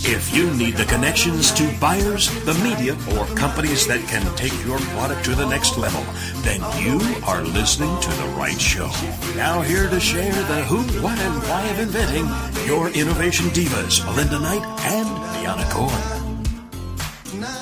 If 0.00 0.34
you 0.34 0.50
need 0.54 0.76
the 0.76 0.84
connections 0.84 1.50
to 1.52 1.68
buyers, 1.80 2.30
the 2.44 2.54
media, 2.62 2.94
or 3.16 3.26
companies 3.34 3.86
that 3.88 4.00
can 4.08 4.22
take 4.36 4.52
your 4.64 4.78
product 4.94 5.24
to 5.24 5.34
the 5.34 5.46
next 5.46 5.76
level, 5.76 6.02
then 6.42 6.60
you 6.80 7.00
are 7.24 7.42
listening 7.42 7.98
to 8.00 8.10
the 8.10 8.26
right 8.38 8.60
show. 8.60 8.90
Now, 9.34 9.60
here 9.60 9.88
to 9.88 10.00
share 10.00 10.32
the 10.32 10.62
who, 10.64 10.82
what, 11.02 11.18
and 11.18 11.42
why 11.42 11.66
of 11.66 11.80
inventing, 11.80 12.26
your 12.66 12.88
innovation 12.90 13.46
divas, 13.46 14.04
Melinda 14.06 14.38
Knight 14.38 14.62
and 14.86 15.08
Deanna 15.34 15.68
Cohen. 15.70 16.18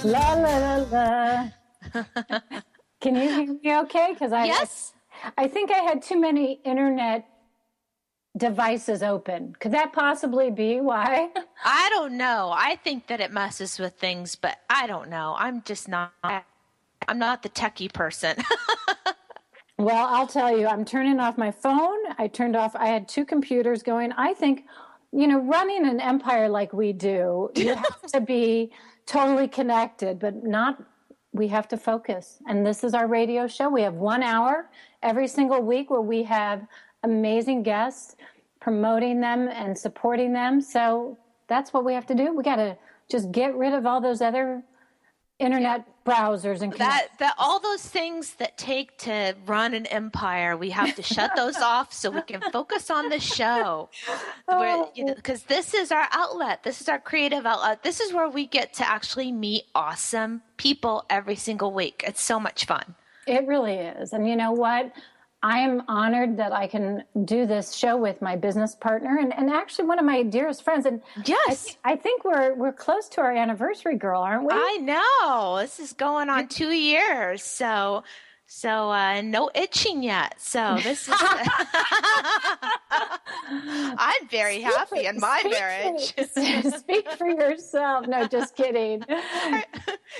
La 0.05 0.35
la 0.35 0.59
la 0.59 0.77
la. 0.93 1.49
Can 3.01 3.15
you 3.17 3.29
hear 3.29 3.47
me 3.47 3.79
okay? 3.85 4.13
Because 4.13 4.33
I 4.33 4.45
Yes. 4.45 4.93
I 5.39 5.49
think 5.49 5.71
I 5.71 5.79
had 5.79 6.03
too 6.03 6.21
many 6.21 6.61
internet 6.65 7.27
devices 8.37 9.03
open. 9.03 9.57
Could 9.61 9.73
that 9.73 9.93
possibly 9.93 10.51
be 10.51 10.81
why? 10.81 11.31
I 11.65 11.89
don't 11.91 12.17
know. 12.17 12.53
I 12.55 12.77
think 12.77 13.07
that 13.07 13.21
it 13.21 13.33
messes 13.33 13.79
with 13.79 13.95
things, 13.95 14.37
but 14.37 14.59
I 14.69 14.87
don't 14.87 15.09
know. 15.09 15.35
I'm 15.39 15.63
just 15.63 15.89
not. 15.89 16.13
I'm 16.23 17.19
not 17.19 17.43
the 17.43 17.49
techie 17.49 17.93
person. 17.93 18.37
Well, 19.79 20.07
I'll 20.07 20.27
tell 20.27 20.57
you, 20.57 20.67
I'm 20.67 20.87
turning 20.87 21.21
off 21.21 21.37
my 21.37 21.51
phone. 21.51 21.99
I 22.19 22.29
turned 22.29 22.57
off, 22.57 22.75
I 22.75 22.87
had 22.87 23.09
two 23.09 23.27
computers 23.27 23.83
going. 23.83 24.11
I 24.13 24.33
think, 24.33 24.65
you 25.13 25.27
know, 25.27 25.39
running 25.39 25.87
an 25.87 26.01
empire 26.01 26.49
like 26.49 26.73
we 26.73 26.95
do, 26.95 27.51
you 27.55 27.75
have 27.75 28.03
to 28.13 28.21
be 28.23 28.73
totally 29.05 29.49
connected, 29.49 30.19
but 30.19 30.43
not, 30.45 30.83
we 31.33 31.49
have 31.49 31.69
to 31.69 31.77
focus. 31.77 32.39
And 32.49 32.65
this 32.65 32.85
is 32.85 32.95
our 32.95 33.07
radio 33.07 33.47
show. 33.47 33.69
We 33.69 33.83
have 33.83 33.95
one 33.95 34.23
hour 34.23 34.71
every 35.03 35.29
single 35.29 35.61
week 35.61 35.91
where 35.91 36.01
we 36.01 36.23
have 36.23 36.67
amazing 37.03 37.63
guests 37.63 38.17
promoting 38.61 39.21
them 39.21 39.49
and 39.49 39.77
supporting 39.79 40.33
them. 40.33 40.61
So 40.61 41.17
that's 41.47 41.73
what 41.73 41.85
we 41.85 41.95
have 41.95 42.07
to 42.07 42.15
do. 42.15 42.35
We 42.35 42.43
got 42.43 42.57
to 42.57 42.77
just 43.09 43.31
get 43.31 43.55
rid 43.57 43.73
of 43.75 43.87
all 43.87 44.01
those 44.01 44.21
other 44.21 44.63
internet 45.39 45.85
browsers 46.07 46.63
and 46.63 46.73
that 46.75 47.09
that 47.19 47.35
all 47.37 47.61
those 47.61 47.83
things 47.83 48.35
that 48.35 48.57
take 48.57 48.97
to 48.97 49.35
run 49.45 49.75
an 49.75 49.85
empire, 49.87 50.57
we 50.57 50.71
have 50.71 50.95
to 50.95 51.03
shut 51.03 51.31
those 51.37 51.57
off 51.63 51.93
so 51.93 52.11
we 52.11 52.23
can 52.23 52.41
focus 52.53 52.91
on 52.91 53.09
the 53.09 53.21
show. 53.21 53.89
Where 54.47 54.77
oh. 54.77 54.93
you 54.95 55.05
know, 55.05 55.15
because 55.15 55.43
this 55.45 55.75
is 55.75 55.93
our 55.93 56.09
outlet. 56.13 56.63
This 56.63 56.81
is 56.81 56.89
our 56.89 56.99
creative 56.99 57.45
outlet. 57.45 57.83
This 57.83 58.01
is 58.01 58.13
where 58.13 58.29
we 58.29 58.47
get 58.47 58.73
to 58.75 58.89
actually 58.89 59.31
meet 59.31 59.65
awesome 59.75 60.43
people 60.57 61.05
every 61.11 61.37
single 61.37 61.73
week. 61.73 62.03
It's 62.07 62.23
so 62.23 62.41
much 62.41 62.65
fun. 62.65 62.95
It 63.27 63.47
really 63.47 63.75
is. 63.75 64.13
And 64.13 64.29
you 64.29 64.37
know 64.37 64.53
what? 64.53 64.93
I 65.47 65.61
am 65.61 65.83
honored 65.87 66.37
that 66.39 66.53
I 66.53 66.67
can 66.67 67.05
do 67.25 67.47
this 67.47 67.73
show 67.73 67.97
with 67.97 68.21
my 68.21 68.35
business 68.35 68.75
partner 68.75 69.19
and, 69.19 69.33
and 69.33 69.49
actually 69.49 69.87
one 69.87 70.01
of 70.01 70.05
my 70.05 70.25
dearest 70.25 70.65
friends. 70.65 70.87
And 70.87 71.01
I, 71.17 71.23
Yes. 71.25 71.77
I 71.85 71.95
think 71.95 72.25
we're 72.25 72.53
we're 72.55 72.73
close 72.73 73.09
to 73.11 73.21
our 73.21 73.31
anniversary, 73.31 73.97
girl, 73.97 74.23
aren't 74.23 74.43
we? 74.43 74.49
I 74.53 74.79
know. 74.83 75.59
This 75.61 75.79
is 75.79 75.93
going 75.93 76.31
on 76.31 76.49
two 76.49 76.73
years. 76.73 77.45
So 77.45 78.03
so 78.57 78.91
uh 78.91 79.21
no 79.21 79.51
itching 79.55 80.03
yet. 80.03 80.35
So 80.39 80.79
this 80.83 81.07
is 81.07 81.15
I'm 83.49 84.29
very 84.31 84.61
happy 84.73 85.05
in 85.05 85.21
my 85.21 85.41
Speak 85.41 85.53
marriage. 85.53 86.15
For, 86.15 86.71
speak 86.79 87.13
for 87.13 87.29
yourself. 87.29 88.07
No, 88.07 88.27
just 88.27 88.57
kidding. 88.57 89.05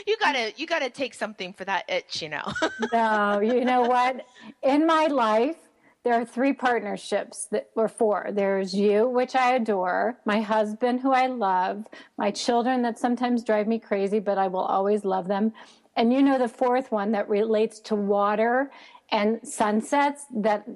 you 0.07 0.17
gotta 0.21 0.53
you 0.59 0.67
gotta 0.67 0.91
take 0.91 1.15
something 1.15 1.55
for 1.55 1.65
that 1.65 1.89
itch, 1.89 2.21
you 2.21 2.29
know. 2.29 2.53
No, 2.93 3.41
you 3.41 3.65
know 3.65 3.81
what? 3.81 4.27
In 4.63 4.87
my 4.87 5.07
life, 5.07 5.57
there 6.05 6.13
are 6.13 6.27
three 6.27 6.53
partnerships 6.53 7.47
that 7.53 7.71
or 7.75 7.89
four. 7.89 8.29
There's 8.33 8.75
you, 8.75 9.09
which 9.09 9.35
I 9.35 9.55
adore, 9.55 10.19
my 10.27 10.43
husband, 10.43 11.01
who 11.01 11.13
I 11.13 11.27
love, 11.29 11.87
my 12.19 12.31
children 12.33 12.83
that 12.83 12.99
sometimes 12.99 13.43
drive 13.45 13.67
me 13.67 13.79
crazy, 13.79 14.19
but 14.19 14.37
I 14.37 14.49
will 14.49 14.61
always 14.61 15.07
love 15.07 15.27
them. 15.27 15.55
And 15.97 16.13
you 16.13 16.23
know 16.23 16.39
the 16.39 16.49
fourth 16.49 16.93
one 16.93 17.13
that 17.13 17.29
relates 17.29 17.81
to 17.81 17.95
water 17.95 18.71
and 19.11 19.41
sunsets 19.47 20.25
that 20.37 20.67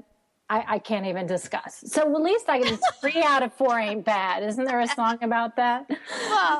I, 0.50 0.64
I 0.66 0.78
can't 0.80 1.06
even 1.06 1.26
discuss. 1.26 1.84
So 1.86 2.02
at 2.02 2.22
least 2.22 2.48
I 2.48 2.60
can 2.60 2.78
three 3.00 3.22
out 3.22 3.42
of 3.42 3.54
four 3.54 3.78
ain't 3.78 4.04
bad. 4.04 4.42
Isn't 4.42 4.64
there 4.64 4.80
a 4.80 4.88
song 4.88 5.18
about 5.22 5.56
that? 5.56 5.86
well, 5.88 5.98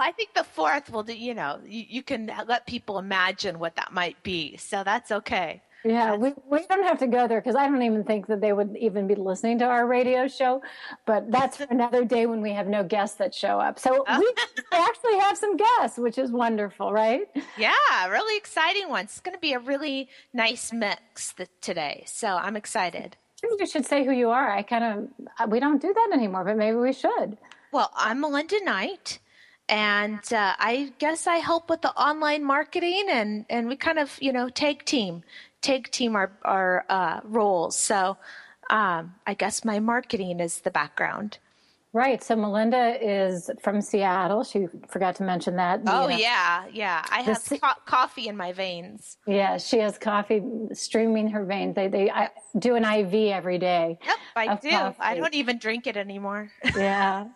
I 0.01 0.13
think 0.17 0.33
the 0.35 0.45
fourth 0.45 0.91
will 0.93 1.03
do 1.03 1.13
you 1.13 1.35
know, 1.35 1.61
you, 1.67 1.85
you 1.89 2.03
can 2.03 2.33
let 2.47 2.67
people 2.67 2.99
imagine 2.99 3.59
what 3.59 3.75
that 3.77 3.93
might 3.93 4.23
be. 4.23 4.57
So 4.59 4.85
that's 4.85 5.11
okay. 5.11 5.63
Yeah, 5.85 6.15
we, 6.15 6.35
we 6.51 6.67
don't 6.67 6.85
have 6.85 6.99
to 6.99 7.07
go 7.07 7.27
there 7.27 7.41
because 7.41 7.57
I 7.57 7.67
don't 7.67 7.83
even 7.83 8.05
think 8.05 8.27
that 8.27 8.41
they 8.41 8.53
would 8.53 8.77
even 8.79 9.07
be 9.07 9.15
listening 9.15 9.59
to 9.61 9.65
our 9.65 9.87
radio 9.87 10.29
show. 10.29 10.63
But 11.07 11.31
that's 11.31 11.57
for 11.57 11.67
another 11.71 12.05
day 12.05 12.27
when 12.27 12.43
we 12.43 12.53
have 12.53 12.69
no 12.69 12.85
guests 12.85 13.17
that 13.17 13.35
show 13.35 13.59
up. 13.59 13.79
So 13.79 14.05
we 14.19 14.35
actually 14.73 15.19
have 15.19 15.39
some 15.39 15.57
guests, 15.57 15.99
which 15.99 16.19
is 16.19 16.31
wonderful, 16.31 16.93
right? 16.93 17.23
Yeah, 17.57 18.09
really 18.09 18.37
exciting 18.37 18.89
one. 18.89 19.05
It's 19.05 19.21
going 19.21 19.35
to 19.35 19.41
be 19.41 19.55
a 19.55 19.59
really 19.59 20.09
nice 20.35 20.73
mix 20.73 21.33
th- 21.33 21.49
today. 21.61 22.05
So 22.07 22.29
I'm 22.29 22.57
excited. 22.57 23.17
You 23.43 23.67
should 23.67 23.87
say 23.87 24.05
who 24.05 24.13
you 24.13 24.29
are. 24.31 24.51
I 24.51 24.63
kind 24.63 25.11
of, 25.39 25.51
we 25.51 25.61
don't 25.61 25.81
do 25.81 25.95
that 25.95 26.11
anymore, 26.13 26.45
but 26.45 26.59
maybe 26.59 26.77
we 26.77 26.93
should. 26.93 27.39
Well, 27.73 27.91
I'm 27.95 28.21
Melinda 28.21 28.63
Knight, 28.65 29.21
and 29.69 30.21
uh, 30.33 30.55
I 30.59 30.93
guess 30.99 31.29
I 31.29 31.37
help 31.37 31.71
with 31.71 31.83
the 31.83 31.93
online 31.93 32.43
marketing, 32.45 33.07
and 33.09 33.47
and 33.49 33.69
we 33.69 33.77
kind 33.77 34.01
of 34.01 34.19
you 34.21 34.33
know 34.33 34.49
tag 34.49 34.85
team, 34.85 35.23
tag 35.63 35.91
team 35.91 36.17
our 36.17 36.33
our 36.43 36.85
uh, 36.89 37.21
roles. 37.25 37.77
So 37.77 38.17
um, 38.71 39.15
I 39.27 39.35
guess 39.35 39.65
my 39.65 39.81
marketing 39.81 40.41
is 40.41 40.61
the 40.61 40.71
background. 40.71 41.39
Right. 41.93 42.23
So 42.23 42.37
Melinda 42.37 42.97
is 43.01 43.51
from 43.63 43.81
Seattle. 43.81 44.45
She 44.45 44.67
forgot 44.89 45.17
to 45.17 45.25
mention 45.25 45.57
that. 45.57 45.81
Oh 45.87 46.03
You 46.03 46.15
know, 46.15 46.17
yeah, 46.19 46.67
yeah. 46.73 47.05
I 47.11 47.23
have 47.23 47.39
se- 47.39 47.59
co- 47.59 47.73
coffee 47.85 48.29
in 48.29 48.37
my 48.37 48.53
veins. 48.53 49.17
Yeah, 49.27 49.59
she 49.59 49.79
has 49.81 49.99
coffee 49.99 50.41
streaming 50.73 51.29
her 51.31 51.45
veins. 51.45 51.75
They, 51.75 51.89
they 51.89 52.09
I 52.09 52.29
do 52.59 52.77
an 52.77 52.85
IV 52.85 53.33
every 53.33 53.59
day. 53.59 53.99
Yep, 54.05 54.17
I 54.37 54.55
do. 54.55 54.95
I 55.01 55.17
don't 55.17 55.35
even 55.35 55.59
drink 55.59 55.89
it 55.89 55.97
anymore. 55.97 56.53
yeah. 56.77 57.27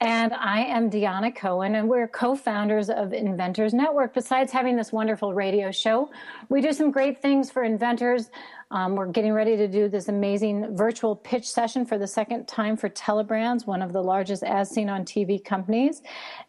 And 0.00 0.34
I 0.34 0.62
am 0.64 0.90
Deanna 0.90 1.34
Cohen, 1.34 1.76
and 1.76 1.88
we're 1.88 2.08
co 2.08 2.34
founders 2.34 2.90
of 2.90 3.12
Inventors 3.12 3.72
Network. 3.72 4.14
Besides 4.14 4.50
having 4.50 4.76
this 4.76 4.92
wonderful 4.92 5.32
radio 5.32 5.70
show, 5.70 6.10
we 6.48 6.60
do 6.60 6.72
some 6.72 6.90
great 6.90 7.22
things 7.22 7.52
for 7.52 7.62
inventors. 7.62 8.30
Um, 8.72 8.96
we're 8.96 9.06
getting 9.06 9.34
ready 9.34 9.54
to 9.58 9.68
do 9.68 9.88
this 9.88 10.08
amazing 10.08 10.74
virtual 10.74 11.14
pitch 11.14 11.48
session 11.48 11.84
for 11.84 11.98
the 11.98 12.06
second 12.06 12.48
time 12.48 12.74
for 12.74 12.88
Telebrands, 12.88 13.66
one 13.66 13.82
of 13.82 13.92
the 13.92 14.02
largest 14.02 14.42
as 14.42 14.70
seen 14.70 14.88
on 14.88 15.04
TV 15.04 15.44
companies. 15.44 16.02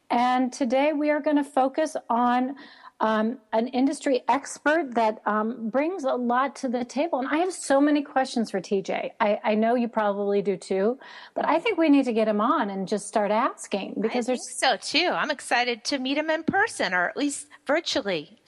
And 0.09 0.51
today 0.51 0.93
we 0.93 1.09
are 1.09 1.19
going 1.19 1.35
to 1.35 1.43
focus 1.43 1.97
on 2.09 2.55
um, 3.01 3.39
an 3.51 3.67
industry 3.67 4.23
expert 4.29 4.95
that 4.95 5.21
um, 5.25 5.67
brings 5.69 6.05
a 6.05 6.13
lot 6.13 6.55
to 6.57 6.69
the 6.69 6.85
table. 6.85 7.19
And 7.19 7.27
I 7.27 7.39
have 7.39 7.51
so 7.51 7.81
many 7.81 8.01
questions 8.01 8.49
for 8.49 8.61
TJ. 8.61 9.11
I, 9.19 9.39
I 9.43 9.55
know 9.55 9.75
you 9.75 9.89
probably 9.89 10.41
do 10.41 10.55
too, 10.55 10.97
but 11.33 11.45
I 11.45 11.59
think 11.59 11.77
we 11.77 11.89
need 11.89 12.05
to 12.05 12.13
get 12.13 12.29
him 12.29 12.39
on 12.39 12.69
and 12.69 12.87
just 12.87 13.05
start 13.05 13.31
asking 13.31 13.95
because 13.99 14.29
I 14.29 14.35
think 14.35 14.47
there's, 14.47 14.57
so 14.57 14.77
too. 14.77 15.09
I'm 15.11 15.29
excited 15.29 15.83
to 15.85 15.99
meet 15.99 16.17
him 16.17 16.29
in 16.29 16.43
person, 16.43 16.93
or 16.93 17.09
at 17.09 17.17
least 17.17 17.47
virtually. 17.67 18.39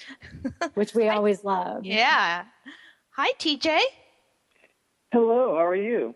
which 0.76 0.94
we 0.94 1.10
always 1.10 1.44
love. 1.44 1.84
Yeah. 1.84 2.46
Hi, 3.16 3.32
TJ. 3.40 3.80
Hello, 5.12 5.56
how 5.56 5.66
are 5.66 5.76
you? 5.76 6.14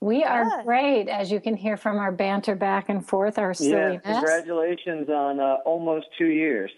We 0.00 0.22
are 0.22 0.44
Good. 0.44 0.64
great, 0.66 1.08
as 1.08 1.32
you 1.32 1.40
can 1.40 1.56
hear 1.56 1.78
from 1.78 1.96
our 1.96 2.12
banter 2.12 2.54
back 2.54 2.90
and 2.90 3.06
forth, 3.06 3.38
our 3.38 3.54
Yeah, 3.58 3.70
silliness. 3.70 4.02
congratulations 4.04 5.08
on 5.08 5.40
uh, 5.40 5.56
almost 5.64 6.06
two 6.18 6.26
years. 6.26 6.70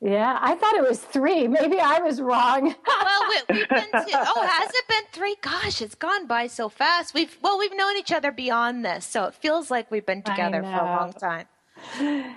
Yeah, 0.00 0.38
I 0.40 0.54
thought 0.54 0.74
it 0.76 0.82
was 0.82 0.98
three. 0.98 1.46
Maybe 1.46 1.78
I 1.78 1.98
was 2.00 2.22
wrong. 2.22 2.74
well, 2.86 3.22
we, 3.28 3.54
we've 3.58 3.68
been 3.68 3.90
to, 3.92 4.06
oh, 4.14 4.46
has 4.50 4.70
it 4.74 4.88
been 4.88 5.04
three? 5.12 5.36
Gosh, 5.42 5.82
it's 5.82 5.94
gone 5.94 6.26
by 6.26 6.46
so 6.46 6.70
fast. 6.70 7.12
We've 7.12 7.36
well, 7.42 7.58
we've 7.58 7.76
known 7.76 7.98
each 7.98 8.10
other 8.10 8.32
beyond 8.32 8.82
this, 8.82 9.04
so 9.04 9.24
it 9.24 9.34
feels 9.34 9.70
like 9.70 9.90
we've 9.90 10.06
been 10.06 10.22
together 10.22 10.62
for 10.62 10.68
a 10.70 10.84
long 10.84 11.12
time. 11.12 11.46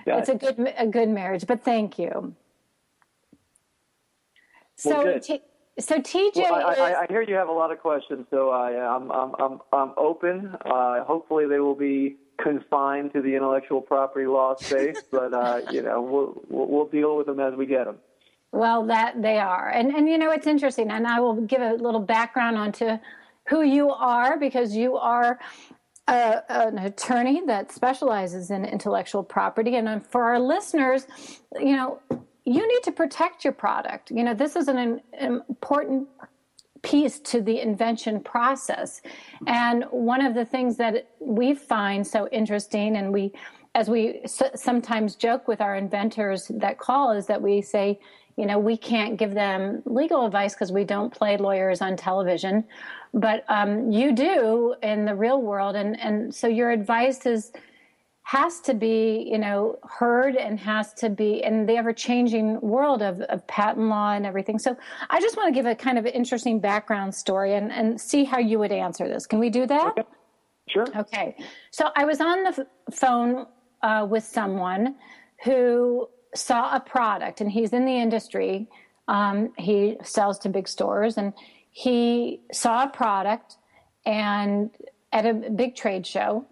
it's 0.06 0.28
a 0.28 0.34
good 0.34 0.74
a 0.76 0.86
good 0.86 1.08
marriage, 1.08 1.46
but 1.46 1.64
thank 1.64 1.98
you. 1.98 2.34
So 4.76 4.90
Well, 4.90 5.02
good. 5.04 5.22
T- 5.22 5.42
So 5.78 5.96
TJ, 5.98 6.36
well, 6.36 6.54
I, 6.54 6.72
is, 6.72 6.78
I, 6.78 6.94
I, 7.02 7.06
hear 7.08 7.22
you 7.22 7.34
have 7.34 7.48
a 7.48 7.52
lot 7.52 7.72
of 7.72 7.80
questions, 7.80 8.26
so 8.30 8.50
I, 8.50 8.94
am 8.94 9.10
I'm, 9.10 9.34
I'm, 9.40 9.60
I'm 9.72 9.92
open. 9.96 10.54
Uh, 10.64 11.02
hopefully, 11.02 11.46
they 11.48 11.58
will 11.58 11.74
be 11.74 12.16
confined 12.40 13.12
to 13.12 13.20
the 13.20 13.34
intellectual 13.34 13.80
property 13.80 14.26
law 14.26 14.54
space, 14.54 15.02
but 15.10 15.34
uh, 15.34 15.62
you 15.72 15.82
know, 15.82 16.00
we'll, 16.00 16.42
we'll 16.48 16.86
deal 16.86 17.16
with 17.16 17.26
them 17.26 17.40
as 17.40 17.54
we 17.54 17.66
get 17.66 17.86
them. 17.86 17.96
Well, 18.52 18.86
that 18.86 19.20
they 19.20 19.38
are, 19.38 19.68
and 19.68 19.92
and 19.92 20.08
you 20.08 20.16
know, 20.16 20.30
it's 20.30 20.46
interesting, 20.46 20.92
and 20.92 21.08
I 21.08 21.18
will 21.18 21.40
give 21.40 21.60
a 21.60 21.72
little 21.72 22.00
background 22.00 22.56
onto 22.56 22.98
who 23.48 23.62
you 23.62 23.90
are 23.90 24.38
because 24.38 24.76
you 24.76 24.96
are 24.96 25.40
a, 26.06 26.42
an 26.48 26.78
attorney 26.78 27.42
that 27.46 27.72
specializes 27.72 28.52
in 28.52 28.64
intellectual 28.64 29.24
property, 29.24 29.74
and 29.74 30.06
for 30.06 30.22
our 30.22 30.38
listeners, 30.38 31.08
you 31.58 31.74
know 31.74 32.00
you 32.44 32.66
need 32.66 32.82
to 32.82 32.92
protect 32.92 33.44
your 33.44 33.52
product. 33.52 34.10
You 34.10 34.22
know, 34.22 34.34
this 34.34 34.56
is 34.56 34.68
an, 34.68 35.00
an 35.18 35.42
important 35.48 36.08
piece 36.82 37.18
to 37.18 37.40
the 37.40 37.60
invention 37.60 38.20
process. 38.20 39.00
And 39.46 39.84
one 39.90 40.24
of 40.24 40.34
the 40.34 40.44
things 40.44 40.76
that 40.76 41.08
we 41.18 41.54
find 41.54 42.06
so 42.06 42.28
interesting, 42.28 42.96
and 42.96 43.12
we, 43.12 43.32
as 43.74 43.88
we 43.88 44.20
sometimes 44.54 45.16
joke 45.16 45.48
with 45.48 45.60
our 45.60 45.76
inventors 45.76 46.50
that 46.54 46.78
call, 46.78 47.12
is 47.12 47.26
that 47.26 47.40
we 47.40 47.62
say, 47.62 47.98
you 48.36 48.46
know, 48.46 48.58
we 48.58 48.76
can't 48.76 49.16
give 49.16 49.32
them 49.32 49.82
legal 49.86 50.26
advice 50.26 50.54
because 50.54 50.72
we 50.72 50.84
don't 50.84 51.12
play 51.12 51.36
lawyers 51.36 51.80
on 51.80 51.96
television, 51.96 52.64
but 53.14 53.44
um, 53.48 53.90
you 53.90 54.12
do 54.12 54.74
in 54.82 55.04
the 55.04 55.14
real 55.14 55.40
world, 55.40 55.76
and 55.76 55.98
and 56.00 56.34
so 56.34 56.48
your 56.48 56.72
advice 56.72 57.26
is 57.26 57.52
has 58.24 58.58
to 58.58 58.72
be, 58.72 59.28
you 59.30 59.36
know, 59.38 59.78
heard 59.82 60.34
and 60.34 60.58
has 60.58 60.94
to 60.94 61.10
be 61.10 61.42
in 61.44 61.66
the 61.66 61.76
ever 61.76 61.92
changing 61.92 62.58
world 62.62 63.02
of, 63.02 63.20
of 63.20 63.46
patent 63.46 63.86
law 63.86 64.12
and 64.12 64.24
everything. 64.24 64.58
So 64.58 64.76
I 65.10 65.20
just 65.20 65.36
want 65.36 65.54
to 65.54 65.58
give 65.58 65.66
a 65.66 65.74
kind 65.74 65.98
of 65.98 66.06
interesting 66.06 66.58
background 66.58 67.14
story 67.14 67.54
and, 67.54 67.70
and 67.70 68.00
see 68.00 68.24
how 68.24 68.38
you 68.38 68.58
would 68.58 68.72
answer 68.72 69.06
this. 69.06 69.26
Can 69.26 69.38
we 69.38 69.50
do 69.50 69.66
that? 69.66 69.98
Okay. 69.98 70.08
Sure. 70.68 70.86
Okay. 70.96 71.36
So 71.70 71.90
I 71.94 72.06
was 72.06 72.22
on 72.22 72.44
the 72.44 72.66
phone 72.90 73.46
uh, 73.82 74.06
with 74.08 74.24
someone 74.24 74.94
who 75.44 76.08
saw 76.34 76.74
a 76.74 76.80
product 76.80 77.42
and 77.42 77.52
he's 77.52 77.74
in 77.74 77.84
the 77.84 77.94
industry. 77.94 78.70
Um, 79.06 79.52
he 79.58 79.98
sells 80.02 80.38
to 80.40 80.48
big 80.48 80.66
stores 80.66 81.18
and 81.18 81.34
he 81.70 82.40
saw 82.52 82.84
a 82.84 82.88
product 82.88 83.58
and 84.06 84.70
at 85.12 85.26
a 85.26 85.34
big 85.34 85.76
trade 85.76 86.06
show 86.06 86.46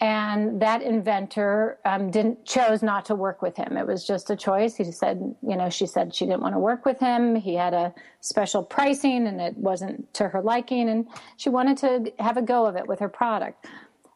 and 0.00 0.62
that 0.62 0.82
inventor 0.82 1.78
um, 1.84 2.10
didn't 2.10 2.44
chose 2.44 2.82
not 2.82 3.04
to 3.06 3.16
work 3.16 3.42
with 3.42 3.56
him. 3.56 3.76
It 3.76 3.86
was 3.86 4.06
just 4.06 4.30
a 4.30 4.36
choice. 4.36 4.76
He 4.76 4.84
said, 4.92 5.34
you 5.42 5.56
know, 5.56 5.70
she 5.70 5.86
said 5.86 6.14
she 6.14 6.24
didn't 6.24 6.40
want 6.40 6.54
to 6.54 6.60
work 6.60 6.86
with 6.86 7.00
him. 7.00 7.34
He 7.34 7.54
had 7.54 7.74
a 7.74 7.92
special 8.20 8.62
pricing, 8.62 9.26
and 9.26 9.40
it 9.40 9.56
wasn't 9.56 10.12
to 10.14 10.28
her 10.28 10.40
liking, 10.40 10.88
and 10.88 11.08
she 11.36 11.48
wanted 11.48 11.78
to 11.78 12.12
have 12.20 12.36
a 12.36 12.42
go 12.42 12.66
of 12.66 12.76
it 12.76 12.86
with 12.86 13.00
her 13.00 13.08
product. 13.08 13.66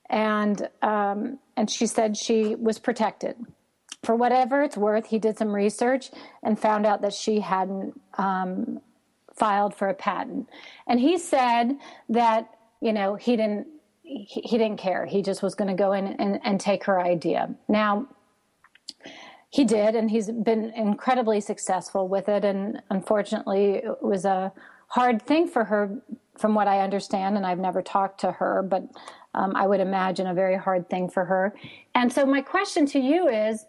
And 0.09 0.69
um, 0.83 1.39
and 1.57 1.69
she 1.69 1.87
said 1.87 2.17
she 2.17 2.55
was 2.55 2.79
protected. 2.79 3.37
For 4.05 4.15
whatever 4.15 4.63
it's 4.63 4.77
worth, 4.77 5.07
he 5.07 5.19
did 5.19 5.37
some 5.39 5.53
research 5.55 6.11
and 6.43 6.59
found 6.59 6.87
out 6.87 7.03
that 7.03 7.13
she 7.13 7.41
hadn't 7.41 8.01
um, 8.19 8.81
filed 9.35 9.75
for 9.75 9.89
a 9.89 9.95
patent. 9.95 10.49
And 10.87 11.01
he 11.01 11.19
said 11.19 11.77
that 12.09 12.51
you 12.81 12.93
know 12.93 13.17
he 13.17 13.37
didn't 13.37 13.67
he, 14.03 14.41
he 14.43 14.59
didn't 14.59 14.79
care. 14.79 15.07
He 15.07 15.23
just 15.23 15.43
was 15.43 15.55
going 15.55 15.69
to 15.69 15.81
go 15.81 15.93
in 15.93 16.07
and, 16.07 16.41
and 16.45 16.61
take 16.61 16.85
her 16.85 17.01
idea. 17.01 17.55
Now, 17.69 18.09
he 19.51 19.65
did, 19.65 19.95
and 19.95 20.11
he's 20.11 20.31
been 20.31 20.73
incredibly 20.75 21.41
successful 21.41 22.09
with 22.09 22.29
it. 22.29 22.45
And 22.45 22.83
unfortunately, 22.91 23.75
it 23.75 24.03
was 24.03 24.25
a 24.25 24.53
hard 24.89 25.23
thing 25.23 25.47
for 25.47 25.65
her, 25.65 25.99
from 26.39 26.55
what 26.55 26.69
I 26.69 26.81
understand. 26.81 27.37
And 27.37 27.47
I've 27.47 27.59
never 27.59 27.83
talked 27.83 28.21
to 28.21 28.33
her, 28.33 28.63
but 28.63 28.83
um, 29.35 29.55
I 29.55 29.67
would 29.67 29.81
imagine 29.81 30.27
a 30.27 30.35
very 30.35 30.57
hard 30.57 30.89
thing 30.89 31.09
for 31.09 31.25
her. 31.27 31.55
And 31.95 32.13
so, 32.13 32.25
my 32.25 32.41
question 32.41 32.87
to 32.87 32.99
you 32.99 33.29
is 33.29 33.67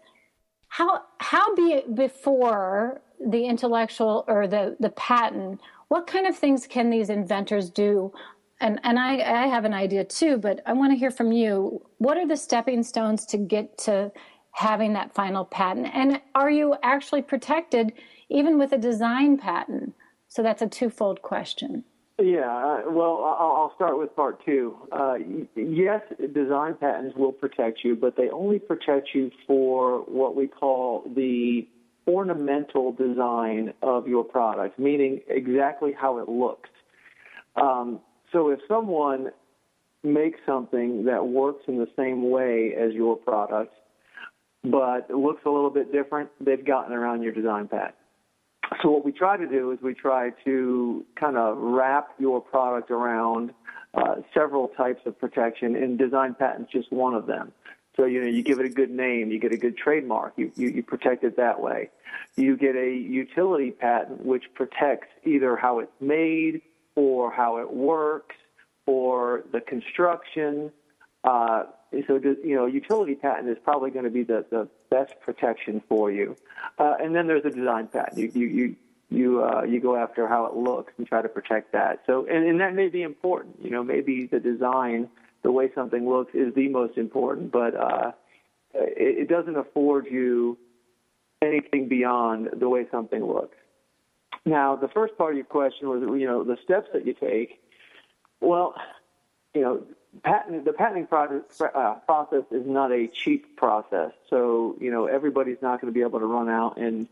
how, 0.68 1.02
how 1.18 1.54
be 1.54 1.82
before 1.92 3.02
the 3.24 3.46
intellectual 3.46 4.24
or 4.26 4.46
the, 4.46 4.76
the 4.80 4.90
patent, 4.90 5.60
what 5.88 6.06
kind 6.06 6.26
of 6.26 6.36
things 6.36 6.66
can 6.66 6.90
these 6.90 7.10
inventors 7.10 7.70
do 7.70 8.12
and 8.60 8.80
and 8.82 8.98
I, 8.98 9.16
I 9.16 9.46
have 9.46 9.64
an 9.64 9.74
idea 9.74 10.04
too, 10.04 10.38
but 10.38 10.60
I 10.66 10.72
want 10.72 10.92
to 10.92 10.98
hear 10.98 11.10
from 11.10 11.32
you. 11.32 11.84
What 11.98 12.16
are 12.16 12.26
the 12.26 12.36
stepping 12.36 12.82
stones 12.82 13.26
to 13.26 13.38
get 13.38 13.78
to 13.78 14.12
having 14.52 14.92
that 14.92 15.14
final 15.14 15.44
patent? 15.44 15.88
And 15.92 16.20
are 16.34 16.50
you 16.50 16.76
actually 16.82 17.22
protected 17.22 17.92
even 18.30 18.58
with 18.58 18.72
a 18.72 18.78
design 18.78 19.36
patent? 19.36 19.94
So 20.28 20.42
that's 20.42 20.62
a 20.62 20.68
twofold 20.68 21.22
question. 21.22 21.84
Yeah, 22.22 22.46
uh, 22.46 22.90
well, 22.92 23.24
I'll 23.24 23.72
start 23.74 23.98
with 23.98 24.14
part 24.14 24.44
two. 24.44 24.76
Uh, 24.92 25.14
yes, 25.56 26.00
design 26.32 26.76
patents 26.78 27.16
will 27.16 27.32
protect 27.32 27.80
you, 27.82 27.96
but 27.96 28.16
they 28.16 28.28
only 28.30 28.60
protect 28.60 29.08
you 29.14 29.32
for 29.48 29.98
what 30.02 30.36
we 30.36 30.46
call 30.46 31.10
the 31.16 31.66
ornamental 32.06 32.92
design 32.92 33.74
of 33.82 34.06
your 34.06 34.22
product, 34.22 34.78
meaning 34.78 35.22
exactly 35.26 35.92
how 35.92 36.18
it 36.18 36.28
looks. 36.28 36.70
Um, 37.56 37.98
so 38.34 38.50
if 38.50 38.58
someone 38.68 39.30
makes 40.02 40.38
something 40.44 41.04
that 41.04 41.24
works 41.26 41.62
in 41.68 41.78
the 41.78 41.88
same 41.96 42.30
way 42.30 42.74
as 42.78 42.92
your 42.92 43.16
product, 43.16 43.72
but 44.64 45.08
looks 45.08 45.42
a 45.46 45.50
little 45.50 45.70
bit 45.70 45.92
different, 45.92 46.28
they've 46.40 46.64
gotten 46.64 46.92
around 46.92 47.22
your 47.22 47.32
design 47.32 47.68
patent. 47.68 47.94
So 48.82 48.90
what 48.90 49.04
we 49.04 49.12
try 49.12 49.36
to 49.36 49.46
do 49.46 49.70
is 49.70 49.78
we 49.82 49.94
try 49.94 50.30
to 50.44 51.04
kind 51.14 51.36
of 51.36 51.56
wrap 51.58 52.08
your 52.18 52.40
product 52.40 52.90
around 52.90 53.52
uh, 53.94 54.16
several 54.34 54.68
types 54.68 55.00
of 55.06 55.18
protection, 55.18 55.76
and 55.76 55.96
design 55.96 56.34
patents 56.34 56.72
just 56.72 56.92
one 56.92 57.14
of 57.14 57.26
them. 57.26 57.52
So 57.96 58.06
you 58.06 58.20
know, 58.20 58.26
you 58.26 58.42
give 58.42 58.58
it 58.58 58.66
a 58.66 58.70
good 58.70 58.90
name, 58.90 59.30
you 59.30 59.38
get 59.38 59.52
a 59.52 59.56
good 59.56 59.76
trademark, 59.76 60.32
you, 60.36 60.50
you, 60.56 60.68
you 60.68 60.82
protect 60.82 61.22
it 61.22 61.36
that 61.36 61.60
way. 61.60 61.90
You 62.34 62.56
get 62.56 62.74
a 62.74 62.90
utility 62.90 63.70
patent 63.70 64.24
which 64.24 64.44
protects 64.54 65.06
either 65.24 65.54
how 65.54 65.78
it's 65.78 65.92
made 66.00 66.62
or 66.96 67.30
how 67.30 67.58
it 67.58 67.72
works 67.72 68.36
or 68.86 69.44
the 69.52 69.60
construction. 69.60 70.70
Uh, 71.22 71.64
so, 72.06 72.20
you 72.22 72.54
know, 72.54 72.66
utility 72.66 73.14
patent 73.14 73.48
is 73.48 73.56
probably 73.64 73.90
going 73.90 74.04
to 74.04 74.10
be 74.10 74.24
the, 74.24 74.44
the 74.50 74.68
best 74.90 75.14
protection 75.20 75.82
for 75.88 76.10
you. 76.10 76.36
Uh, 76.78 76.94
and 77.00 77.14
then 77.14 77.26
there's 77.26 77.44
a 77.44 77.50
design 77.50 77.86
patent. 77.86 78.18
You, 78.18 78.30
you, 78.34 78.46
you, 78.46 78.76
you, 79.10 79.44
uh, 79.44 79.62
you 79.62 79.80
go 79.80 79.96
after 79.96 80.28
how 80.28 80.46
it 80.46 80.54
looks 80.54 80.92
and 80.98 81.06
try 81.06 81.22
to 81.22 81.28
protect 81.28 81.72
that. 81.72 82.02
So, 82.06 82.26
and, 82.26 82.46
and 82.46 82.60
that 82.60 82.74
may 82.74 82.88
be 82.88 83.02
important. 83.02 83.56
You 83.62 83.70
know, 83.70 83.82
maybe 83.82 84.26
the 84.26 84.40
design, 84.40 85.08
the 85.42 85.52
way 85.52 85.70
something 85.74 86.08
looks 86.08 86.34
is 86.34 86.52
the 86.54 86.68
most 86.68 86.98
important, 86.98 87.52
but, 87.52 87.74
uh, 87.76 88.12
it, 88.74 89.22
it 89.22 89.28
doesn't 89.28 89.56
afford 89.56 90.06
you 90.06 90.58
anything 91.40 91.88
beyond 91.88 92.50
the 92.56 92.68
way 92.68 92.86
something 92.90 93.24
looks. 93.24 93.56
Now, 94.46 94.76
the 94.76 94.88
first 94.88 95.16
part 95.16 95.32
of 95.32 95.36
your 95.36 95.46
question 95.46 95.88
was, 95.88 96.02
you 96.02 96.26
know, 96.26 96.44
the 96.44 96.58
steps 96.62 96.88
that 96.92 97.06
you 97.06 97.14
take. 97.14 97.60
Well, 98.40 98.74
you 99.54 99.62
know, 99.62 99.84
patent 100.22 100.64
the 100.64 100.72
patenting 100.72 101.06
process, 101.06 101.60
uh, 101.60 101.94
process 102.06 102.44
is 102.50 102.66
not 102.66 102.92
a 102.92 103.06
cheap 103.08 103.56
process. 103.56 104.12
So, 104.28 104.76
you 104.80 104.90
know, 104.90 105.06
everybody's 105.06 105.62
not 105.62 105.80
going 105.80 105.92
to 105.92 105.96
be 105.96 106.02
able 106.02 106.20
to 106.20 106.26
run 106.26 106.48
out 106.48 106.76
and 106.76 107.08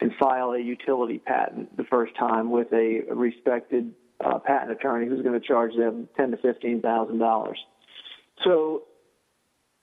and 0.00 0.12
file 0.16 0.50
a 0.50 0.58
utility 0.58 1.18
patent 1.18 1.76
the 1.76 1.84
first 1.84 2.16
time 2.16 2.50
with 2.50 2.72
a 2.72 3.02
respected 3.08 3.94
uh, 4.22 4.40
patent 4.40 4.72
attorney 4.72 5.06
who's 5.06 5.22
going 5.22 5.40
to 5.40 5.46
charge 5.46 5.76
them 5.76 6.08
ten 6.16 6.32
to 6.32 6.36
fifteen 6.36 6.80
thousand 6.80 7.18
dollars. 7.18 7.58
So, 8.44 8.82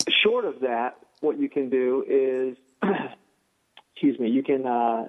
short 0.10 0.44
of 0.44 0.60
that, 0.62 0.98
what 1.22 1.40
you 1.40 1.50
can 1.50 1.70
do 1.70 2.04
is, 2.08 2.58
excuse 3.94 4.20
me, 4.20 4.30
you 4.30 4.44
can 4.44 4.66
uh, 4.66 5.06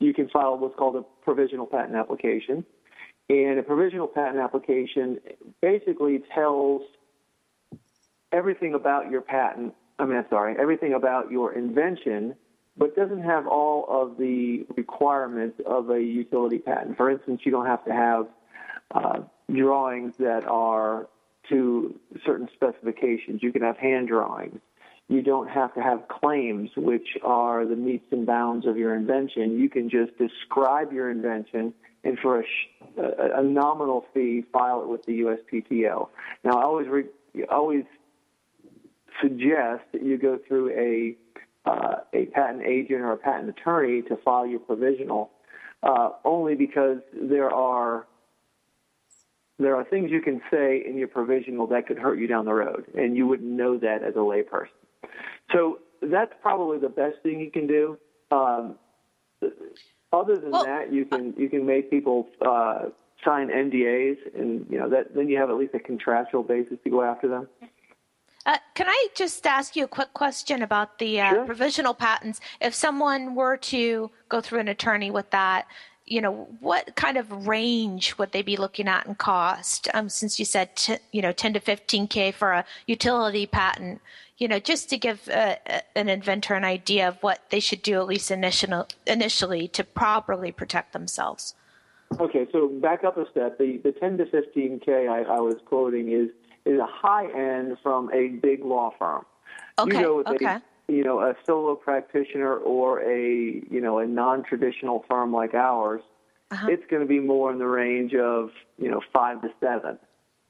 you 0.00 0.14
can 0.14 0.28
file 0.30 0.56
what's 0.58 0.74
called 0.76 0.96
a 0.96 1.04
provisional 1.22 1.66
patent 1.66 1.94
application. 1.94 2.64
And 3.28 3.60
a 3.60 3.62
provisional 3.62 4.08
patent 4.08 4.38
application 4.38 5.20
basically 5.62 6.22
tells 6.34 6.82
everything 8.32 8.74
about 8.74 9.10
your 9.10 9.20
patent, 9.20 9.74
I 9.98 10.06
mean, 10.06 10.24
sorry, 10.28 10.56
everything 10.58 10.94
about 10.94 11.30
your 11.30 11.52
invention, 11.52 12.34
but 12.76 12.96
doesn't 12.96 13.22
have 13.22 13.46
all 13.46 13.86
of 13.88 14.16
the 14.16 14.66
requirements 14.76 15.60
of 15.66 15.90
a 15.90 16.02
utility 16.02 16.58
patent. 16.58 16.96
For 16.96 17.10
instance, 17.10 17.42
you 17.44 17.52
don't 17.52 17.66
have 17.66 17.84
to 17.84 17.92
have 17.92 18.26
uh, 18.92 19.20
drawings 19.54 20.14
that 20.18 20.44
are 20.46 21.08
to 21.50 21.94
certain 22.24 22.48
specifications. 22.54 23.42
You 23.42 23.52
can 23.52 23.62
have 23.62 23.76
hand 23.76 24.08
drawings 24.08 24.60
you 25.10 25.22
don't 25.22 25.48
have 25.48 25.74
to 25.74 25.80
have 25.80 26.06
claims, 26.06 26.70
which 26.76 27.18
are 27.24 27.66
the 27.66 27.74
meets 27.74 28.06
and 28.12 28.24
bounds 28.24 28.64
of 28.64 28.76
your 28.76 28.94
invention. 28.94 29.58
You 29.58 29.68
can 29.68 29.90
just 29.90 30.16
describe 30.16 30.92
your 30.92 31.10
invention 31.10 31.74
and 32.04 32.16
for 32.20 32.40
a, 32.40 32.44
a, 33.40 33.42
nominal 33.42 34.06
fee, 34.14 34.44
file 34.52 34.82
it 34.82 34.88
with 34.88 35.04
the 35.04 35.20
USPTO. 35.20 36.08
Now, 36.44 36.52
I 36.52 36.62
always 36.62 36.86
re, 36.86 37.04
always 37.50 37.84
suggest 39.20 39.82
that 39.92 40.02
you 40.02 40.16
go 40.16 40.38
through 40.46 40.70
a 40.70 41.16
uh, 41.68 41.96
a 42.14 42.26
patent 42.26 42.62
agent 42.64 43.00
or 43.02 43.12
a 43.12 43.18
patent 43.18 43.50
attorney 43.50 44.02
to 44.02 44.16
file 44.24 44.46
your 44.46 44.60
provisional. 44.60 45.30
uh, 45.82 46.10
only 46.24 46.54
because 46.54 46.98
there 47.12 47.50
are 47.50 48.06
there 49.58 49.76
are 49.76 49.84
things 49.84 50.10
you 50.10 50.22
can 50.22 50.40
say 50.50 50.82
in 50.86 50.96
your 50.96 51.08
provisional 51.08 51.66
that 51.66 51.86
could 51.86 51.98
hurt 51.98 52.18
you 52.18 52.26
down 52.26 52.44
the 52.44 52.54
road, 52.54 52.84
and 52.96 53.16
you 53.16 53.26
wouldn't 53.26 53.50
know 53.50 53.76
that 53.76 54.02
as 54.02 54.14
a 54.14 54.18
layperson. 54.18 54.79
So 55.52 55.78
that's 56.02 56.32
probably 56.42 56.78
the 56.78 56.88
best 56.88 57.16
thing 57.22 57.40
you 57.40 57.50
can 57.50 57.66
do. 57.66 57.98
Um, 58.30 58.76
other 60.12 60.36
than 60.36 60.50
well, 60.50 60.64
that, 60.64 60.92
you 60.92 61.04
can 61.04 61.34
you 61.36 61.48
can 61.48 61.66
make 61.66 61.90
people 61.90 62.28
uh, 62.44 62.86
sign 63.24 63.48
NDAs, 63.48 64.18
and 64.34 64.66
you 64.70 64.78
know 64.78 64.88
that 64.88 65.14
then 65.14 65.28
you 65.28 65.38
have 65.38 65.50
at 65.50 65.56
least 65.56 65.74
a 65.74 65.78
contractual 65.78 66.42
basis 66.42 66.78
to 66.84 66.90
go 66.90 67.02
after 67.02 67.28
them. 67.28 67.48
Uh, 68.46 68.56
can 68.74 68.88
I 68.88 69.08
just 69.14 69.46
ask 69.46 69.76
you 69.76 69.84
a 69.84 69.88
quick 69.88 70.14
question 70.14 70.62
about 70.62 70.98
the 70.98 71.20
uh, 71.20 71.30
sure. 71.30 71.44
provisional 71.44 71.92
patents? 71.92 72.40
If 72.60 72.74
someone 72.74 73.34
were 73.34 73.58
to 73.58 74.10
go 74.28 74.40
through 74.40 74.60
an 74.60 74.68
attorney 74.68 75.10
with 75.10 75.30
that, 75.30 75.66
you 76.10 76.20
know, 76.20 76.48
what 76.58 76.96
kind 76.96 77.16
of 77.16 77.46
range 77.46 78.18
would 78.18 78.32
they 78.32 78.42
be 78.42 78.56
looking 78.56 78.88
at 78.88 79.06
in 79.06 79.14
cost? 79.14 79.88
Um, 79.94 80.08
since 80.08 80.40
you 80.40 80.44
said, 80.44 80.74
t- 80.74 80.98
you 81.12 81.22
know, 81.22 81.30
10 81.30 81.54
to 81.54 81.60
15K 81.60 82.34
for 82.34 82.50
a 82.50 82.64
utility 82.88 83.46
patent, 83.46 84.02
you 84.36 84.48
know, 84.48 84.58
just 84.58 84.90
to 84.90 84.98
give 84.98 85.28
uh, 85.28 85.54
an 85.94 86.08
inventor 86.08 86.54
an 86.54 86.64
idea 86.64 87.06
of 87.06 87.22
what 87.22 87.48
they 87.50 87.60
should 87.60 87.80
do, 87.80 88.00
at 88.00 88.08
least 88.08 88.32
initial, 88.32 88.88
initially, 89.06 89.68
to 89.68 89.84
properly 89.84 90.50
protect 90.50 90.92
themselves. 90.92 91.54
Okay, 92.18 92.48
so 92.50 92.66
back 92.66 93.04
up 93.04 93.16
a 93.16 93.30
step. 93.30 93.56
The, 93.58 93.76
the 93.76 93.92
10 93.92 94.18
to 94.18 94.24
15K 94.24 95.08
I, 95.08 95.22
I 95.22 95.38
was 95.38 95.56
quoting 95.64 96.10
is, 96.10 96.30
is 96.64 96.80
a 96.80 96.86
high 96.86 97.26
end 97.26 97.76
from 97.84 98.12
a 98.12 98.30
big 98.30 98.64
law 98.64 98.92
firm. 98.98 99.24
Okay, 99.78 99.96
you 99.96 100.02
know, 100.02 100.24
okay. 100.26 100.44
A, 100.46 100.62
you 100.90 101.04
know, 101.04 101.20
a 101.20 101.34
solo 101.46 101.74
practitioner 101.74 102.56
or 102.56 103.00
a, 103.02 103.62
you 103.70 103.80
know, 103.80 103.98
a 103.98 104.06
non-traditional 104.06 105.04
firm 105.08 105.32
like 105.32 105.54
ours, 105.54 106.02
uh-huh. 106.50 106.66
it's 106.70 106.82
going 106.90 107.02
to 107.02 107.08
be 107.08 107.20
more 107.20 107.52
in 107.52 107.58
the 107.58 107.66
range 107.66 108.14
of, 108.14 108.50
you 108.78 108.90
know, 108.90 109.00
five 109.12 109.40
to 109.42 109.48
seven. 109.60 109.98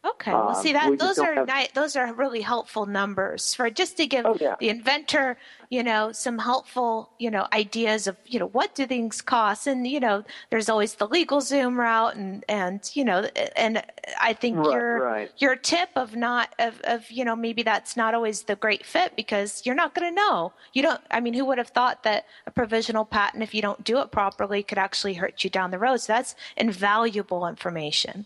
Okay, 0.03 0.33
well, 0.33 0.55
see 0.55 0.73
that 0.73 0.87
um, 0.87 0.97
those 0.97 1.19
are 1.19 1.35
have... 1.35 1.47
ni- 1.47 1.69
those 1.75 1.95
are 1.95 2.11
really 2.15 2.41
helpful 2.41 2.87
numbers 2.87 3.53
for 3.53 3.69
just 3.69 3.99
to 3.99 4.07
give 4.07 4.25
oh, 4.25 4.35
yeah. 4.41 4.57
the 4.59 4.71
inventor, 4.71 5.37
you 5.69 5.83
know, 5.83 6.11
some 6.11 6.39
helpful, 6.39 7.11
you 7.19 7.31
know, 7.31 7.47
ideas 7.53 8.07
of 8.07 8.17
you 8.25 8.39
know 8.39 8.47
what 8.47 8.75
do 8.75 8.87
things 8.87 9.21
cost, 9.21 9.67
and 9.67 9.87
you 9.87 10.01
know, 10.01 10.25
there's 10.49 10.71
always 10.71 10.95
the 10.95 11.07
LegalZoom 11.07 11.77
route, 11.77 12.17
and 12.17 12.43
and 12.49 12.91
you 12.95 13.05
know, 13.05 13.29
and 13.57 13.83
I 14.19 14.33
think 14.33 14.57
right, 14.57 14.73
your 14.73 15.05
right. 15.05 15.31
your 15.37 15.55
tip 15.55 15.91
of 15.97 16.17
not 16.17 16.55
of 16.59 16.81
of 16.85 17.11
you 17.11 17.27
know 17.27 17.37
maybe 17.37 17.63
that's 17.63 17.95
not 17.95 18.15
always 18.15 18.45
the 18.45 18.57
great 18.57 18.87
fit 18.87 19.17
because 19.17 19.61
you're 19.67 19.75
not 19.75 19.95
going 19.95 20.11
to 20.11 20.15
know. 20.15 20.55
You 20.73 20.81
don't. 20.81 21.03
I 21.11 21.21
mean, 21.21 21.35
who 21.35 21.45
would 21.45 21.59
have 21.59 21.69
thought 21.69 22.05
that 22.05 22.25
a 22.47 22.51
provisional 22.51 23.05
patent, 23.05 23.43
if 23.43 23.55
you 23.55 23.61
don't 23.61 23.85
do 23.85 23.99
it 23.99 24.11
properly, 24.11 24.63
could 24.63 24.79
actually 24.79 25.15
hurt 25.15 25.45
you 25.45 25.51
down 25.51 25.73
the 25.73 25.79
road? 25.79 25.99
So 25.99 26.15
that's 26.15 26.35
invaluable 26.57 27.47
information. 27.47 28.25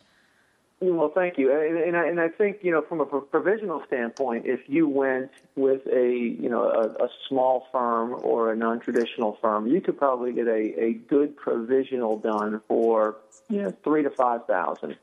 Well, 0.92 1.12
thank 1.14 1.38
you, 1.38 1.52
and, 1.52 1.78
and, 1.78 1.96
I, 1.96 2.06
and 2.06 2.20
I 2.20 2.28
think 2.28 2.58
you 2.62 2.70
know 2.70 2.82
from 2.82 3.00
a 3.00 3.06
provisional 3.06 3.82
standpoint, 3.86 4.46
if 4.46 4.60
you 4.66 4.88
went 4.88 5.30
with 5.56 5.86
a 5.86 6.08
you 6.08 6.48
know 6.48 6.64
a, 6.64 7.04
a 7.04 7.08
small 7.28 7.66
firm 7.72 8.16
or 8.22 8.52
a 8.52 8.56
non-traditional 8.56 9.38
firm, 9.40 9.66
you 9.66 9.80
could 9.80 9.98
probably 9.98 10.32
get 10.32 10.46
a, 10.46 10.80
a 10.80 10.92
good 11.08 11.36
provisional 11.36 12.18
done 12.18 12.60
for 12.68 13.16
you 13.48 13.62
know 13.62 13.70
three 13.82 14.02
to 14.02 14.10
five 14.10 14.46
thousand. 14.46 14.96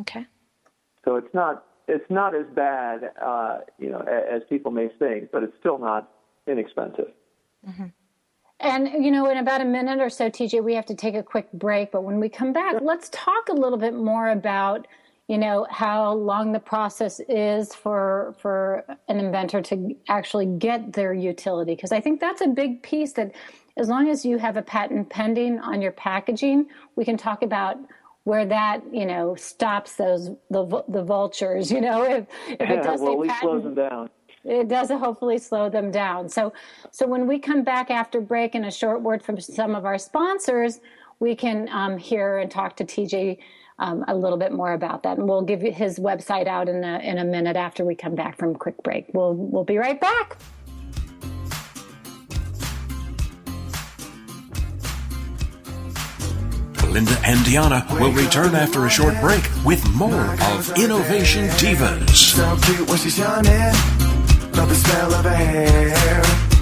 Okay. 0.00 0.26
So 1.04 1.16
it's 1.16 1.32
not 1.34 1.64
it's 1.88 2.08
not 2.10 2.34
as 2.34 2.46
bad 2.54 3.10
uh, 3.20 3.58
you 3.78 3.90
know 3.90 4.00
as 4.00 4.42
people 4.48 4.70
may 4.70 4.88
think, 4.98 5.30
but 5.30 5.42
it's 5.42 5.56
still 5.60 5.78
not 5.78 6.10
inexpensive. 6.46 7.12
Mm-hmm. 7.68 7.86
And, 8.60 9.04
you 9.04 9.10
know, 9.10 9.28
in 9.30 9.38
about 9.38 9.60
a 9.60 9.64
minute 9.64 10.00
or 10.00 10.08
so, 10.08 10.30
TJ, 10.30 10.62
we 10.62 10.74
have 10.74 10.86
to 10.86 10.94
take 10.94 11.14
a 11.14 11.22
quick 11.22 11.50
break. 11.52 11.90
But 11.90 12.04
when 12.04 12.20
we 12.20 12.28
come 12.28 12.52
back, 12.52 12.76
let's 12.80 13.08
talk 13.10 13.48
a 13.48 13.52
little 13.52 13.78
bit 13.78 13.94
more 13.94 14.30
about, 14.30 14.86
you 15.28 15.38
know, 15.38 15.66
how 15.70 16.12
long 16.14 16.52
the 16.52 16.60
process 16.60 17.20
is 17.28 17.74
for, 17.74 18.34
for 18.38 18.84
an 19.08 19.18
inventor 19.18 19.60
to 19.62 19.96
actually 20.08 20.46
get 20.46 20.92
their 20.92 21.12
utility. 21.12 21.74
Because 21.74 21.92
I 21.92 22.00
think 22.00 22.20
that's 22.20 22.42
a 22.42 22.48
big 22.48 22.82
piece 22.82 23.12
that 23.14 23.32
as 23.76 23.88
long 23.88 24.08
as 24.08 24.24
you 24.24 24.38
have 24.38 24.56
a 24.56 24.62
patent 24.62 25.10
pending 25.10 25.58
on 25.58 25.82
your 25.82 25.92
packaging, 25.92 26.68
we 26.94 27.04
can 27.04 27.16
talk 27.16 27.42
about 27.42 27.76
where 28.24 28.46
that 28.46 28.82
you 28.90 29.04
know 29.04 29.34
stops 29.34 29.96
those 29.96 30.30
the 30.50 30.82
the 30.88 31.04
vultures 31.04 31.70
you 31.70 31.80
know 31.80 32.02
if, 32.10 32.26
if 32.48 32.70
it 32.70 32.82
does 32.82 33.00
well, 33.00 33.22
say 33.22 33.28
patent, 33.28 33.40
slows 33.42 33.62
them 33.62 33.74
down 33.74 34.10
it 34.44 34.68
does 34.68 34.90
hopefully 34.90 35.38
slow 35.38 35.68
them 35.68 35.90
down. 35.90 36.28
So, 36.28 36.52
so 36.90 37.06
when 37.06 37.26
we 37.26 37.38
come 37.38 37.62
back 37.64 37.90
after 37.90 38.20
break 38.20 38.54
and 38.54 38.66
a 38.66 38.70
short 38.70 39.02
word 39.02 39.22
from 39.22 39.40
some 39.40 39.74
of 39.74 39.84
our 39.84 39.98
sponsors, 39.98 40.80
we 41.20 41.34
can 41.34 41.68
um, 41.70 41.96
hear 41.96 42.38
and 42.38 42.50
talk 42.50 42.76
to 42.76 42.84
TJ 42.84 43.38
um, 43.78 44.04
a 44.06 44.14
little 44.14 44.38
bit 44.38 44.52
more 44.52 44.72
about 44.72 45.02
that. 45.04 45.18
And 45.18 45.28
we'll 45.28 45.42
give 45.42 45.62
you 45.62 45.72
his 45.72 45.98
website 45.98 46.46
out 46.46 46.68
in 46.68 46.84
a, 46.84 46.98
in 46.98 47.18
a 47.18 47.24
minute 47.24 47.56
after 47.56 47.84
we 47.84 47.94
come 47.94 48.14
back 48.14 48.38
from 48.38 48.54
quick 48.54 48.82
break. 48.82 49.06
We'll, 49.12 49.34
we'll 49.34 49.64
be 49.64 49.78
right 49.78 50.00
back. 50.00 50.36
Linda 56.94 57.18
and 57.24 57.40
Deanna 57.40 57.90
will 57.98 58.12
return 58.12 58.54
after 58.54 58.86
a 58.86 58.90
short 58.90 59.20
break 59.20 59.42
with 59.64 59.84
more 59.96 60.36
of 60.42 60.78
Innovation 60.78 61.48
Divas. 61.58 62.38
Love 64.56 64.68
the 64.68 64.74
smell 64.76 65.14
of 65.14 65.24
her 65.24 65.34
hair. 65.34 66.53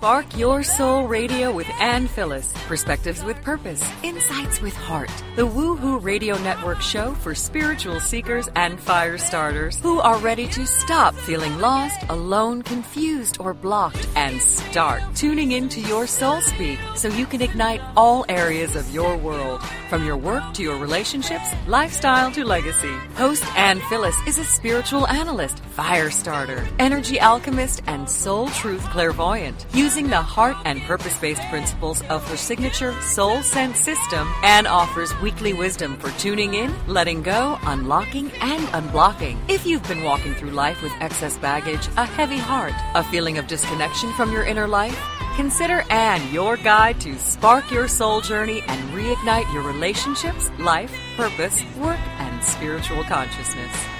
Spark 0.00 0.34
Your 0.38 0.62
Soul 0.62 1.06
Radio 1.06 1.52
with 1.52 1.68
Ann 1.78 2.06
Phyllis. 2.06 2.50
Perspectives 2.66 3.22
with 3.22 3.36
purpose. 3.42 3.86
Insights 4.02 4.58
with 4.62 4.74
heart. 4.74 5.12
The 5.36 5.46
Woohoo 5.46 6.02
Radio 6.02 6.38
Network 6.38 6.80
show 6.80 7.12
for 7.16 7.34
spiritual 7.34 8.00
seekers 8.00 8.48
and 8.56 8.80
fire 8.80 9.18
starters 9.18 9.78
who 9.80 10.00
are 10.00 10.16
ready 10.20 10.46
to 10.48 10.66
stop 10.66 11.14
feeling 11.14 11.58
lost, 11.58 12.02
alone, 12.08 12.62
confused, 12.62 13.36
or 13.40 13.52
blocked 13.52 14.08
and 14.16 14.40
start 14.40 15.02
tuning 15.14 15.52
into 15.52 15.82
your 15.82 16.06
soul 16.06 16.40
speak 16.40 16.78
so 16.96 17.08
you 17.08 17.26
can 17.26 17.42
ignite 17.42 17.82
all 17.94 18.24
areas 18.30 18.76
of 18.76 18.94
your 18.94 19.18
world. 19.18 19.62
From 19.90 20.06
your 20.06 20.16
work 20.16 20.54
to 20.54 20.62
your 20.62 20.78
relationships, 20.78 21.52
lifestyle 21.66 22.30
to 22.32 22.44
legacy. 22.44 22.96
Host 23.16 23.44
Ann 23.54 23.80
Phyllis 23.90 24.16
is 24.26 24.38
a 24.38 24.44
spiritual 24.44 25.06
analyst, 25.08 25.58
fire 25.58 26.10
starter, 26.10 26.66
energy 26.78 27.20
alchemist, 27.20 27.82
and 27.86 28.08
soul 28.08 28.48
truth 28.48 28.84
clairvoyant. 28.90 29.66
Using 29.90 30.08
the 30.08 30.22
heart 30.22 30.56
and 30.66 30.80
purpose 30.82 31.18
based 31.18 31.42
principles 31.50 32.00
of 32.02 32.24
her 32.28 32.36
signature 32.36 32.94
Soul 33.02 33.42
Sense 33.42 33.76
system, 33.76 34.32
Anne 34.44 34.68
offers 34.68 35.12
weekly 35.20 35.52
wisdom 35.52 35.96
for 35.96 36.12
tuning 36.12 36.54
in, 36.54 36.72
letting 36.86 37.22
go, 37.22 37.58
unlocking, 37.62 38.30
and 38.40 38.62
unblocking. 38.68 39.36
If 39.48 39.66
you've 39.66 39.82
been 39.88 40.04
walking 40.04 40.34
through 40.34 40.52
life 40.52 40.80
with 40.80 40.92
excess 41.00 41.36
baggage, 41.38 41.88
a 41.96 42.04
heavy 42.04 42.38
heart, 42.38 42.72
a 42.94 43.02
feeling 43.02 43.36
of 43.36 43.48
disconnection 43.48 44.12
from 44.12 44.30
your 44.30 44.44
inner 44.44 44.68
life, 44.68 44.96
Consider 45.34 45.84
Anne 45.90 46.32
your 46.32 46.56
guide 46.56 47.00
to 47.00 47.18
spark 47.18 47.68
your 47.70 47.88
soul 47.88 48.20
journey 48.20 48.62
and 48.68 48.90
reignite 48.90 49.52
your 49.52 49.62
relationships, 49.62 50.50
life, 50.58 50.94
purpose, 51.16 51.62
work, 51.78 51.98
and 52.18 52.44
spiritual 52.44 53.02
consciousness. 53.04 53.99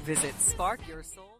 Visit 0.13 0.37
Spark 0.41 0.85
Your 0.89 1.03
Soul. 1.03 1.39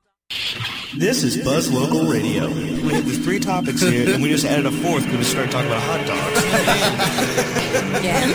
This 0.96 1.24
is 1.24 1.44
Buzz 1.44 1.70
Local 1.70 2.06
Radio. 2.06 2.48
We 2.48 2.94
have 2.94 3.06
these 3.06 3.22
three 3.22 3.38
topics 3.38 3.82
here, 3.82 4.14
and 4.14 4.24
we 4.24 4.30
just 4.30 4.46
added 4.46 4.66
a 4.66 4.72
fourth. 4.72 5.04
because 5.04 5.18
We 5.18 5.24
started 5.26 5.52
talking 5.52 5.68
about 5.68 5.82
hot 5.82 6.08
dogs. 6.08 6.42
yes. 8.02 8.32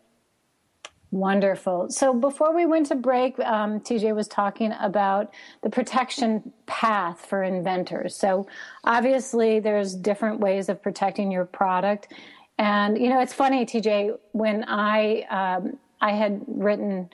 Wonderful. 1.12 1.90
So 1.90 2.14
before 2.14 2.54
we 2.56 2.68
went 2.68 2.86
to 2.88 2.96
break, 2.96 3.40
um, 3.40 3.80
TJ 3.80 4.14
was 4.16 4.28
talking 4.28 4.74
about 4.80 5.34
the 5.64 5.70
protection 5.70 6.54
path 6.68 7.26
for 7.26 7.42
inventors. 7.42 8.16
So 8.16 8.46
obviously, 8.84 9.60
there's 9.60 9.96
different 9.96 10.40
ways 10.40 10.70
of 10.70 10.84
protecting 10.84 11.32
your 11.32 11.46
product, 11.46 12.14
and 12.60 12.96
you 12.96 13.10
know 13.10 13.22
it's 13.22 13.34
funny, 13.34 13.66
TJ. 13.66 14.20
When 14.34 14.64
I 14.68 15.22
um, 15.32 15.78
I 16.00 16.12
had 16.12 16.44
written 16.48 17.10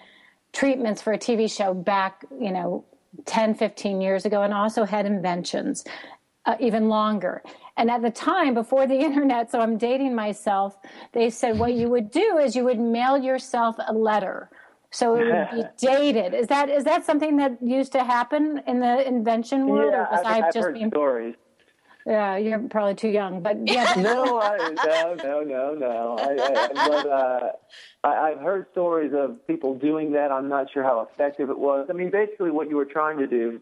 treatments 0.52 1.02
for 1.02 1.14
a 1.14 1.18
TV 1.18 1.50
show 1.50 1.74
back, 1.74 2.26
you 2.38 2.52
know, 2.52 2.84
10, 3.26 3.56
15 3.56 4.02
years 4.02 4.26
ago, 4.26 4.42
and 4.42 4.54
also 4.54 4.84
had 4.84 5.06
inventions 5.06 5.86
uh, 6.46 6.56
even 6.60 6.90
longer. 6.90 7.44
And 7.78 7.92
at 7.92 8.02
the 8.02 8.12
time, 8.12 8.54
before 8.54 8.88
the 8.88 8.96
internet, 9.08 9.52
so 9.52 9.60
I'm 9.60 9.78
dating 9.78 10.16
myself, 10.16 10.78
they 11.12 11.30
said 11.30 11.60
what 11.60 11.74
you 11.74 11.90
would 11.90 12.12
do 12.12 12.38
is 12.38 12.56
you 12.56 12.64
would 12.64 12.80
mail 12.80 13.18
yourself 13.18 13.76
a 13.88 13.94
letter. 13.94 14.50
So 14.92 15.16
it 15.16 15.26
would 15.26 15.50
be 15.52 15.64
dated. 15.88 16.34
Is 16.34 16.48
that 16.48 16.70
is 16.70 16.86
that 16.86 17.06
something 17.06 17.38
that 17.38 17.62
used 17.62 17.92
to 17.94 18.04
happen 18.04 18.62
in 18.66 18.80
the 18.80 19.06
invention 19.06 19.68
world? 19.68 19.92
Yeah, 19.92 20.06
or 20.06 20.26
I've, 20.26 20.44
I've 20.44 20.54
just 20.54 20.58
heard 20.58 20.88
stories. 20.90 21.36
yeah, 22.06 22.38
you're 22.38 22.60
probably 22.70 22.96
too 22.96 23.10
young, 23.10 23.42
but 23.42 23.58
yeah, 23.68 23.94
no, 23.98 24.40
I, 24.40 24.58
no, 24.86 25.16
no, 25.16 25.42
no, 25.42 25.74
no. 25.74 26.18
I, 26.18 26.32
I, 26.40 26.88
but 26.88 27.10
uh, 27.10 27.52
I, 28.06 28.32
I've 28.32 28.40
heard 28.40 28.68
stories 28.72 29.12
of 29.14 29.46
people 29.48 29.76
doing 29.78 30.14
that. 30.14 30.32
I'm 30.32 30.48
not 30.48 30.72
sure 30.72 30.84
how 30.84 31.02
effective 31.02 31.50
it 31.50 31.60
was. 31.60 31.88
I 31.90 31.94
mean, 31.94 32.10
basically, 32.10 32.52
what 32.52 32.70
you 32.70 32.78
were 32.78 32.86
trying 32.86 33.18
to 33.18 33.28
do 33.28 33.60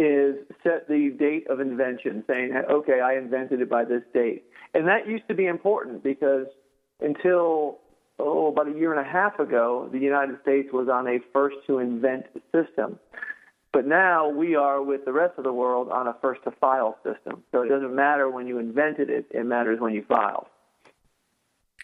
is 0.00 0.36
set 0.62 0.88
the 0.88 1.14
date 1.18 1.46
of 1.50 1.60
invention, 1.60 2.24
saying, 2.26 2.50
okay, 2.70 3.00
I 3.00 3.16
invented 3.18 3.60
it 3.60 3.68
by 3.68 3.84
this 3.84 4.02
date. 4.14 4.44
And 4.74 4.86
that 4.88 5.06
used 5.06 5.28
to 5.28 5.34
be 5.34 5.46
important 5.46 6.02
because 6.02 6.46
until, 7.00 7.78
oh, 8.18 8.46
about 8.52 8.68
a 8.68 8.72
year 8.72 8.92
and 8.96 9.06
a 9.06 9.10
half 9.10 9.38
ago, 9.38 9.88
the 9.92 9.98
United 9.98 10.36
States 10.42 10.68
was 10.72 10.88
on 10.88 11.06
a 11.06 11.18
first 11.32 11.56
to 11.66 11.78
invent 11.78 12.24
system. 12.52 12.98
But 13.72 13.86
now 13.86 14.28
we 14.28 14.56
are 14.56 14.82
with 14.82 15.04
the 15.04 15.12
rest 15.12 15.34
of 15.38 15.44
the 15.44 15.52
world 15.52 15.90
on 15.90 16.06
a 16.06 16.16
first 16.22 16.42
to 16.44 16.50
file 16.60 16.96
system. 17.04 17.42
So 17.52 17.62
it 17.62 17.68
doesn't 17.68 17.94
matter 17.94 18.30
when 18.30 18.46
you 18.46 18.58
invented 18.58 19.10
it, 19.10 19.26
it 19.30 19.46
matters 19.46 19.78
when 19.80 19.94
you 19.94 20.04
filed. 20.08 20.46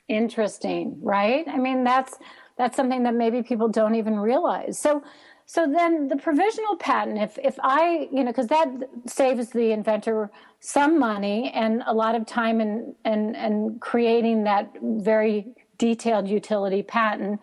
interesting, 0.09 0.99
right? 1.03 1.47
I 1.49 1.59
mean, 1.59 1.85
that's 1.85 2.19
that's 2.59 2.77
something 2.77 3.03
that 3.03 3.15
maybe 3.15 3.43
people 3.43 3.69
don't 3.69 3.95
even 3.97 4.19
realize. 4.19 4.79
So 4.79 5.03
so 5.47 5.67
then 5.71 6.09
the 6.09 6.17
provisional 6.17 6.76
patent 6.76 7.19
if 7.19 7.39
if 7.39 7.56
I, 7.63 8.09
you 8.13 8.25
know, 8.25 8.32
cuz 8.32 8.49
that 8.49 8.69
saves 9.06 9.50
the 9.50 9.71
inventor 9.71 10.30
some 10.61 10.99
money 10.99 11.52
and 11.54 11.82
a 11.87 11.95
lot 11.95 12.15
of 12.15 12.26
time 12.26 12.61
in 12.61 12.95
and 13.04 13.37
and 13.37 13.80
creating 13.80 14.45
that 14.45 14.73
very 14.82 15.54
detailed 15.78 16.28
utility 16.28 16.82
patent. 16.82 17.41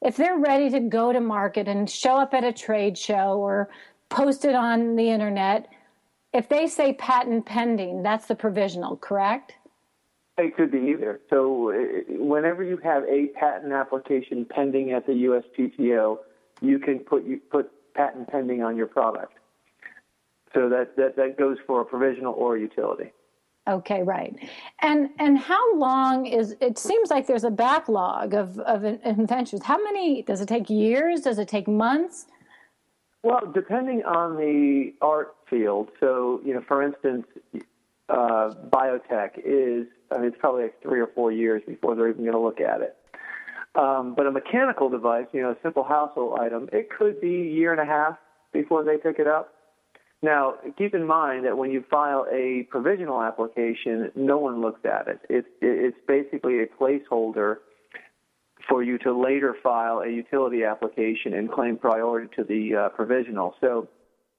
If 0.00 0.16
they're 0.16 0.38
ready 0.38 0.70
to 0.70 0.80
go 0.80 1.12
to 1.12 1.20
market 1.20 1.68
and 1.68 1.88
show 1.88 2.16
up 2.16 2.34
at 2.34 2.42
a 2.42 2.52
trade 2.52 2.96
show 2.98 3.38
or 3.38 3.68
post 4.08 4.44
it 4.44 4.54
on 4.54 4.96
the 4.96 5.08
internet, 5.10 5.68
if 6.32 6.48
they 6.48 6.66
say 6.66 6.94
patent 6.94 7.46
pending, 7.46 8.02
that's 8.02 8.26
the 8.26 8.34
provisional, 8.34 8.96
correct? 8.96 9.54
It 10.38 10.56
could 10.56 10.70
be 10.72 10.78
either. 10.78 11.20
So 11.28 11.70
uh, 11.70 12.02
whenever 12.08 12.64
you 12.64 12.78
have 12.78 13.04
a 13.04 13.26
patent 13.38 13.72
application 13.72 14.46
pending 14.48 14.92
at 14.92 15.06
the 15.06 15.12
USPTO, 15.12 16.18
you 16.62 16.78
can 16.78 17.00
put 17.00 17.24
you 17.24 17.40
put 17.50 17.70
patent 17.94 18.28
pending 18.28 18.62
on 18.62 18.76
your 18.76 18.86
product. 18.86 19.34
So 20.54 20.68
that, 20.68 20.96
that, 20.96 21.16
that 21.16 21.38
goes 21.38 21.56
for 21.66 21.80
a 21.80 21.84
provisional 21.84 22.34
or 22.34 22.56
a 22.56 22.60
utility. 22.60 23.12
Okay, 23.68 24.02
right. 24.02 24.34
And 24.80 25.10
and 25.18 25.38
how 25.38 25.76
long 25.76 26.26
is 26.26 26.56
it 26.60 26.78
seems 26.78 27.10
like 27.10 27.26
there's 27.26 27.44
a 27.44 27.50
backlog 27.50 28.34
of 28.34 28.58
of 28.60 28.84
inventions. 28.84 29.62
How 29.62 29.82
many 29.82 30.22
does 30.22 30.40
it 30.40 30.48
take 30.48 30.68
years? 30.68 31.20
Does 31.20 31.38
it 31.38 31.48
take 31.48 31.68
months? 31.68 32.26
Well, 33.22 33.52
depending 33.54 34.02
on 34.04 34.36
the 34.36 34.94
art 35.00 35.36
field. 35.48 35.90
So, 36.00 36.40
you 36.44 36.54
know, 36.54 36.62
for 36.66 36.82
instance, 36.82 37.24
uh, 38.08 38.50
biotech 38.68 39.38
is, 39.44 39.86
I 40.10 40.18
mean, 40.18 40.26
it's 40.26 40.36
probably 40.40 40.64
like 40.64 40.82
three 40.82 41.00
or 41.00 41.06
four 41.14 41.30
years 41.30 41.62
before 41.64 41.94
they're 41.94 42.08
even 42.08 42.22
going 42.22 42.32
to 42.32 42.40
look 42.40 42.60
at 42.60 42.80
it. 42.80 42.96
Um, 43.74 44.14
but 44.14 44.26
a 44.26 44.30
mechanical 44.30 44.90
device, 44.90 45.26
you 45.32 45.40
know, 45.40 45.52
a 45.52 45.56
simple 45.62 45.84
household 45.84 46.38
item, 46.38 46.68
it 46.72 46.88
could 46.90 47.20
be 47.20 47.34
a 47.42 47.52
year 47.52 47.72
and 47.72 47.80
a 47.80 47.86
half 47.86 48.18
before 48.52 48.84
they 48.84 48.98
pick 48.98 49.18
it 49.18 49.26
up. 49.26 49.54
Now, 50.20 50.54
keep 50.78 50.94
in 50.94 51.06
mind 51.06 51.46
that 51.46 51.56
when 51.56 51.70
you 51.70 51.82
file 51.90 52.26
a 52.30 52.66
provisional 52.70 53.22
application, 53.22 54.12
no 54.14 54.38
one 54.38 54.60
looks 54.60 54.84
at 54.84 55.08
it. 55.08 55.20
It's, 55.28 55.48
it's 55.60 55.96
basically 56.06 56.60
a 56.60 56.66
placeholder 56.66 57.56
for 58.68 58.82
you 58.82 58.98
to 58.98 59.12
later 59.18 59.56
file 59.62 60.00
a 60.00 60.08
utility 60.08 60.64
application 60.64 61.34
and 61.34 61.50
claim 61.50 61.76
priority 61.76 62.28
to 62.36 62.44
the 62.44 62.76
uh, 62.76 62.88
provisional. 62.90 63.54
So 63.60 63.88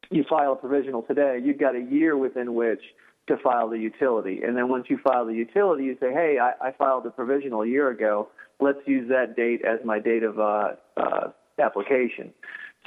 you 0.10 0.24
file 0.30 0.54
a 0.54 0.56
provisional 0.56 1.02
today, 1.02 1.40
you've 1.44 1.60
got 1.60 1.76
a 1.76 1.82
year 1.82 2.16
within 2.18 2.54
which 2.54 2.82
to 3.28 3.38
file 3.38 3.70
the 3.70 3.78
utility. 3.78 4.42
And 4.46 4.56
then 4.58 4.68
once 4.70 4.86
you 4.90 4.98
file 5.04 5.26
the 5.26 5.34
utility, 5.34 5.86
you 5.86 5.98
say, 6.00 6.12
hey, 6.12 6.38
I, 6.42 6.68
I 6.68 6.72
filed 6.74 7.06
the 7.06 7.10
provisional 7.10 7.62
a 7.62 7.68
year 7.68 7.90
ago. 7.90 8.30
Let's 8.60 8.80
use 8.86 9.08
that 9.10 9.36
date 9.36 9.62
as 9.66 9.80
my 9.86 10.00
date 10.00 10.24
of 10.24 10.40
uh, 10.40 10.70
uh, 10.98 11.30
application. 11.60 12.34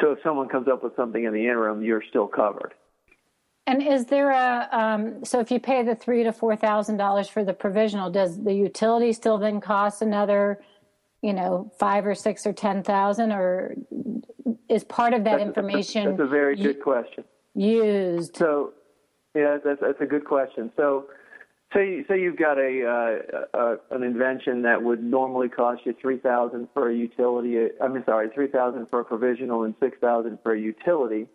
So 0.01 0.13
if 0.13 0.19
someone 0.23 0.49
comes 0.49 0.69
up 0.69 0.85
with 0.85 0.95
something 0.95 1.25
in 1.25 1.33
the 1.33 1.41
interim, 1.41 1.83
you're 1.83 2.03
still 2.09 2.27
covered. 2.27 2.75
And 3.67 3.83
is 3.83 4.07
there 4.07 4.31
a 4.31 4.69
um, 4.71 5.25
so 5.25 5.41
if 5.41 5.51
you 5.51 5.59
pay 5.59 5.83
the 5.83 5.97
three 5.97 6.23
to 6.23 6.33
four 6.33 6.55
thousand 6.55 6.99
dollars 6.99 7.29
for 7.29 7.43
the 7.43 7.53
provisional, 7.53 8.11
does 8.11 8.41
the 8.45 8.53
utility 8.55 9.13
still 9.13 9.39
then 9.39 9.61
cost 9.61 10.03
another, 10.03 10.63
you 11.21 11.33
know, 11.33 11.73
five 11.77 12.07
or 12.07 12.15
six 12.15 12.47
or 12.47 12.53
ten 12.53 12.85
thousand, 12.85 13.33
or 13.33 13.75
is 14.69 14.85
part 14.85 15.15
of 15.15 15.25
that 15.25 15.39
That's 15.39 15.43
a- 15.43 15.47
information 15.47 16.05
That's 16.11 16.21
a 16.21 16.27
very 16.29 16.55
good 16.55 16.81
question. 16.81 17.25
used? 17.57 18.37
So, 18.37 18.75
yeah, 19.37 19.59
that's 19.63 19.81
that's 19.81 20.01
a 20.01 20.07
good 20.07 20.25
question. 20.25 20.73
So, 20.77 21.07
say 21.75 22.05
say 22.09 22.21
you've 22.21 22.39
got 22.39 22.57
a, 22.59 23.21
uh, 23.55 23.59
a 23.59 23.95
an 23.95 24.03
invention 24.03 24.63
that 24.63 24.83
would 24.83 25.03
normally 25.03 25.51
cost 25.51 25.83
you 25.85 25.95
three 26.01 26.19
thousand 26.19 26.69
for 26.73 26.91
a 26.91 26.95
utility. 26.95 27.69
I 27.83 27.89
mean, 27.89 28.03
sorry, 28.07 28.29
three 28.35 28.49
thousand 28.49 28.89
for 28.89 29.01
a 29.01 29.05
provisional 29.05 29.65
and 29.65 29.75
six 29.79 29.99
thousand 30.01 30.39
for 30.43 30.55
a 30.55 30.59
utility, 30.59 31.27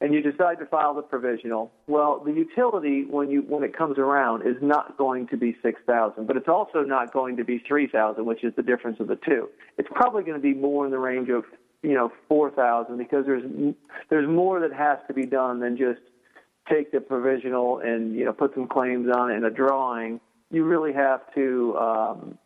and 0.00 0.14
you 0.14 0.22
decide 0.22 0.58
to 0.60 0.66
file 0.66 0.94
the 0.94 1.02
provisional. 1.02 1.72
Well, 1.88 2.22
the 2.24 2.32
utility 2.32 3.04
when 3.04 3.30
you 3.30 3.42
when 3.42 3.62
it 3.62 3.76
comes 3.76 3.98
around 3.98 4.46
is 4.46 4.56
not 4.62 4.96
going 4.96 5.26
to 5.28 5.36
be 5.36 5.54
six 5.62 5.78
thousand, 5.86 6.26
but 6.26 6.38
it's 6.38 6.48
also 6.48 6.82
not 6.82 7.12
going 7.12 7.36
to 7.36 7.44
be 7.44 7.62
three 7.68 7.86
thousand, 7.86 8.24
which 8.24 8.44
is 8.44 8.54
the 8.56 8.62
difference 8.62 8.98
of 8.98 9.08
the 9.08 9.18
two. 9.28 9.50
It's 9.76 9.90
probably 9.92 10.22
going 10.22 10.40
to 10.40 10.42
be 10.42 10.54
more 10.54 10.86
in 10.86 10.90
the 10.90 10.98
range 10.98 11.28
of 11.28 11.44
you 11.82 11.92
know 11.92 12.10
four 12.28 12.50
thousand 12.50 12.96
because 12.96 13.26
there's 13.26 13.44
there's 14.08 14.26
more 14.26 14.58
that 14.60 14.72
has 14.72 14.98
to 15.08 15.12
be 15.12 15.26
done 15.26 15.60
than 15.60 15.76
just 15.76 16.00
take 16.70 16.92
the 16.92 17.00
provisional 17.00 17.78
and 17.78 18.14
you 18.14 18.24
know 18.24 18.32
put 18.32 18.54
some 18.54 18.68
claims 18.68 19.08
on 19.14 19.30
it 19.30 19.34
in 19.34 19.44
a 19.44 19.50
drawing. 19.50 20.20
You 20.50 20.64
really 20.64 20.92
have 20.92 21.20
to 21.34 21.76
um, 21.76 22.38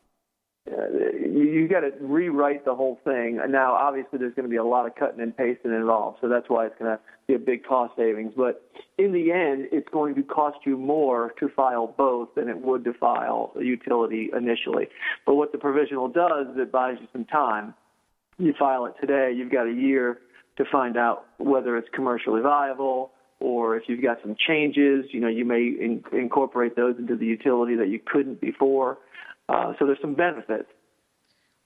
uh, 0.71 0.89
you, 1.19 1.45
you 1.45 1.69
got 1.69 1.81
to 1.81 1.91
rewrite 2.01 2.65
the 2.65 2.75
whole 2.75 3.01
thing. 3.03 3.41
Now, 3.49 3.73
obviously, 3.73 4.19
there's 4.19 4.35
going 4.35 4.45
to 4.45 4.51
be 4.51 4.57
a 4.57 4.65
lot 4.65 4.87
of 4.87 4.95
cutting 4.95 5.21
and 5.21 5.35
pasting 5.35 5.73
involved, 5.73 6.19
so 6.21 6.29
that's 6.29 6.49
why 6.49 6.67
it's 6.67 6.79
going 6.79 6.93
to 6.93 7.01
be 7.27 7.35
a 7.35 7.39
big 7.39 7.65
cost 7.65 7.95
savings. 7.97 8.33
But 8.37 8.63
in 8.99 9.13
the 9.13 9.33
end, 9.33 9.69
it's 9.73 9.89
going 9.89 10.15
to 10.17 10.23
cost 10.23 10.59
you 10.67 10.77
more 10.77 11.33
to 11.41 11.49
file 11.49 11.95
both 11.97 12.35
than 12.37 12.49
it 12.49 12.59
would 12.61 12.85
to 12.85 12.93
file 12.93 13.53
a 13.59 13.65
utility 13.65 14.31
initially. 14.37 14.89
But 15.27 15.37
what 15.37 15.53
the 15.53 15.59
provisional 15.59 16.09
does 16.09 16.49
is 16.53 16.59
it 16.59 16.71
buys 16.71 16.97
you 17.01 17.09
some 17.13 17.25
time. 17.25 17.75
You 18.39 18.55
file 18.59 18.87
it 18.87 18.95
today, 19.01 19.33
you've 19.35 19.53
got 19.53 19.67
a 19.67 19.73
year 19.73 20.19
to 20.57 20.65
find 20.71 20.97
out 20.97 21.25
whether 21.39 21.77
it's 21.77 21.89
commercially 21.95 22.43
viable 22.43 23.13
or 23.40 23.76
if 23.76 23.85
you've 23.88 24.03
got 24.03 24.18
some 24.22 24.37
changes, 24.46 25.07
you 25.12 25.20
know, 25.20 25.29
you 25.29 25.44
may 25.44 25.62
in, 25.62 26.03
incorporate 26.12 26.76
those 26.76 26.96
into 26.98 27.16
the 27.16 27.26
utility 27.26 27.74
that 27.76 27.88
you 27.88 27.98
couldn't 28.05 28.40
before. 28.40 28.98
Uh, 29.48 29.72
so 29.79 29.87
there's 29.87 30.00
some 30.00 30.14
benefits. 30.14 30.68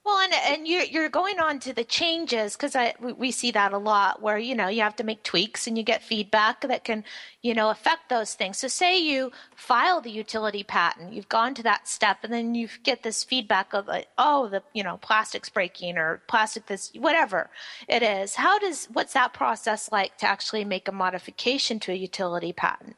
Well, 0.05 0.19
and 0.19 0.35
and 0.35 0.69
you're 0.69 0.83
you're 0.83 1.09
going 1.09 1.40
on 1.40 1.61
to 1.61 1.73
the 1.73 1.83
changes 1.83 2.57
because 2.57 2.77
I 2.77 2.95
we, 3.01 3.31
see 3.31 3.51
that 3.53 3.73
a 3.73 3.79
lot 3.79 4.21
where 4.21 4.37
you 4.37 4.55
know 4.55 4.69
you 4.69 4.83
have 4.83 4.97
to 4.97 5.05
make 5.05 5.23
tweaks 5.23 5.67
and 5.67 5.79
you 5.79 5.83
get 5.83 6.03
feedback 6.03 6.61
that 6.61 6.85
can 6.85 7.05
you 7.40 7.55
know 7.55 7.71
affect 7.71 8.11
those 8.11 8.35
things. 8.35 8.59
So 8.59 8.69
say 8.69 8.99
you 8.99 9.33
file 9.57 10.03
the 10.03 10.11
utility 10.11 10.62
patent, 10.62 11.14
you've 11.14 11.31
gone 11.31 11.55
to 11.55 11.62
that 11.62 11.88
step, 11.88 12.19
and 12.23 12.31
then 12.31 12.55
you 12.55 12.69
get 12.83 13.03
this 13.03 13.25
feedback 13.25 13.73
of 13.73 13.87
like, 13.87 14.09
oh 14.19 14.49
the 14.49 14.62
you 14.75 14.85
know 14.85 14.99
plastic's 14.99 15.49
breaking 15.49 15.97
or 15.97 16.21
plastic 16.27 16.67
this 16.67 16.93
whatever 16.95 17.49
it 17.88 18.03
is. 18.03 18.35
How 18.35 18.59
does 18.59 18.88
what's 18.93 19.14
that 19.14 19.33
process 19.33 19.90
like 19.90 20.19
to 20.19 20.27
actually 20.27 20.67
make 20.67 20.87
a 20.87 20.93
modification 20.93 21.81
to 21.81 21.93
a 21.93 21.97
utility 21.97 22.53
patent? 22.53 22.97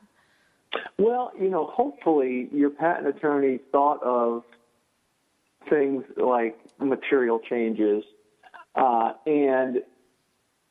Well, 0.98 1.30
you 1.40 1.50
know, 1.50 1.66
hopefully 1.66 2.48
your 2.52 2.70
patent 2.70 3.06
attorney 3.06 3.60
thought 3.70 4.02
of 4.02 4.42
things 5.68 6.04
like 6.16 6.58
material 6.78 7.38
changes 7.38 8.04
uh, 8.74 9.12
and 9.26 9.82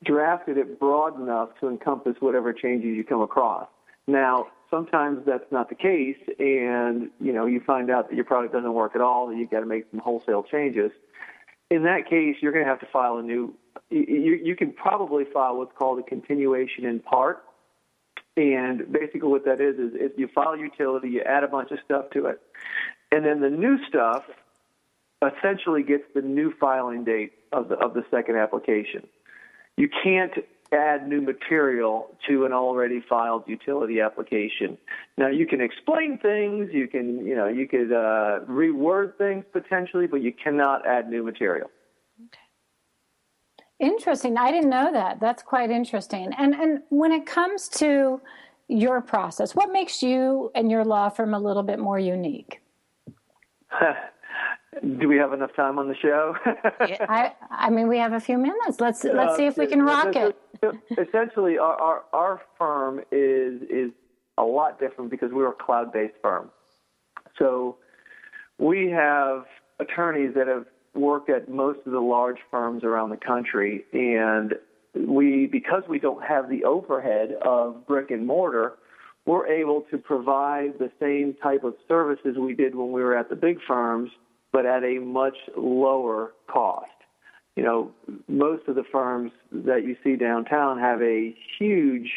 drafted 0.03 0.57
it 0.57 0.79
broad 0.79 1.19
enough 1.19 1.49
to 1.59 1.67
encompass 1.67 2.15
whatever 2.19 2.53
changes 2.53 2.95
you 2.95 3.03
come 3.03 3.21
across. 3.21 3.67
Now, 4.07 4.47
sometimes 4.69 5.25
that's 5.25 5.51
not 5.51 5.69
the 5.69 5.75
case, 5.75 6.17
and 6.39 7.09
you 7.19 7.33
know 7.33 7.45
you 7.45 7.61
find 7.65 7.89
out 7.89 8.09
that 8.09 8.15
your 8.15 8.25
product 8.25 8.53
doesn't 8.53 8.73
work 8.73 8.95
at 8.95 9.01
all, 9.01 9.29
and 9.29 9.39
you've 9.39 9.49
got 9.49 9.61
to 9.61 9.65
make 9.65 9.85
some 9.91 9.99
wholesale 9.99 10.43
changes. 10.43 10.91
In 11.71 11.83
that 11.83 12.07
case, 12.07 12.35
you're 12.41 12.51
going 12.51 12.63
to 12.63 12.69
have 12.69 12.79
to 12.81 12.87
file 12.93 13.17
a 13.17 13.23
new. 13.23 13.55
You, 13.89 14.39
you 14.43 14.55
can 14.55 14.71
probably 14.73 15.25
file 15.33 15.57
what's 15.57 15.75
called 15.77 15.99
a 15.99 16.03
continuation 16.03 16.85
in 16.85 16.99
part, 16.99 17.43
and 18.37 18.91
basically 18.91 19.29
what 19.29 19.45
that 19.45 19.59
is 19.59 19.75
is 19.77 19.91
if 19.95 20.11
you 20.17 20.27
file 20.27 20.55
utility, 20.55 21.09
you 21.09 21.21
add 21.21 21.43
a 21.43 21.47
bunch 21.47 21.71
of 21.71 21.79
stuff 21.83 22.09
to 22.11 22.27
it, 22.27 22.39
and 23.11 23.25
then 23.25 23.41
the 23.41 23.49
new 23.49 23.77
stuff 23.87 24.23
essentially 25.25 25.83
gets 25.83 26.03
the 26.13 26.21
new 26.21 26.53
filing 26.59 27.03
date 27.03 27.33
of 27.51 27.69
the 27.69 27.75
of 27.75 27.93
the 27.93 28.03
second 28.11 28.37
application. 28.37 29.07
You 29.77 29.89
can't 30.03 30.33
add 30.71 31.07
new 31.07 31.21
material 31.21 32.15
to 32.27 32.45
an 32.45 32.53
already 32.53 33.01
filed 33.07 33.43
utility 33.47 34.01
application. 34.01 34.77
Now 35.17 35.27
you 35.27 35.45
can 35.45 35.61
explain 35.61 36.17
things, 36.17 36.69
you 36.73 36.87
can 36.87 37.25
you 37.25 37.35
know 37.35 37.47
you 37.47 37.67
could 37.67 37.91
uh, 37.91 38.39
reword 38.49 39.17
things 39.17 39.45
potentially, 39.51 40.07
but 40.07 40.21
you 40.21 40.33
cannot 40.33 40.87
add 40.87 41.09
new 41.09 41.23
material. 41.23 41.69
Okay. 42.25 42.39
Interesting. 43.79 44.37
I 44.37 44.51
didn't 44.51 44.69
know 44.69 44.91
that. 44.91 45.19
That's 45.19 45.43
quite 45.43 45.69
interesting. 45.69 46.31
And 46.37 46.53
and 46.55 46.79
when 46.89 47.11
it 47.11 47.25
comes 47.25 47.67
to 47.69 48.21
your 48.67 49.01
process, 49.01 49.55
what 49.55 49.71
makes 49.71 50.01
you 50.01 50.51
and 50.55 50.71
your 50.71 50.83
law 50.83 51.09
firm 51.09 51.33
a 51.33 51.39
little 51.39 51.63
bit 51.63 51.79
more 51.79 51.99
unique? 51.99 52.61
Do 54.81 55.07
we 55.07 55.17
have 55.17 55.31
enough 55.31 55.55
time 55.55 55.79
on 55.79 55.87
the 55.87 55.95
show? 55.95 56.35
I, 57.09 57.33
I 57.49 57.69
mean, 57.69 57.87
we 57.87 57.97
have 57.97 58.13
a 58.13 58.19
few 58.19 58.37
minutes. 58.37 58.79
Let's 58.79 59.03
let's 59.03 59.37
see 59.37 59.45
if 59.45 59.57
we 59.57 59.67
can 59.67 59.81
rock 59.81 60.15
it. 60.15 60.37
Essentially, 60.97 61.57
our, 61.57 61.75
our, 61.75 62.03
our 62.11 62.41
firm 62.57 62.99
is 63.11 63.61
is 63.69 63.91
a 64.37 64.43
lot 64.43 64.79
different 64.79 65.11
because 65.11 65.31
we're 65.31 65.49
a 65.49 65.53
cloud 65.53 65.93
based 65.93 66.15
firm. 66.21 66.49
So 67.39 67.77
we 68.57 68.89
have 68.89 69.45
attorneys 69.79 70.33
that 70.35 70.47
have 70.47 70.65
worked 70.93 71.29
at 71.29 71.49
most 71.49 71.79
of 71.85 71.91
the 71.91 71.99
large 71.99 72.39
firms 72.51 72.83
around 72.83 73.11
the 73.11 73.17
country, 73.17 73.85
and 73.93 74.55
we 74.93 75.47
because 75.49 75.83
we 75.87 75.99
don't 75.99 76.23
have 76.23 76.49
the 76.49 76.65
overhead 76.65 77.35
of 77.45 77.87
brick 77.87 78.11
and 78.11 78.27
mortar, 78.27 78.73
we're 79.25 79.47
able 79.47 79.85
to 79.91 79.97
provide 79.97 80.79
the 80.79 80.91
same 80.99 81.33
type 81.41 81.63
of 81.63 81.75
services 81.87 82.37
we 82.37 82.53
did 82.53 82.75
when 82.75 82.91
we 82.91 83.01
were 83.01 83.17
at 83.17 83.29
the 83.29 83.35
big 83.35 83.57
firms 83.65 84.09
but 84.55 84.65
at 84.65 84.85
a 84.85 84.99
much 84.99 85.35
lower 85.57 86.31
cost. 86.47 86.87
You 87.57 87.63
know, 87.63 87.91
most 88.29 88.69
of 88.69 88.75
the 88.75 88.85
firms 88.89 89.33
that 89.51 89.83
you 89.83 89.97
see 90.01 90.15
downtown 90.15 90.79
have 90.79 91.01
a 91.01 91.35
huge 91.59 92.09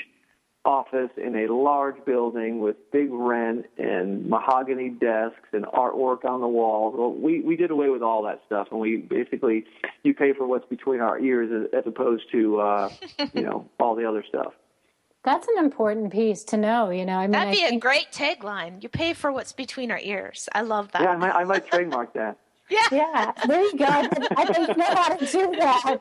office 0.65 1.11
in 1.17 1.35
a 1.35 1.53
large 1.53 1.97
building 2.05 2.61
with 2.61 2.77
big 2.93 3.09
rent 3.11 3.67
and 3.77 4.29
mahogany 4.29 4.89
desks 4.89 5.49
and 5.53 5.65
artwork 5.65 6.25
on 6.25 6.41
the 6.41 6.47
walls. 6.47 6.95
Well, 6.97 7.13
we 7.13 7.41
we 7.41 7.57
did 7.57 7.73
away 7.73 7.89
with 7.89 8.03
all 8.03 8.23
that 8.25 8.41
stuff, 8.47 8.69
and 8.71 8.79
we 8.79 8.99
basically 8.99 9.65
you 10.05 10.15
pay 10.15 10.33
for 10.33 10.47
what's 10.47 10.69
between 10.69 11.01
our 11.01 11.19
ears 11.19 11.51
as, 11.51 11.81
as 11.81 11.87
opposed 11.87 12.31
to 12.31 12.61
uh, 12.61 12.91
you 13.33 13.43
know 13.43 13.69
all 13.81 13.97
the 13.97 14.09
other 14.09 14.25
stuff. 14.29 14.53
That's 15.29 15.47
an 15.47 15.59
important 15.59 16.11
piece 16.11 16.43
to 16.45 16.57
know. 16.57 16.89
You 16.89 17.05
know, 17.05 17.19
I 17.19 17.23
mean, 17.23 17.33
that'd 17.33 17.53
be 17.53 17.63
I 17.63 17.69
think... 17.69 17.85
a 17.85 17.87
great 17.87 18.11
tagline. 18.13 18.83
You 18.83 18.89
pay 18.89 19.13
for 19.13 19.31
what's 19.31 19.53
between 19.53 19.91
our 19.91 19.99
ears. 19.99 20.49
I 20.55 20.63
love 20.63 20.91
that. 20.93 21.03
Yeah, 21.03 21.11
I 21.11 21.17
might, 21.17 21.35
I 21.35 21.45
might 21.45 21.67
trademark 21.67 22.15
that. 22.15 22.39
Yeah. 22.71 22.87
Yeah. 22.93 23.33
There 23.47 23.63
you 23.63 23.79
go. 23.79 23.87
I 23.87 24.45
don't 24.45 24.77
know 24.77 24.85
how 24.85 25.17
to 25.17 25.25
do 25.25 25.57
that. 25.57 26.01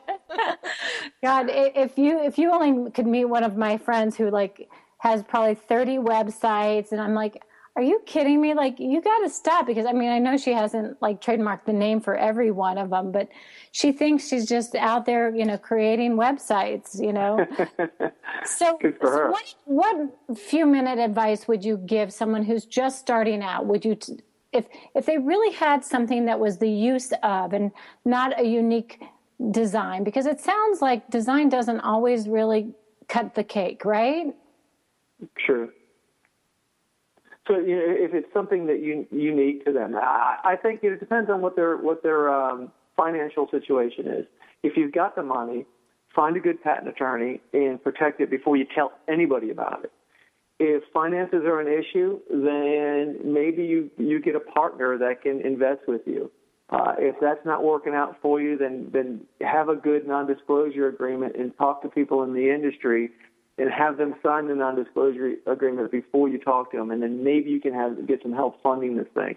God, 1.22 1.46
if 1.48 1.96
you 1.96 2.20
if 2.20 2.36
you 2.36 2.50
only 2.50 2.90
could 2.90 3.06
meet 3.06 3.24
one 3.24 3.42
of 3.42 3.56
my 3.56 3.78
friends 3.78 4.18
who 4.18 4.28
like 4.30 4.68
has 4.98 5.22
probably 5.22 5.54
30 5.54 5.96
websites 5.96 6.92
and 6.92 7.00
I'm 7.00 7.14
like, 7.14 7.42
are 7.78 7.82
you 7.82 8.02
kidding 8.06 8.40
me? 8.40 8.54
Like, 8.54 8.80
you 8.80 9.00
got 9.00 9.20
to 9.20 9.30
stop 9.30 9.64
because 9.64 9.86
I 9.86 9.92
mean, 9.92 10.10
I 10.10 10.18
know 10.18 10.36
she 10.36 10.52
hasn't 10.52 11.00
like 11.00 11.20
trademarked 11.20 11.64
the 11.64 11.72
name 11.72 12.00
for 12.00 12.16
every 12.16 12.50
one 12.50 12.76
of 12.76 12.90
them, 12.90 13.12
but 13.12 13.28
she 13.70 13.92
thinks 13.92 14.26
she's 14.26 14.46
just 14.46 14.74
out 14.74 15.06
there, 15.06 15.32
you 15.32 15.44
know, 15.44 15.56
creating 15.56 16.16
websites, 16.16 17.00
you 17.00 17.12
know. 17.12 17.46
so, 18.44 18.76
so 18.82 19.28
what, 19.28 19.54
what 19.66 19.96
few 20.36 20.66
minute 20.66 20.98
advice 20.98 21.46
would 21.46 21.64
you 21.64 21.76
give 21.76 22.12
someone 22.12 22.42
who's 22.42 22.64
just 22.64 22.98
starting 22.98 23.44
out? 23.44 23.66
Would 23.66 23.84
you, 23.84 23.94
t- 23.94 24.18
if 24.52 24.66
if 24.96 25.06
they 25.06 25.16
really 25.16 25.54
had 25.54 25.84
something 25.84 26.24
that 26.24 26.40
was 26.40 26.58
the 26.58 26.68
use 26.68 27.12
of 27.22 27.52
and 27.52 27.70
not 28.04 28.40
a 28.40 28.44
unique 28.44 29.00
design, 29.52 30.02
because 30.02 30.26
it 30.26 30.40
sounds 30.40 30.82
like 30.82 31.08
design 31.10 31.48
doesn't 31.48 31.78
always 31.78 32.28
really 32.28 32.74
cut 33.06 33.36
the 33.36 33.44
cake, 33.44 33.84
right? 33.84 34.34
Sure. 35.46 35.68
So 37.48 37.58
you 37.58 37.76
know, 37.76 37.84
if 37.86 38.14
it's 38.14 38.32
something 38.32 38.66
that 38.66 38.80
you 38.82 39.06
unique 39.10 39.64
to 39.64 39.72
them, 39.72 39.96
I, 39.96 40.36
I 40.44 40.56
think 40.56 40.80
it 40.82 41.00
depends 41.00 41.30
on 41.30 41.40
what 41.40 41.56
their 41.56 41.76
what 41.78 42.02
their 42.02 42.32
um, 42.32 42.70
financial 42.96 43.48
situation 43.50 44.06
is. 44.06 44.26
If 44.62 44.76
you've 44.76 44.92
got 44.92 45.16
the 45.16 45.22
money, 45.22 45.64
find 46.14 46.36
a 46.36 46.40
good 46.40 46.62
patent 46.62 46.88
attorney 46.88 47.40
and 47.54 47.82
protect 47.82 48.20
it 48.20 48.30
before 48.30 48.56
you 48.56 48.66
tell 48.74 48.92
anybody 49.08 49.50
about 49.50 49.84
it. 49.84 49.92
If 50.60 50.82
finances 50.92 51.42
are 51.44 51.60
an 51.60 51.68
issue, 51.68 52.20
then 52.28 53.18
maybe 53.24 53.64
you 53.64 53.90
you 53.96 54.20
get 54.20 54.34
a 54.34 54.40
partner 54.40 54.98
that 54.98 55.22
can 55.22 55.40
invest 55.40 55.82
with 55.88 56.02
you. 56.04 56.30
Uh, 56.70 56.92
if 56.98 57.16
that's 57.18 57.40
not 57.46 57.64
working 57.64 57.94
out 57.94 58.16
for 58.20 58.42
you, 58.42 58.58
then 58.58 58.90
then 58.92 59.20
have 59.40 59.70
a 59.70 59.76
good 59.76 60.06
non-disclosure 60.06 60.88
agreement 60.88 61.34
and 61.36 61.56
talk 61.56 61.80
to 61.80 61.88
people 61.88 62.24
in 62.24 62.34
the 62.34 62.52
industry 62.52 63.10
and 63.58 63.70
have 63.70 63.96
them 63.96 64.14
sign 64.22 64.46
the 64.48 64.54
non-disclosure 64.54 65.34
agreement 65.46 65.90
before 65.90 66.28
you 66.28 66.38
talk 66.38 66.70
to 66.70 66.76
them, 66.76 66.90
and 66.90 67.02
then 67.02 67.24
maybe 67.24 67.50
you 67.50 67.60
can 67.60 67.74
have 67.74 68.06
get 68.06 68.22
some 68.22 68.32
help 68.32 68.62
funding 68.62 68.96
this 68.96 69.08
thing. 69.14 69.36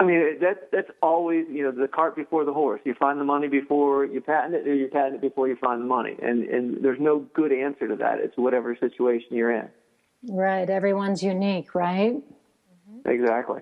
I 0.00 0.04
mean, 0.04 0.38
that's 0.40 0.60
that's 0.72 0.90
always 1.02 1.46
you 1.48 1.62
know 1.62 1.70
the 1.70 1.88
cart 1.88 2.16
before 2.16 2.44
the 2.44 2.52
horse. 2.52 2.80
You 2.84 2.94
find 2.94 3.20
the 3.20 3.24
money 3.24 3.48
before 3.48 4.04
you 4.04 4.20
patent 4.20 4.54
it, 4.54 4.66
or 4.66 4.74
you 4.74 4.88
patent 4.88 5.16
it 5.16 5.20
before 5.20 5.48
you 5.48 5.56
find 5.56 5.80
the 5.80 5.86
money, 5.86 6.16
and 6.20 6.44
and 6.44 6.84
there's 6.84 7.00
no 7.00 7.20
good 7.34 7.52
answer 7.52 7.86
to 7.88 7.96
that. 7.96 8.18
It's 8.18 8.36
whatever 8.36 8.76
situation 8.78 9.28
you're 9.30 9.52
in. 9.52 9.68
Right. 10.28 10.68
Everyone's 10.68 11.22
unique, 11.22 11.74
right? 11.74 12.14
Mm-hmm. 12.14 13.08
Exactly. 13.08 13.60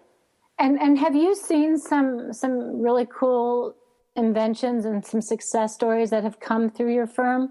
And 0.59 0.81
and 0.81 0.99
have 0.99 1.15
you 1.15 1.35
seen 1.35 1.77
some 1.77 2.33
some 2.33 2.81
really 2.81 3.07
cool 3.07 3.77
inventions 4.17 4.85
and 4.85 5.05
some 5.05 5.21
success 5.21 5.75
stories 5.75 6.11
that 6.11 6.23
have 6.23 6.41
come 6.41 6.71
through 6.71 6.95
your 6.95 7.07
firm? 7.07 7.51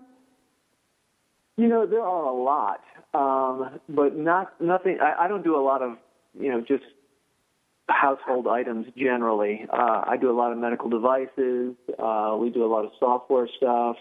You 1.62 1.68
know, 1.68 1.86
there 1.86 2.02
are 2.02 2.26
a 2.26 2.34
lot, 2.34 2.82
um, 3.14 3.80
but 3.88 4.18
not 4.18 4.60
nothing. 4.60 4.98
I, 5.00 5.26
I 5.26 5.28
don't 5.28 5.44
do 5.44 5.56
a 5.56 5.62
lot 5.62 5.84
of 5.84 5.96
you 6.34 6.50
know 6.50 6.60
just 6.60 6.84
household 7.88 8.48
items 8.48 8.88
generally. 8.98 9.68
Uh, 9.72 10.02
I 10.08 10.18
do 10.20 10.32
a 10.32 10.34
lot 10.34 10.52
of 10.52 10.58
medical 10.58 10.90
devices. 10.90 11.76
Uh, 12.00 12.36
we 12.40 12.50
do 12.50 12.66
a 12.66 12.72
lot 12.72 12.84
of 12.84 12.92
software 13.00 13.48
stuff. 13.58 13.98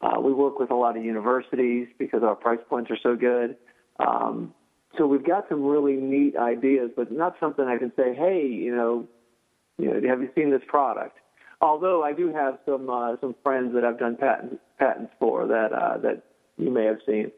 Uh, 0.00 0.18
we 0.22 0.32
work 0.32 0.58
with 0.58 0.70
a 0.70 0.74
lot 0.74 0.96
of 0.96 1.04
universities 1.04 1.86
because 1.98 2.22
our 2.22 2.34
price 2.34 2.60
points 2.66 2.90
are 2.90 2.98
so 3.02 3.14
good. 3.14 3.58
Um, 3.98 4.54
so 4.96 5.06
we've 5.06 5.26
got 5.26 5.50
some 5.50 5.66
really 5.66 5.96
neat 5.96 6.34
ideas, 6.38 6.92
but 6.96 7.12
not 7.12 7.36
something 7.38 7.66
I 7.66 7.76
can 7.76 7.92
say, 7.94 8.14
hey, 8.14 8.46
you 8.46 8.74
know, 8.74 9.06
you 9.76 9.92
know, 9.92 10.08
have 10.08 10.22
you 10.22 10.30
seen 10.34 10.50
this 10.50 10.62
product? 10.66 11.18
Although 11.60 12.02
I 12.02 12.14
do 12.14 12.32
have 12.32 12.58
some 12.64 12.88
uh, 12.88 13.16
some 13.20 13.34
friends 13.42 13.74
that 13.74 13.84
I've 13.84 13.98
done 13.98 14.16
patent, 14.16 14.60
patents 14.78 15.12
for 15.18 15.46
that 15.46 15.74
uh, 15.74 15.98
that 15.98 16.22
you 16.58 16.70
may 16.70 16.84
have 16.84 16.98
seen. 17.06 17.30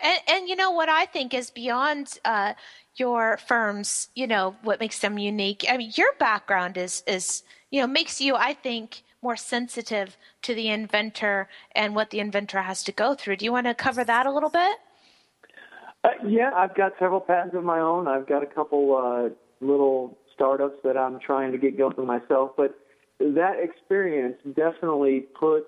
And, 0.00 0.20
and 0.28 0.48
you 0.48 0.56
know 0.56 0.70
what 0.70 0.88
I 0.88 1.06
think 1.06 1.32
is 1.32 1.50
beyond 1.50 2.18
uh, 2.24 2.54
your 2.96 3.38
firms, 3.38 4.08
you 4.14 4.26
know, 4.26 4.56
what 4.62 4.80
makes 4.80 4.98
them 4.98 5.18
unique. 5.18 5.64
I 5.68 5.76
mean, 5.76 5.92
your 5.94 6.12
background 6.18 6.76
is 6.76 7.02
is 7.06 7.42
you 7.70 7.80
know 7.80 7.86
makes 7.86 8.20
you, 8.20 8.36
I 8.36 8.52
think, 8.52 9.02
more 9.22 9.36
sensitive 9.36 10.16
to 10.42 10.54
the 10.54 10.68
inventor 10.68 11.48
and 11.74 11.94
what 11.94 12.10
the 12.10 12.20
inventor 12.20 12.62
has 12.62 12.84
to 12.84 12.92
go 12.92 13.14
through. 13.14 13.36
Do 13.36 13.44
you 13.44 13.52
want 13.52 13.66
to 13.66 13.74
cover 13.74 14.04
that 14.04 14.26
a 14.26 14.30
little 14.30 14.50
bit? 14.50 14.76
Uh, 16.04 16.10
yeah, 16.26 16.50
I've 16.54 16.74
got 16.74 16.92
several 16.98 17.20
patents 17.20 17.56
of 17.56 17.64
my 17.64 17.80
own. 17.80 18.06
I've 18.06 18.28
got 18.28 18.42
a 18.42 18.46
couple 18.46 18.96
uh, 18.96 19.64
little 19.64 20.16
startups 20.34 20.76
that 20.84 20.96
I'm 20.96 21.18
trying 21.18 21.52
to 21.52 21.58
get 21.58 21.76
going 21.76 22.06
myself, 22.06 22.52
but 22.56 22.78
that 23.18 23.54
experience 23.60 24.36
definitely 24.54 25.24
puts 25.40 25.66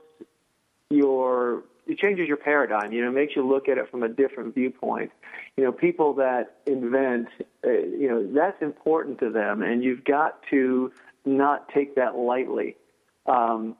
your 0.90 1.62
it 1.86 1.98
changes 1.98 2.28
your 2.28 2.36
paradigm. 2.36 2.92
You 2.92 3.04
know, 3.04 3.10
makes 3.10 3.34
you 3.34 3.46
look 3.46 3.68
at 3.68 3.78
it 3.78 3.90
from 3.90 4.02
a 4.02 4.08
different 4.08 4.54
viewpoint. 4.54 5.10
You 5.56 5.64
know, 5.64 5.72
people 5.72 6.14
that 6.14 6.56
invent, 6.66 7.28
uh, 7.64 7.70
you 7.70 8.08
know, 8.08 8.32
that's 8.32 8.60
important 8.62 9.18
to 9.20 9.30
them, 9.30 9.62
and 9.62 9.82
you've 9.82 10.04
got 10.04 10.42
to 10.50 10.92
not 11.24 11.68
take 11.70 11.96
that 11.96 12.16
lightly. 12.16 12.76
Um, 13.26 13.76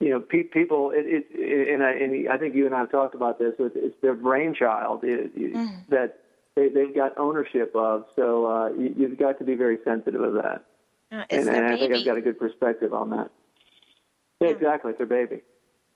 you 0.00 0.10
know, 0.10 0.20
pe- 0.20 0.42
people, 0.42 0.90
it, 0.92 1.04
it, 1.06 1.68
and, 1.72 1.82
I, 1.82 1.92
and 1.92 2.28
I 2.28 2.36
think 2.36 2.56
you 2.56 2.66
and 2.66 2.74
I 2.74 2.80
have 2.80 2.90
talked 2.90 3.14
about 3.14 3.38
this. 3.38 3.54
It's, 3.58 3.76
it's 3.76 3.96
their 4.02 4.14
brainchild 4.14 5.04
it, 5.04 5.36
mm. 5.36 5.88
that 5.90 6.18
they, 6.56 6.68
they've 6.68 6.94
got 6.94 7.16
ownership 7.18 7.72
of. 7.76 8.06
So 8.16 8.46
uh, 8.46 8.68
you, 8.72 8.94
you've 8.96 9.18
got 9.18 9.38
to 9.38 9.44
be 9.44 9.54
very 9.54 9.78
sensitive 9.84 10.20
of 10.20 10.34
that. 10.34 10.64
Uh, 11.12 11.24
and, 11.30 11.48
and 11.48 11.66
I 11.66 11.76
think 11.78 11.94
I've 11.94 12.04
got 12.04 12.16
a 12.16 12.20
good 12.20 12.38
perspective 12.38 12.92
on 12.92 13.10
that. 13.10 13.30
Yeah, 14.40 14.48
yeah. 14.48 14.54
exactly. 14.54 14.90
It's 14.90 14.98
their 14.98 15.06
baby. 15.06 15.42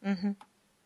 Mm-hmm. 0.07 0.33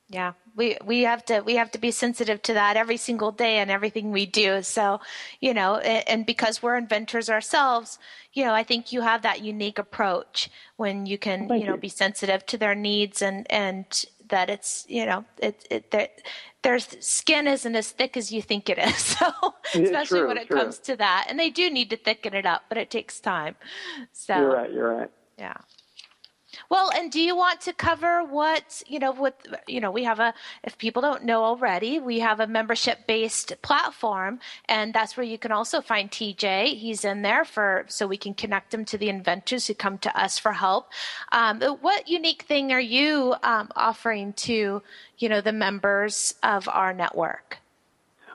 Yeah, 0.09 0.33
we 0.57 0.77
we 0.85 1.03
have 1.03 1.25
to 1.27 1.41
we 1.41 1.55
have 1.55 1.71
to 1.73 1.79
be 1.79 1.93
sensitive 1.93 2.43
to 2.43 2.55
that 2.55 2.77
every 2.77 2.97
single 2.97 3.31
day 3.31 3.59
and 3.59 3.71
everything 3.71 4.11
we 4.11 4.27
do. 4.27 4.61
So, 4.63 5.01
you 5.41 5.55
know, 5.55 5.77
and, 5.77 6.09
and 6.09 6.27
because 6.27 6.63
we're 6.63 6.77
inventors 6.77 7.31
ourselves, 7.31 7.99
you 8.33 8.45
know, 8.45 8.53
I 8.53 8.65
think 8.65 8.93
you 8.93 9.03
have 9.03 9.23
that 9.23 9.43
unique 9.43 9.79
approach 9.79 10.51
when 10.77 11.07
you 11.07 11.17
can, 11.17 11.49
Thank 11.49 11.63
you 11.63 11.67
know, 11.67 11.75
you. 11.75 11.81
be 11.81 11.89
sensitive 11.89 12.45
to 12.47 12.59
their 12.59 12.75
needs 12.75 13.23
and 13.23 13.47
and 13.53 13.87
that 14.31 14.51
it's, 14.51 14.85
you 14.89 15.07
know, 15.07 15.25
it 15.39 15.65
it 15.71 15.93
that 15.93 16.23
their 16.63 16.81
skin 16.81 17.47
isn't 17.47 17.77
as 17.77 17.91
thick 17.93 18.17
as 18.17 18.33
you 18.33 18.43
think 18.43 18.69
it 18.69 18.79
is. 18.79 19.17
So, 19.21 19.55
especially 19.75 20.21
true, 20.21 20.29
when 20.29 20.39
it 20.39 20.49
true. 20.49 20.57
comes 20.57 20.79
to 20.81 20.97
that, 20.97 21.27
and 21.29 21.39
they 21.39 21.51
do 21.51 21.71
need 21.71 21.91
to 21.91 21.97
thicken 21.97 22.35
it 22.35 22.47
up, 22.47 22.65
but 22.69 22.79
it 22.79 22.91
takes 22.91 23.21
time. 23.21 23.55
So 24.13 24.35
you're 24.35 24.53
right. 24.53 24.73
You're 24.73 24.97
right. 24.97 25.11
Yeah. 25.39 25.55
Well, 26.71 26.93
and 26.95 27.11
do 27.11 27.21
you 27.21 27.35
want 27.35 27.63
to 27.63 27.73
cover 27.73 28.23
what, 28.23 28.85
you 28.87 29.01
know, 29.01 29.11
what, 29.11 29.45
you 29.67 29.81
know, 29.81 29.91
we 29.91 30.05
have 30.05 30.21
a, 30.21 30.33
if 30.63 30.79
people 30.79 31.03
don't 31.03 31.25
know 31.25 31.43
already, 31.43 31.99
we 31.99 32.21
have 32.21 32.39
a 32.39 32.47
membership 32.47 33.09
based 33.09 33.61
platform 33.61 34.39
and 34.69 34.95
that's 34.95 35.17
where 35.17 35.27
you 35.27 35.37
can 35.37 35.51
also 35.51 35.81
find 35.81 36.13
TJ. 36.13 36.77
He's 36.77 37.05
in 37.05 37.23
there 37.23 37.45
for, 37.45 37.87
so 37.89 38.07
we 38.07 38.17
can 38.17 38.35
connect 38.35 38.73
him 38.73 38.85
to 38.85 38.97
the 38.97 39.09
inventors 39.09 39.67
who 39.67 39.75
come 39.75 39.99
to 39.99 40.17
us 40.17 40.39
for 40.39 40.53
help. 40.53 40.91
Um, 41.33 41.61
what 41.61 42.09
unique 42.09 42.43
thing 42.43 42.71
are 42.71 42.79
you 42.79 43.35
um, 43.43 43.71
offering 43.75 44.33
to, 44.35 44.81
you 45.19 45.29
know, 45.29 45.41
the 45.41 45.53
members 45.53 46.35
of 46.45 46.69
our 46.69 46.93
network? 46.93 47.59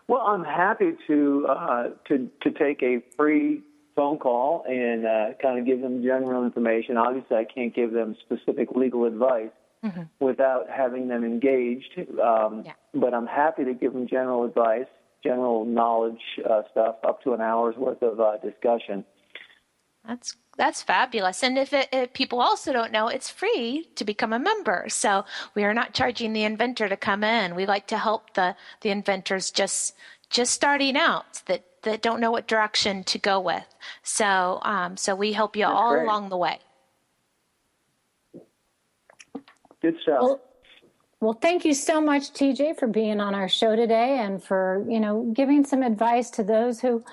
Well, 0.09 0.21
I'm 0.21 0.43
happy 0.43 0.91
to, 1.07 1.47
uh, 1.47 1.89
to, 2.09 2.29
to 2.41 2.51
take 2.51 2.83
a 2.83 3.01
free 3.15 3.61
phone 3.95 4.17
call 4.17 4.65
and 4.67 5.05
uh, 5.05 5.25
kind 5.41 5.59
of 5.59 5.65
give 5.65 5.81
them 5.81 6.03
general 6.03 6.43
information. 6.43 6.97
Obviously, 6.97 7.37
I 7.37 7.45
can't 7.45 7.73
give 7.73 7.91
them 7.91 8.15
specific 8.25 8.71
legal 8.75 9.05
advice 9.05 9.51
mm-hmm. 9.83 10.03
without 10.19 10.69
having 10.69 11.07
them 11.07 11.23
engaged, 11.23 11.99
um, 12.21 12.63
yeah. 12.65 12.73
but 12.93 13.13
I'm 13.13 13.27
happy 13.27 13.63
to 13.65 13.73
give 13.73 13.93
them 13.93 14.07
general 14.07 14.43
advice, 14.43 14.87
general 15.23 15.65
knowledge 15.65 16.21
uh, 16.49 16.63
stuff, 16.71 16.95
up 17.07 17.23
to 17.23 17.33
an 17.33 17.41
hour's 17.41 17.75
worth 17.77 18.01
of 18.01 18.19
uh, 18.19 18.37
discussion. 18.37 19.05
That's 20.07 20.35
that's 20.57 20.81
fabulous. 20.81 21.43
And 21.43 21.57
if, 21.57 21.73
it, 21.73 21.89
if, 21.91 22.13
people 22.13 22.39
also 22.39 22.71
don't 22.71 22.91
know, 22.91 23.09
it's 23.09 23.29
free 23.29 23.89
to 23.95 24.05
become 24.05 24.31
a 24.31 24.39
member. 24.39 24.85
So 24.87 25.25
we 25.53 25.65
are 25.65 25.73
not 25.73 25.93
charging 25.93 26.31
the 26.31 26.43
inventor 26.43 26.87
to 26.87 26.95
come 26.95 27.23
in. 27.23 27.55
We 27.55 27.65
like 27.65 27.87
to 27.87 27.97
help 27.97 28.35
the 28.35 28.55
the 28.81 28.89
inventors 28.89 29.51
just 29.51 29.95
just 30.29 30.53
starting 30.53 30.95
out 30.95 31.41
that 31.47 31.63
that 31.85 32.01
don't 32.01 32.19
know 32.19 32.31
what 32.31 32.47
direction 32.47 33.03
to 33.05 33.17
go 33.17 33.39
with. 33.39 33.65
So, 34.03 34.59
um, 34.63 34.97
so 34.97 35.15
we 35.15 35.33
help 35.33 35.55
you 35.55 35.65
That's 35.65 35.75
all 35.75 35.93
great. 35.93 36.03
along 36.03 36.29
the 36.29 36.37
way. 36.37 36.59
Good 39.81 39.95
stuff. 40.01 40.19
Well, 40.21 40.41
well, 41.21 41.33
thank 41.33 41.63
you 41.65 41.73
so 41.73 42.01
much, 42.01 42.33
TJ, 42.33 42.77
for 42.77 42.87
being 42.87 43.19
on 43.19 43.33
our 43.33 43.47
show 43.47 43.75
today 43.75 44.19
and 44.19 44.43
for 44.43 44.85
you 44.89 44.99
know 44.99 45.31
giving 45.33 45.63
some 45.65 45.81
advice 45.81 46.29
to 46.31 46.43
those 46.43 46.81
who 46.81 47.03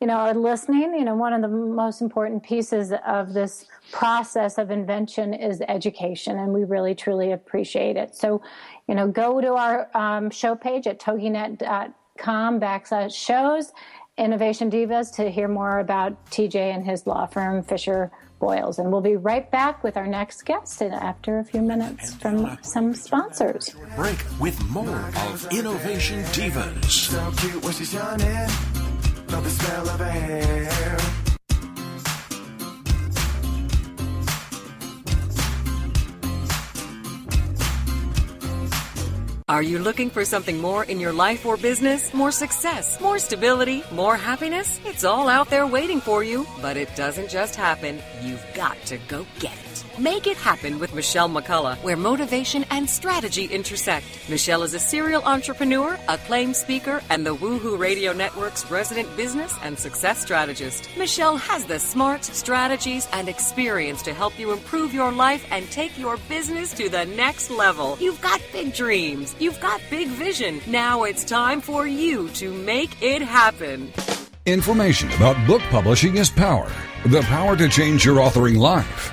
you 0.00 0.06
know 0.06 0.14
are 0.14 0.34
listening. 0.34 0.94
You 0.94 1.04
know, 1.04 1.14
one 1.14 1.32
of 1.32 1.42
the 1.42 1.48
most 1.48 2.00
important 2.00 2.42
pieces 2.42 2.92
of 3.06 3.34
this 3.34 3.66
process 3.92 4.58
of 4.58 4.70
invention 4.70 5.34
is 5.34 5.62
education, 5.68 6.38
and 6.38 6.52
we 6.52 6.64
really 6.64 6.94
truly 6.94 7.32
appreciate 7.32 7.96
it. 7.96 8.16
So, 8.16 8.40
you 8.88 8.94
know, 8.94 9.06
go 9.06 9.40
to 9.40 9.54
our 9.54 9.90
um, 9.96 10.30
show 10.30 10.54
page 10.56 10.86
at 10.86 10.98
toginet.com 10.98 12.60
backslash 12.60 13.14
shows 13.14 13.72
Innovation 14.18 14.70
Divas 14.70 15.14
to 15.16 15.30
hear 15.30 15.48
more 15.48 15.78
about 15.78 16.26
TJ 16.26 16.54
and 16.54 16.84
his 16.84 17.06
law 17.06 17.24
firm, 17.24 17.62
Fisher 17.62 18.10
Broyles. 18.38 18.78
And 18.78 18.92
we'll 18.92 19.00
be 19.00 19.16
right 19.16 19.50
back 19.50 19.82
with 19.82 19.96
our 19.96 20.06
next 20.06 20.44
guest 20.44 20.82
after 20.82 21.38
a 21.38 21.44
few 21.44 21.62
minutes 21.62 22.12
from 22.16 22.44
uh, 22.44 22.56
some 22.60 22.92
sponsors. 22.92 23.74
Break 23.96 24.22
with 24.38 24.62
more 24.68 25.10
of 25.30 25.48
Innovation 25.50 26.22
Divas. 26.24 27.08
Are 39.48 39.62
you 39.62 39.78
looking 39.80 40.08
for 40.08 40.24
something 40.24 40.60
more 40.60 40.84
in 40.84 41.00
your 41.00 41.12
life 41.12 41.44
or 41.44 41.56
business? 41.56 42.14
More 42.14 42.30
success, 42.30 43.00
more 43.00 43.18
stability, 43.18 43.82
more 43.90 44.16
happiness? 44.16 44.80
It's 44.84 45.04
all 45.04 45.28
out 45.28 45.50
there 45.50 45.66
waiting 45.66 46.00
for 46.00 46.22
you, 46.22 46.46
but 46.60 46.76
it 46.76 46.94
doesn't 46.94 47.28
just 47.28 47.56
happen. 47.56 48.00
You've 48.22 48.44
got 48.54 48.80
to 48.86 48.98
go 49.08 49.26
get 49.40 49.54
it. 49.54 49.71
Make 49.98 50.26
it 50.26 50.38
happen 50.38 50.78
with 50.78 50.94
Michelle 50.94 51.28
McCullough, 51.28 51.76
where 51.82 51.96
motivation 51.96 52.64
and 52.70 52.88
strategy 52.88 53.44
intersect. 53.44 54.06
Michelle 54.28 54.62
is 54.62 54.72
a 54.72 54.78
serial 54.78 55.22
entrepreneur, 55.24 55.98
acclaimed 56.08 56.56
speaker, 56.56 57.02
and 57.10 57.26
the 57.26 57.36
Woohoo 57.36 57.78
Radio 57.78 58.14
Network's 58.14 58.70
resident 58.70 59.14
business 59.16 59.54
and 59.62 59.78
success 59.78 60.22
strategist. 60.22 60.88
Michelle 60.96 61.36
has 61.36 61.66
the 61.66 61.78
smarts, 61.78 62.34
strategies, 62.34 63.06
and 63.12 63.28
experience 63.28 64.00
to 64.02 64.14
help 64.14 64.38
you 64.38 64.52
improve 64.52 64.94
your 64.94 65.12
life 65.12 65.46
and 65.50 65.70
take 65.70 65.98
your 65.98 66.16
business 66.28 66.72
to 66.72 66.88
the 66.88 67.04
next 67.04 67.50
level. 67.50 67.98
You've 68.00 68.22
got 68.22 68.40
big 68.50 68.74
dreams. 68.74 69.36
You've 69.38 69.60
got 69.60 69.80
big 69.90 70.08
vision. 70.08 70.60
Now 70.66 71.02
it's 71.02 71.22
time 71.24 71.60
for 71.60 71.86
you 71.86 72.30
to 72.30 72.50
make 72.50 73.02
it 73.02 73.20
happen. 73.20 73.92
Information 74.46 75.10
about 75.12 75.46
book 75.46 75.62
publishing 75.70 76.16
is 76.16 76.30
power. 76.30 76.72
The 77.06 77.20
power 77.22 77.56
to 77.56 77.68
change 77.68 78.04
your 78.04 78.16
authoring 78.16 78.56
life 78.56 79.12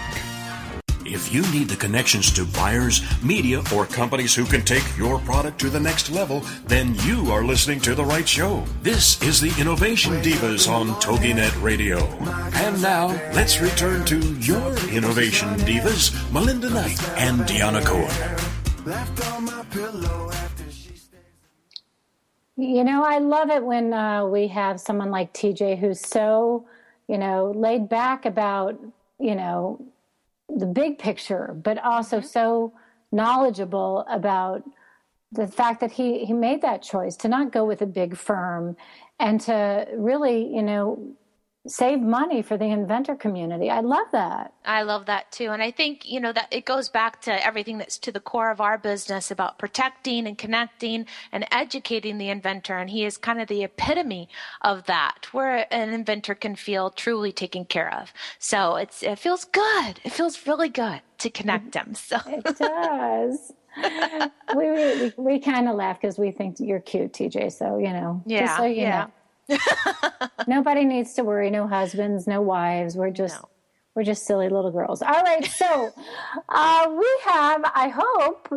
If 1.13 1.33
you 1.33 1.41
need 1.51 1.67
the 1.67 1.75
connections 1.75 2.31
to 2.31 2.45
buyers, 2.45 3.01
media, 3.21 3.61
or 3.75 3.85
companies 3.85 4.33
who 4.33 4.45
can 4.45 4.61
take 4.61 4.85
your 4.97 5.19
product 5.19 5.59
to 5.59 5.69
the 5.69 5.79
next 5.79 6.09
level, 6.09 6.39
then 6.67 6.95
you 7.03 7.29
are 7.33 7.43
listening 7.43 7.81
to 7.81 7.93
the 7.93 8.05
right 8.05 8.25
show. 8.27 8.63
This 8.81 9.21
is 9.21 9.41
the 9.41 9.53
Innovation 9.59 10.13
Divas 10.21 10.71
on 10.71 10.87
TogiNet 11.01 11.61
Radio. 11.61 11.97
And 12.63 12.81
now, 12.81 13.07
let's 13.33 13.59
return 13.59 14.05
to 14.05 14.19
your 14.35 14.71
Innovation 14.87 15.49
Divas, 15.67 16.13
Melinda 16.31 16.69
Knight 16.69 17.03
and 17.17 17.41
Deanna 17.41 17.85
Cohen. 17.85 18.07
You 22.55 22.85
know, 22.85 23.03
I 23.03 23.17
love 23.17 23.49
it 23.49 23.65
when 23.65 23.91
uh, 23.93 24.25
we 24.27 24.47
have 24.47 24.79
someone 24.79 25.11
like 25.11 25.33
TJ 25.33 25.77
who's 25.77 25.99
so, 25.99 26.65
you 27.09 27.17
know, 27.17 27.51
laid 27.53 27.89
back 27.89 28.25
about, 28.25 28.79
you 29.19 29.35
know, 29.35 29.85
the 30.57 30.65
big 30.65 30.99
picture, 30.99 31.55
but 31.63 31.77
also 31.83 32.17
mm-hmm. 32.17 32.27
so 32.27 32.73
knowledgeable 33.11 34.05
about 34.09 34.63
the 35.31 35.47
fact 35.47 35.79
that 35.79 35.91
he 35.91 36.25
he 36.25 36.33
made 36.33 36.61
that 36.61 36.81
choice 36.81 37.15
to 37.17 37.27
not 37.27 37.51
go 37.51 37.63
with 37.65 37.81
a 37.81 37.85
big 37.85 38.17
firm 38.17 38.75
and 39.19 39.39
to 39.41 39.87
really, 39.95 40.53
you 40.53 40.61
know, 40.61 41.15
save 41.67 42.01
money 42.01 42.41
for 42.41 42.57
the 42.57 42.65
inventor 42.65 43.15
community. 43.15 43.69
I 43.69 43.81
love 43.81 44.07
that. 44.13 44.53
I 44.65 44.81
love 44.81 45.05
that 45.05 45.31
too. 45.31 45.49
And 45.49 45.61
I 45.61 45.69
think, 45.69 46.09
you 46.09 46.19
know, 46.19 46.33
that 46.33 46.47
it 46.51 46.65
goes 46.65 46.89
back 46.89 47.21
to 47.23 47.45
everything 47.45 47.77
that's 47.77 47.99
to 47.99 48.11
the 48.11 48.19
core 48.19 48.49
of 48.49 48.59
our 48.59 48.79
business 48.79 49.29
about 49.29 49.59
protecting 49.59 50.25
and 50.25 50.37
connecting 50.37 51.05
and 51.31 51.45
educating 51.51 52.17
the 52.17 52.29
inventor. 52.29 52.77
And 52.77 52.89
he 52.89 53.05
is 53.05 53.17
kind 53.17 53.39
of 53.39 53.47
the 53.47 53.63
epitome 53.63 54.27
of 54.61 54.85
that, 54.85 55.27
where 55.31 55.71
an 55.71 55.93
inventor 55.93 56.33
can 56.33 56.55
feel 56.55 56.89
truly 56.89 57.31
taken 57.31 57.65
care 57.65 57.93
of. 57.93 58.11
So 58.39 58.75
it's, 58.77 59.03
it 59.03 59.19
feels 59.19 59.45
good. 59.45 59.99
It 60.03 60.11
feels 60.11 60.47
really 60.47 60.69
good 60.69 61.01
to 61.19 61.29
connect 61.29 61.71
mm-hmm. 61.71 61.89
him. 61.89 61.95
So 62.01 62.17
it 62.27 62.57
does. 62.57 63.53
we, 64.55 64.71
we, 64.71 65.13
we 65.15 65.39
kind 65.39 65.69
of 65.69 65.75
laugh 65.75 66.01
because 66.01 66.17
we 66.17 66.31
think 66.31 66.57
you're 66.59 66.79
cute, 66.79 67.13
TJ. 67.13 67.53
So, 67.53 67.77
you 67.77 67.93
know, 67.93 68.21
yeah, 68.25 68.45
just 68.45 68.57
so 68.57 68.65
you 68.65 68.81
yeah. 68.81 69.03
know. 69.03 69.11
Nobody 70.47 70.85
needs 70.85 71.13
to 71.13 71.23
worry. 71.23 71.49
No 71.49 71.67
husbands, 71.67 72.27
no 72.27 72.41
wives. 72.41 72.95
We're 72.95 73.11
just 73.11 73.41
no. 73.41 73.49
we're 73.95 74.03
just 74.03 74.25
silly 74.25 74.49
little 74.49 74.71
girls. 74.71 75.01
All 75.01 75.21
right, 75.23 75.45
so 75.45 75.93
uh, 76.49 76.87
we 76.97 77.19
have. 77.25 77.63
I 77.75 77.89
hope 77.89 78.51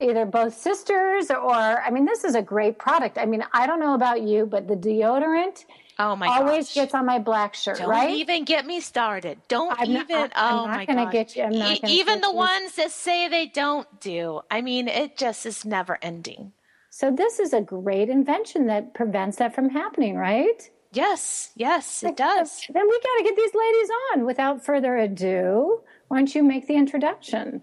either 0.00 0.24
both 0.24 0.56
sisters 0.56 1.30
or 1.30 1.82
I 1.82 1.90
mean, 1.90 2.04
this 2.04 2.24
is 2.24 2.34
a 2.34 2.42
great 2.42 2.78
product. 2.78 3.18
I 3.18 3.26
mean, 3.26 3.44
I 3.52 3.66
don't 3.66 3.80
know 3.80 3.94
about 3.94 4.22
you, 4.22 4.46
but 4.46 4.68
the 4.68 4.76
deodorant. 4.76 5.64
Oh 6.00 6.14
my 6.14 6.28
always 6.28 6.66
gosh. 6.66 6.74
gets 6.74 6.94
on 6.94 7.06
my 7.06 7.18
black 7.18 7.54
shirt, 7.54 7.78
Don't 7.78 7.88
right? 7.88 8.10
even 8.10 8.44
get 8.44 8.64
me 8.64 8.80
started. 8.80 9.38
Don't 9.48 9.74
I'm 9.80 9.90
even. 9.90 10.06
Not, 10.08 10.32
oh 10.36 10.64
I'm 10.64 10.70
my 10.70 10.76
not 10.78 10.86
gonna 10.86 11.04
gosh. 11.04 11.12
get 11.12 11.36
you. 11.36 11.42
I'm 11.42 11.58
not 11.58 11.80
gonna 11.80 11.92
even 11.92 12.20
the 12.20 12.28
you. 12.28 12.34
ones 12.34 12.76
that 12.76 12.92
say 12.92 13.28
they 13.28 13.46
don't 13.46 14.00
do. 14.00 14.40
I 14.48 14.60
mean, 14.60 14.86
it 14.86 15.16
just 15.16 15.44
is 15.44 15.64
never 15.64 15.98
ending. 16.00 16.52
So 16.98 17.12
this 17.12 17.38
is 17.38 17.52
a 17.52 17.60
great 17.60 18.08
invention 18.08 18.66
that 18.66 18.92
prevents 18.92 19.36
that 19.36 19.54
from 19.54 19.70
happening, 19.70 20.16
right? 20.16 20.68
Yes, 20.92 21.52
yes, 21.54 22.02
it 22.02 22.08
uh, 22.08 22.14
does. 22.14 22.66
Then 22.74 22.88
we 22.88 23.00
got 23.00 23.18
to 23.18 23.22
get 23.22 23.36
these 23.36 23.54
ladies 23.54 23.88
on. 24.12 24.26
Without 24.26 24.64
further 24.64 24.96
ado, 24.96 25.80
why 26.08 26.16
don't 26.16 26.34
you 26.34 26.42
make 26.42 26.66
the 26.66 26.74
introduction? 26.74 27.62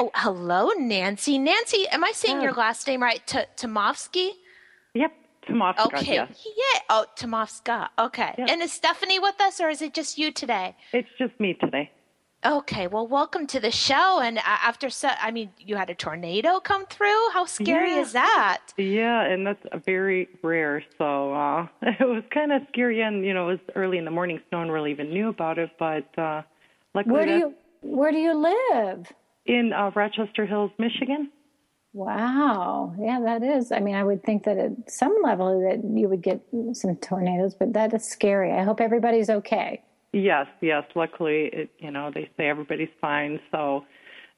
Oh, 0.00 0.12
hello, 0.14 0.70
Nancy. 0.78 1.36
Nancy, 1.36 1.88
am 1.88 2.04
I 2.04 2.12
saying 2.12 2.42
your 2.42 2.52
oh. 2.52 2.60
last 2.60 2.86
name 2.86 3.02
right? 3.02 3.26
T- 3.26 3.40
Tomovsky? 3.56 4.30
Yep, 4.94 5.12
Tomovska. 5.48 5.86
Okay. 5.86 6.14
Yes. 6.14 6.46
Yeah. 6.46 6.80
Oh, 6.90 7.06
Tomovska. 7.16 7.88
Okay. 7.98 8.36
Yep. 8.38 8.48
And 8.48 8.62
is 8.62 8.72
Stephanie 8.72 9.18
with 9.18 9.40
us, 9.40 9.60
or 9.60 9.68
is 9.68 9.82
it 9.82 9.94
just 9.94 10.16
you 10.16 10.30
today? 10.30 10.76
It's 10.92 11.08
just 11.18 11.32
me 11.40 11.54
today. 11.54 11.90
Okay. 12.46 12.86
Well, 12.88 13.06
welcome 13.06 13.46
to 13.48 13.60
the 13.60 13.70
show. 13.70 14.20
And 14.20 14.36
uh, 14.38 14.42
after, 14.44 14.90
so, 14.90 15.08
I 15.20 15.30
mean, 15.30 15.50
you 15.58 15.76
had 15.76 15.88
a 15.88 15.94
tornado 15.94 16.60
come 16.60 16.84
through. 16.86 17.30
How 17.32 17.46
scary 17.46 17.92
Yeah. 17.92 18.00
is 18.00 18.12
that? 18.12 18.60
Yeah, 18.76 19.22
and 19.24 19.46
that's 19.46 19.64
very 19.86 20.28
rare. 20.42 20.82
So 20.98 21.32
uh, 21.32 21.66
it 21.82 22.06
was 22.06 22.22
kind 22.32 22.52
of 22.52 22.62
scary, 22.68 23.00
and 23.00 23.24
you 23.24 23.32
know, 23.32 23.48
it 23.48 23.52
was 23.52 23.60
early 23.76 23.96
in 23.96 24.04
the 24.04 24.10
morning, 24.10 24.38
so 24.38 24.44
no 24.52 24.58
one 24.58 24.70
really 24.70 24.90
even 24.90 25.08
knew 25.10 25.28
about 25.30 25.58
it. 25.58 25.70
But 25.78 26.06
uh, 26.18 26.42
luckily, 26.94 27.14
Where 27.14 27.26
do 27.26 27.32
you 27.32 27.54
Where 27.80 28.12
do 28.12 28.18
you 28.18 28.34
live? 28.34 29.10
in 29.46 29.72
uh, 29.74 29.90
Rochester 29.94 30.46
Hills, 30.46 30.70
Michigan. 30.78 31.30
Wow. 31.92 32.94
Yeah, 32.98 33.20
that 33.20 33.42
is. 33.42 33.70
I 33.72 33.78
mean, 33.80 33.94
I 33.94 34.02
would 34.02 34.22
think 34.24 34.44
that 34.44 34.58
at 34.58 34.90
some 34.90 35.14
level 35.22 35.60
that 35.68 35.82
you 35.98 36.08
would 36.08 36.22
get 36.22 36.40
some 36.72 36.96
tornadoes, 36.96 37.54
but 37.54 37.72
that 37.74 37.94
is 37.94 38.04
scary. 38.04 38.52
I 38.52 38.64
hope 38.64 38.80
everybody's 38.80 39.30
okay. 39.30 39.82
Yes, 40.14 40.46
yes. 40.60 40.84
Luckily, 40.94 41.50
it, 41.52 41.70
you 41.78 41.90
know, 41.90 42.10
they 42.14 42.30
say 42.36 42.48
everybody's 42.48 42.88
fine, 43.00 43.40
so 43.50 43.84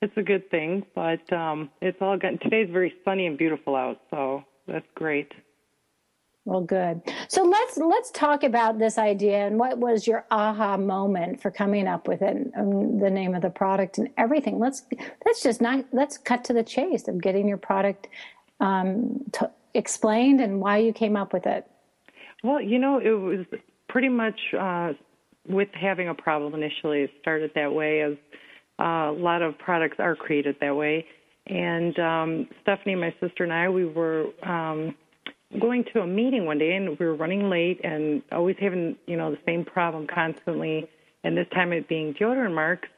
it's 0.00 0.16
a 0.16 0.22
good 0.22 0.50
thing. 0.50 0.84
But 0.94 1.30
um, 1.32 1.70
it's 1.82 1.98
all 2.00 2.16
good. 2.16 2.40
Today's 2.40 2.70
very 2.72 2.94
sunny 3.04 3.26
and 3.26 3.36
beautiful 3.36 3.76
out, 3.76 4.00
so 4.10 4.42
that's 4.66 4.86
great. 4.94 5.32
Well, 6.46 6.62
good. 6.62 7.02
So 7.28 7.42
let's 7.42 7.76
let's 7.76 8.10
talk 8.12 8.42
about 8.42 8.78
this 8.78 8.96
idea 8.96 9.46
and 9.46 9.58
what 9.58 9.78
was 9.78 10.06
your 10.06 10.24
aha 10.30 10.76
moment 10.76 11.42
for 11.42 11.50
coming 11.50 11.88
up 11.88 12.08
with 12.08 12.22
it, 12.22 12.36
um, 12.56 12.98
the 12.98 13.10
name 13.10 13.34
of 13.34 13.42
the 13.42 13.50
product 13.50 13.98
and 13.98 14.08
everything. 14.16 14.58
Let's 14.58 14.84
let's 15.26 15.42
just 15.42 15.60
not 15.60 15.84
let's 15.92 16.16
cut 16.16 16.44
to 16.44 16.52
the 16.52 16.62
chase 16.62 17.08
of 17.08 17.20
getting 17.20 17.48
your 17.48 17.58
product 17.58 18.06
um, 18.60 19.24
t- 19.32 19.46
explained 19.74 20.40
and 20.40 20.60
why 20.60 20.78
you 20.78 20.92
came 20.92 21.16
up 21.16 21.32
with 21.32 21.46
it. 21.46 21.68
Well, 22.44 22.62
you 22.62 22.78
know, 22.78 22.98
it 22.98 23.10
was 23.10 23.44
pretty 23.88 24.08
much 24.08 24.38
uh, 24.58 24.92
with 25.48 25.68
having 25.72 26.09
a 26.09 26.14
problem 26.14 26.54
initially. 26.54 27.02
It 27.02 27.11
started 27.20 27.50
that 27.54 27.72
way, 27.72 28.02
as 28.02 28.14
uh, 28.78 29.11
a 29.11 29.16
lot 29.16 29.42
of 29.42 29.59
products 29.59 29.96
are 29.98 30.16
created 30.16 30.56
that 30.61 30.76
way. 30.76 31.06
And 31.46 31.98
um, 31.98 32.48
Stephanie, 32.62 32.96
my 32.96 33.14
sister, 33.20 33.44
and 33.44 33.52
I, 33.52 33.68
we 33.68 33.85
were 33.85 34.26
um, 34.42 34.94
going 35.61 35.85
to 35.94 36.00
a 36.00 36.06
meeting 36.06 36.44
one 36.44 36.59
day, 36.59 36.74
and 36.74 36.98
we 36.98 37.06
were 37.06 37.14
running 37.14 37.48
late, 37.48 37.80
and 37.85 38.22
always 38.32 38.56
having 38.59 38.96
you 39.06 39.16
know 39.16 39.30
the 39.30 39.38
same 39.46 39.64
problem 39.64 40.06
constantly. 40.12 40.88
And 41.24 41.37
this 41.37 41.46
time 41.54 41.72
it 41.72 41.88
being 41.88 42.14
deodorant 42.14 42.54
marks. 42.54 42.88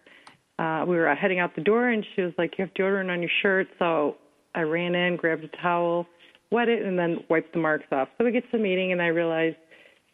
Uh, 0.58 0.84
we 0.88 0.96
were 0.96 1.14
heading 1.14 1.38
out 1.38 1.54
the 1.54 1.62
door, 1.62 1.88
and 1.88 2.04
she 2.16 2.22
was 2.22 2.32
like, 2.38 2.58
"You 2.58 2.64
have 2.64 2.74
deodorant 2.74 3.10
on 3.12 3.20
your 3.20 3.30
shirt." 3.42 3.68
So 3.78 4.16
I 4.54 4.62
ran 4.62 4.94
in, 4.94 5.16
grabbed 5.16 5.44
a 5.44 5.48
towel, 5.62 6.06
wet 6.50 6.68
it, 6.68 6.82
and 6.82 6.98
then 6.98 7.24
wiped 7.28 7.52
the 7.52 7.60
marks 7.60 7.86
off. 7.92 8.08
So 8.16 8.24
we 8.24 8.32
get 8.32 8.44
to 8.50 8.56
the 8.56 8.62
meeting, 8.62 8.92
and 8.92 9.00
I 9.00 9.08
realized 9.08 9.56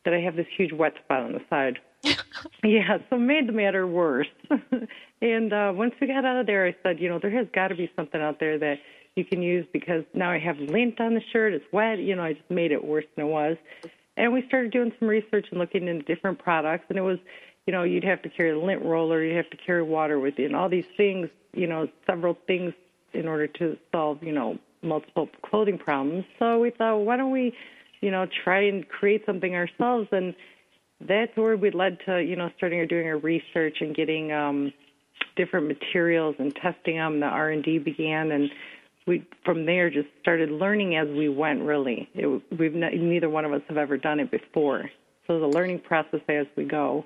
that 0.05 0.13
I 0.13 0.21
have 0.21 0.37
this 0.37 0.47
huge 0.57 0.73
wet 0.73 0.95
spot 1.05 1.23
on 1.23 1.33
the 1.33 1.41
side. 1.49 1.79
yeah, 2.65 2.99
so 3.11 3.19
made 3.19 3.49
the 3.49 3.53
matter 3.53 3.87
worse. 3.87 4.29
and 5.23 5.53
uh, 5.53 5.73
once 5.75 5.95
we 6.01 6.07
got 6.07 6.25
out 6.25 6.37
of 6.37 6.47
there, 6.47 6.67
I 6.67 6.77
said, 6.83 7.01
you 7.01 7.09
know, 7.09 7.19
there 7.19 7.31
has 7.31 7.47
got 7.55 7.69
to 7.69 7.75
be 7.75 7.91
something 7.97 8.21
out 8.21 8.41
there 8.41 8.59
that 8.59 8.79
you 9.17 9.25
can 9.25 9.43
use 9.43 9.67
because 9.73 10.05
now 10.13 10.31
I 10.31 10.39
have 10.39 10.59
lint 10.59 11.01
on 11.01 11.15
the 11.15 11.23
shirt. 11.33 11.53
It's 11.53 11.65
wet. 11.73 11.99
You 11.99 12.17
know, 12.17 12.23
I 12.23 12.35
just 12.35 12.51
made 12.51 12.73
it 12.73 12.85
worse 12.85 13.05
than 13.17 13.27
it 13.27 13.29
was. 13.29 13.57
And 14.17 14.33
we 14.33 14.47
started 14.47 14.73
doing 14.73 14.93
some 14.99 15.09
research 15.09 15.47
and 15.51 15.59
looking 15.59 15.89
into 15.89 16.05
different 16.05 16.39
products. 16.39 16.85
And 16.89 16.99
it 16.99 17.03
was, 17.03 17.19
you 17.67 17.73
know, 17.73 17.83
you'd 17.83 18.05
have 18.05 18.23
to 18.23 18.29
carry 18.29 18.51
a 18.51 18.59
lint 18.59 18.85
roller, 18.85 19.23
you'd 19.23 19.37
have 19.37 19.51
to 19.51 19.57
carry 19.57 19.83
water 19.83 20.19
with 20.19 20.39
you, 20.39 20.47
and 20.47 20.57
all 20.57 20.69
these 20.69 20.87
things, 20.97 21.29
you 21.53 21.67
know, 21.67 21.89
several 22.07 22.37
things 22.47 22.75
in 23.13 23.27
order 23.27 23.47
to 23.47 23.77
solve, 23.93 24.23
you 24.23 24.33
know, 24.33 24.59
multiple 24.83 25.29
clothing 25.43 25.79
problems. 25.79 26.25
So 26.39 26.61
we 26.61 26.71
thought, 26.71 26.99
why 26.99 27.17
don't 27.17 27.31
we, 27.31 27.55
you 28.01 28.11
know, 28.11 28.27
try 28.45 28.61
and 28.67 28.87
create 28.89 29.25
something 29.25 29.55
ourselves? 29.55 30.09
And 30.13 30.35
that's 31.01 31.37
where 31.37 31.57
we 31.57 31.71
led 31.71 31.99
to, 32.07 32.23
you 32.23 32.37
know, 32.37 32.51
starting 32.57 32.81
or 32.81 32.87
doing 32.87 33.07
our 33.07 33.19
research 33.19 33.79
and 33.81 33.95
getting 33.95 34.33
um, 34.33 34.73
different 35.37 35.67
materials 35.67 36.37
and 36.39 36.55
testing 36.55 36.97
them. 36.97 37.21
The 37.21 37.27
R 37.27 37.51
and 37.51 37.63
D 37.63 37.79
began, 37.79 38.31
and 38.31 38.51
we 39.07 39.27
from 39.45 39.67
there 39.67 39.91
just 39.91 40.09
started 40.21 40.51
learning 40.51 40.97
as 40.97 41.09
we 41.09 41.29
went. 41.29 41.63
Really, 41.63 42.09
it, 42.15 42.27
we've 42.59 42.75
ne- 42.75 42.97
neither 42.97 43.29
one 43.29 43.45
of 43.45 43.53
us 43.53 43.63
have 43.69 43.77
ever 43.77 43.97
done 43.97 44.21
it 44.21 44.31
before, 44.31 44.91
so 45.27 45.39
the 45.39 45.47
learning 45.47 45.81
process 45.81 46.21
as 46.29 46.47
we 46.57 46.65
go. 46.65 47.05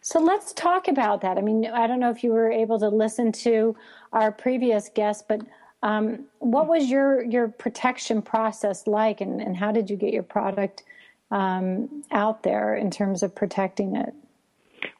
So 0.00 0.20
let's 0.20 0.52
talk 0.52 0.88
about 0.88 1.20
that. 1.22 1.36
I 1.36 1.40
mean, 1.40 1.66
I 1.66 1.86
don't 1.86 1.98
know 1.98 2.10
if 2.10 2.22
you 2.22 2.30
were 2.30 2.50
able 2.50 2.78
to 2.78 2.88
listen 2.88 3.32
to 3.32 3.74
our 4.12 4.30
previous 4.30 4.88
guest, 4.94 5.26
but 5.26 5.40
um, 5.82 6.26
what 6.38 6.68
was 6.68 6.88
your 6.88 7.24
your 7.24 7.48
protection 7.48 8.22
process 8.22 8.86
like, 8.86 9.20
and, 9.20 9.40
and 9.40 9.56
how 9.56 9.72
did 9.72 9.90
you 9.90 9.96
get 9.96 10.14
your 10.14 10.22
product 10.22 10.84
um, 11.30 12.02
out 12.12 12.42
there 12.42 12.74
in 12.74 12.90
terms 12.90 13.22
of 13.22 13.34
protecting 13.34 13.96
it? 13.96 14.14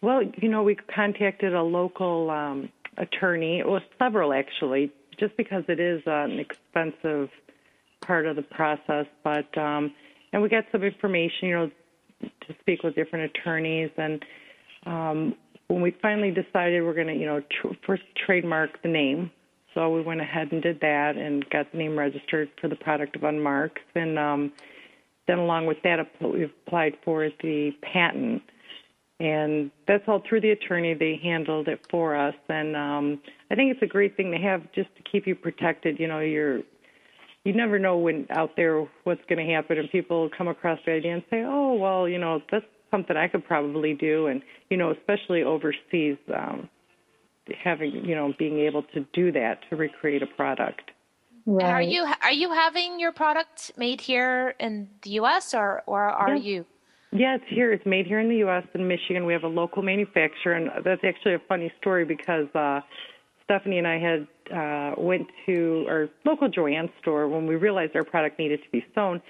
Well, 0.02 0.22
you 0.22 0.48
know, 0.48 0.62
we 0.62 0.74
contacted 0.74 1.54
a 1.54 1.62
local 1.62 2.30
um, 2.30 2.68
attorney, 2.98 3.62
well, 3.64 3.80
several 3.98 4.32
actually, 4.32 4.92
just 5.18 5.36
because 5.36 5.64
it 5.68 5.80
is 5.80 6.02
an 6.06 6.38
expensive 6.38 7.30
part 8.00 8.26
of 8.26 8.36
the 8.36 8.42
process. 8.42 9.06
But 9.24 9.56
um, 9.56 9.94
and 10.32 10.42
we 10.42 10.48
got 10.48 10.64
some 10.72 10.82
information, 10.82 11.48
you 11.48 11.54
know, 11.54 11.70
to 12.22 12.54
speak 12.60 12.82
with 12.82 12.94
different 12.94 13.30
attorneys, 13.36 13.90
and 13.96 14.24
um, 14.86 15.34
when 15.68 15.82
we 15.82 15.94
finally 16.00 16.30
decided 16.30 16.82
we're 16.82 16.94
going 16.94 17.08
to, 17.08 17.14
you 17.14 17.26
know, 17.26 17.40
tr- 17.40 17.74
first 17.86 18.02
trademark 18.24 18.82
the 18.82 18.88
name, 18.88 19.30
so 19.74 19.90
we 19.90 20.02
went 20.02 20.20
ahead 20.20 20.52
and 20.52 20.62
did 20.62 20.80
that 20.80 21.16
and 21.16 21.48
got 21.50 21.70
the 21.72 21.78
name 21.78 21.98
registered 21.98 22.48
for 22.60 22.68
the 22.68 22.76
product 22.76 23.16
of 23.16 23.22
Unmarx, 23.22 23.72
and 23.94 24.18
um, 24.18 24.52
then 25.26 25.38
along 25.38 25.66
with 25.66 25.78
that, 25.82 26.00
app- 26.00 26.22
we 26.22 26.44
applied 26.44 26.96
for 27.04 27.28
the 27.42 27.72
patent 27.82 28.42
and 29.18 29.70
that's 29.88 30.04
all 30.08 30.22
through 30.28 30.42
the 30.42 30.50
attorney. 30.50 30.94
They 30.94 31.18
handled 31.22 31.68
it 31.68 31.80
for 31.90 32.14
us, 32.14 32.34
and 32.48 32.76
um, 32.76 33.20
I 33.50 33.54
think 33.54 33.72
it's 33.72 33.82
a 33.82 33.86
great 33.86 34.16
thing 34.16 34.30
to 34.32 34.38
have 34.38 34.70
just 34.74 34.94
to 34.96 35.02
keep 35.10 35.26
you 35.26 35.34
protected. 35.34 35.98
You 35.98 36.08
know, 36.08 36.20
you're 36.20 36.60
you 37.44 37.52
never 37.54 37.78
know 37.78 37.96
when 37.96 38.26
out 38.30 38.50
there 38.56 38.86
what's 39.04 39.24
going 39.28 39.44
to 39.46 39.52
happen, 39.52 39.78
and 39.78 39.90
people 39.90 40.28
come 40.36 40.48
across 40.48 40.78
the 40.84 40.92
idea 40.92 41.14
and 41.14 41.22
say, 41.30 41.44
"Oh, 41.46 41.74
well, 41.74 42.08
you 42.08 42.18
know, 42.18 42.42
that's 42.50 42.66
something 42.90 43.16
I 43.16 43.28
could 43.28 43.46
probably 43.46 43.94
do," 43.94 44.26
and 44.26 44.42
you 44.68 44.76
know, 44.76 44.90
especially 44.90 45.42
overseas, 45.42 46.18
um, 46.34 46.68
having 47.64 48.04
you 48.04 48.14
know, 48.14 48.34
being 48.38 48.58
able 48.58 48.82
to 48.82 49.06
do 49.14 49.32
that 49.32 49.60
to 49.70 49.76
recreate 49.76 50.22
a 50.22 50.26
product. 50.26 50.90
Right. 51.46 51.64
Are 51.64 51.82
you 51.82 52.04
are 52.22 52.32
you 52.32 52.52
having 52.52 52.98
your 52.98 53.12
product 53.12 53.70
made 53.76 54.00
here 54.00 54.54
in 54.58 54.88
the 55.02 55.10
U.S. 55.10 55.54
or 55.54 55.84
or 55.86 56.02
are 56.02 56.34
yeah. 56.34 56.42
you? 56.42 56.66
Yeah, 57.12 57.36
it's 57.36 57.44
here. 57.48 57.72
It's 57.72 57.86
made 57.86 58.06
here 58.06 58.18
in 58.18 58.28
the 58.28 58.38
U.S. 58.38 58.64
in 58.74 58.88
Michigan. 58.88 59.26
We 59.26 59.32
have 59.32 59.44
a 59.44 59.48
local 59.48 59.80
manufacturer, 59.80 60.54
and 60.54 60.70
that's 60.84 61.04
actually 61.04 61.34
a 61.34 61.38
funny 61.48 61.72
story 61.80 62.04
because 62.04 62.46
uh, 62.54 62.80
Stephanie 63.44 63.78
and 63.78 63.86
I 63.86 63.98
had 63.98 64.26
uh, 64.52 64.94
went 65.00 65.28
to 65.46 65.86
our 65.88 66.08
local 66.24 66.48
Joann 66.48 66.90
store 67.00 67.28
when 67.28 67.46
we 67.46 67.54
realized 67.54 67.94
our 67.94 68.04
product 68.04 68.40
needed 68.40 68.60
to 68.64 68.70
be 68.72 68.84
sewn, 68.92 69.22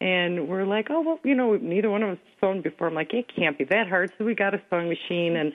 and 0.00 0.48
we're 0.48 0.64
like, 0.64 0.86
oh 0.88 1.02
well, 1.02 1.20
you 1.22 1.34
know, 1.34 1.54
neither 1.56 1.90
one 1.90 2.02
of 2.02 2.10
us 2.12 2.18
sewn 2.40 2.62
before. 2.62 2.86
I'm 2.86 2.94
like, 2.94 3.12
it 3.12 3.26
can't 3.34 3.58
be 3.58 3.64
that 3.64 3.88
hard, 3.88 4.10
so 4.16 4.24
we 4.24 4.34
got 4.34 4.54
a 4.54 4.62
sewing 4.70 4.88
machine 4.88 5.36
and 5.36 5.52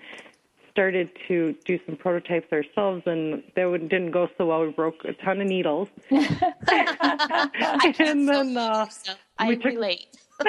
started 0.73 1.09
to 1.27 1.55
do 1.65 1.79
some 1.85 1.95
prototypes 1.95 2.51
ourselves, 2.51 3.03
and 3.05 3.43
that 3.55 3.87
didn't 3.89 4.11
go 4.11 4.27
so 4.37 4.47
well. 4.47 4.65
We 4.65 4.71
broke 4.71 5.05
a 5.05 5.13
ton 5.13 5.39
of 5.39 5.47
needles. 5.47 5.87
and 6.09 6.27
then 8.27 8.57
uh, 8.57 8.87
I 9.37 9.49
we 9.49 9.55
took, 9.55 9.65
relate. 9.65 10.07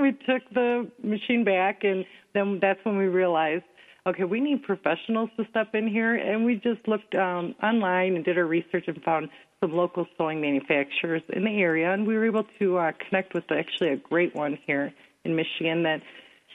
we 0.00 0.12
took 0.12 0.48
the 0.54 0.88
machine 1.02 1.44
back, 1.44 1.82
and 1.82 2.06
then 2.34 2.60
that's 2.60 2.78
when 2.84 2.96
we 2.96 3.06
realized, 3.06 3.64
okay, 4.06 4.24
we 4.24 4.40
need 4.40 4.62
professionals 4.62 5.28
to 5.36 5.44
step 5.50 5.74
in 5.74 5.88
here. 5.88 6.14
And 6.14 6.44
we 6.44 6.54
just 6.54 6.86
looked 6.86 7.16
um, 7.16 7.56
online 7.62 8.14
and 8.14 8.24
did 8.24 8.38
our 8.38 8.46
research 8.46 8.84
and 8.86 9.02
found 9.02 9.28
some 9.60 9.72
local 9.72 10.06
sewing 10.16 10.40
manufacturers 10.40 11.22
in 11.30 11.44
the 11.44 11.60
area, 11.60 11.92
and 11.92 12.06
we 12.06 12.14
were 12.14 12.26
able 12.26 12.46
to 12.60 12.78
uh, 12.78 12.92
connect 13.08 13.34
with 13.34 13.50
actually 13.50 13.90
a 13.90 13.96
great 13.96 14.34
one 14.36 14.56
here 14.66 14.92
in 15.24 15.34
Michigan 15.34 15.82
that 15.82 16.00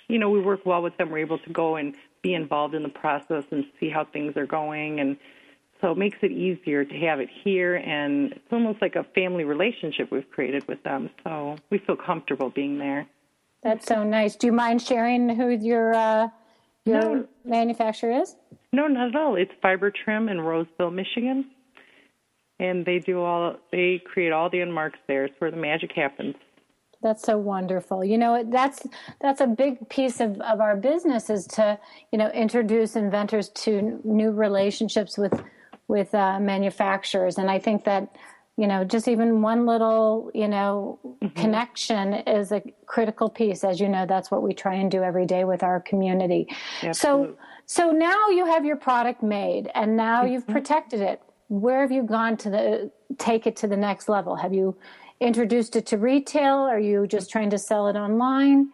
you 0.07 0.19
know, 0.19 0.29
we 0.29 0.39
work 0.39 0.65
well 0.65 0.81
with 0.81 0.95
them. 0.97 1.09
We're 1.09 1.19
able 1.19 1.39
to 1.39 1.49
go 1.51 1.75
and 1.75 1.93
be 2.28 2.34
involved 2.34 2.75
in 2.75 2.84
the 2.84 2.89
process 2.89 3.43
and 3.51 3.63
see 3.80 3.89
how 3.89 4.05
things 4.05 4.36
are 4.36 4.45
going. 4.45 4.99
And 4.99 5.17
so 5.80 5.91
it 5.91 5.97
makes 5.97 6.17
it 6.21 6.32
easier 6.32 6.84
to 6.84 6.93
have 6.99 7.19
it 7.19 7.30
here. 7.43 7.75
And 7.75 8.34
it's 8.34 8.51
almost 8.51 8.82
like 8.82 8.95
a 8.95 9.05
family 9.15 9.45
relationship 9.45 10.11
we've 10.11 10.30
created 10.30 10.67
with 10.67 10.84
them. 10.84 11.09
So 11.23 11.55
we 11.69 11.78
feel 11.78 11.95
comfortable 11.95 12.49
being 12.49 12.78
there. 12.78 13.07
That's 13.63 13.88
so 13.88 14.03
nice. 14.03 14.36
Do 14.36 14.47
you 14.47 14.53
mind 14.53 14.82
sharing 14.82 15.30
who 15.30 15.49
your 15.49 15.93
uh, 15.93 16.28
your 16.86 17.01
no. 17.01 17.28
manufacturer 17.43 18.21
is? 18.21 18.36
No 18.71 18.88
not 18.88 19.09
at 19.09 19.15
all. 19.15 19.36
It's 19.36 19.51
fiber 19.61 19.91
trim 19.91 20.30
in 20.30 20.41
roseville 20.41 20.91
michigan. 20.91 21.49
And 22.59 22.86
they 22.86 22.99
do 22.99 23.21
all 23.21 23.55
they 23.71 24.01
create 24.05 24.32
all 24.32 24.49
the 24.49 24.59
Unmarx 24.59 24.93
there. 25.07 25.25
It's 25.25 25.36
where 25.39 25.51
the 25.51 25.57
magic 25.57 25.91
happens 25.95 26.36
that's 27.02 27.24
so 27.24 27.38
wonderful. 27.38 28.04
You 28.04 28.18
know, 28.18 28.43
that's 28.48 28.86
that's 29.22 29.41
a 29.41 29.48
big 29.48 29.88
piece 29.89 30.20
of, 30.20 30.39
of 30.41 30.60
our 30.60 30.76
business 30.76 31.30
is 31.30 31.45
to, 31.48 31.80
you 32.12 32.18
know, 32.18 32.30
introduce 32.30 32.95
inventors 32.95 33.50
to 33.50 34.00
new 34.04 34.32
relationships 34.32 35.18
with 35.18 35.41
with 35.88 36.14
uh, 36.14 36.39
manufacturers. 36.39 37.38
And 37.38 37.50
I 37.50 37.60
think 37.60 37.86
that, 37.86 38.16
you 38.58 38.68
know, 38.68 38.84
just 38.84 39.08
even 39.08 39.41
one 39.41 39.66
little, 39.66 40.32
you 40.34 40.48
know, 40.48 41.00
mm-hmm. 41.06 41.39
connection 41.39 42.14
is 42.14 42.52
a 42.52 42.62
critical 42.86 43.30
piece. 43.30 43.64
As 43.64 43.80
you 43.80 43.88
know, 43.88 44.06
that's 44.06 44.32
what 44.32 44.41
we 44.41 44.54
try 44.54 44.74
and 44.76 44.89
do 44.89 45.04
every 45.04 45.26
day 45.26 45.43
with 45.43 45.64
our 45.64 45.80
community. 45.80 46.48
Absolutely. 46.82 47.28
So 47.28 47.38
so 47.66 47.91
now 47.91 48.30
you 48.30 48.45
have 48.45 48.66
your 48.66 48.78
product 48.78 49.22
made 49.22 49.70
and 49.76 49.95
now 49.95 50.24
mm-hmm. 50.24 50.34
you've 50.34 50.48
protected 50.48 51.02
it. 51.02 51.22
Where 51.50 51.82
have 51.82 51.91
you 51.91 52.04
gone 52.04 52.38
to 52.38 52.50
the 52.50 52.91
take 53.18 53.48
it 53.48 53.56
to 53.58 53.68
the 53.68 53.78
next 53.78 54.10
level? 54.10 54.36
Have 54.36 54.54
you 54.54 54.76
introduced 55.20 55.76
it 55.76 55.86
to 55.88 55.97
retail? 55.97 56.57
Are 56.57 56.80
you 56.80 57.07
just 57.07 57.30
trying 57.30 57.49
to 57.51 57.57
sell 57.57 57.88
it 57.88 57.95
online? 57.95 58.72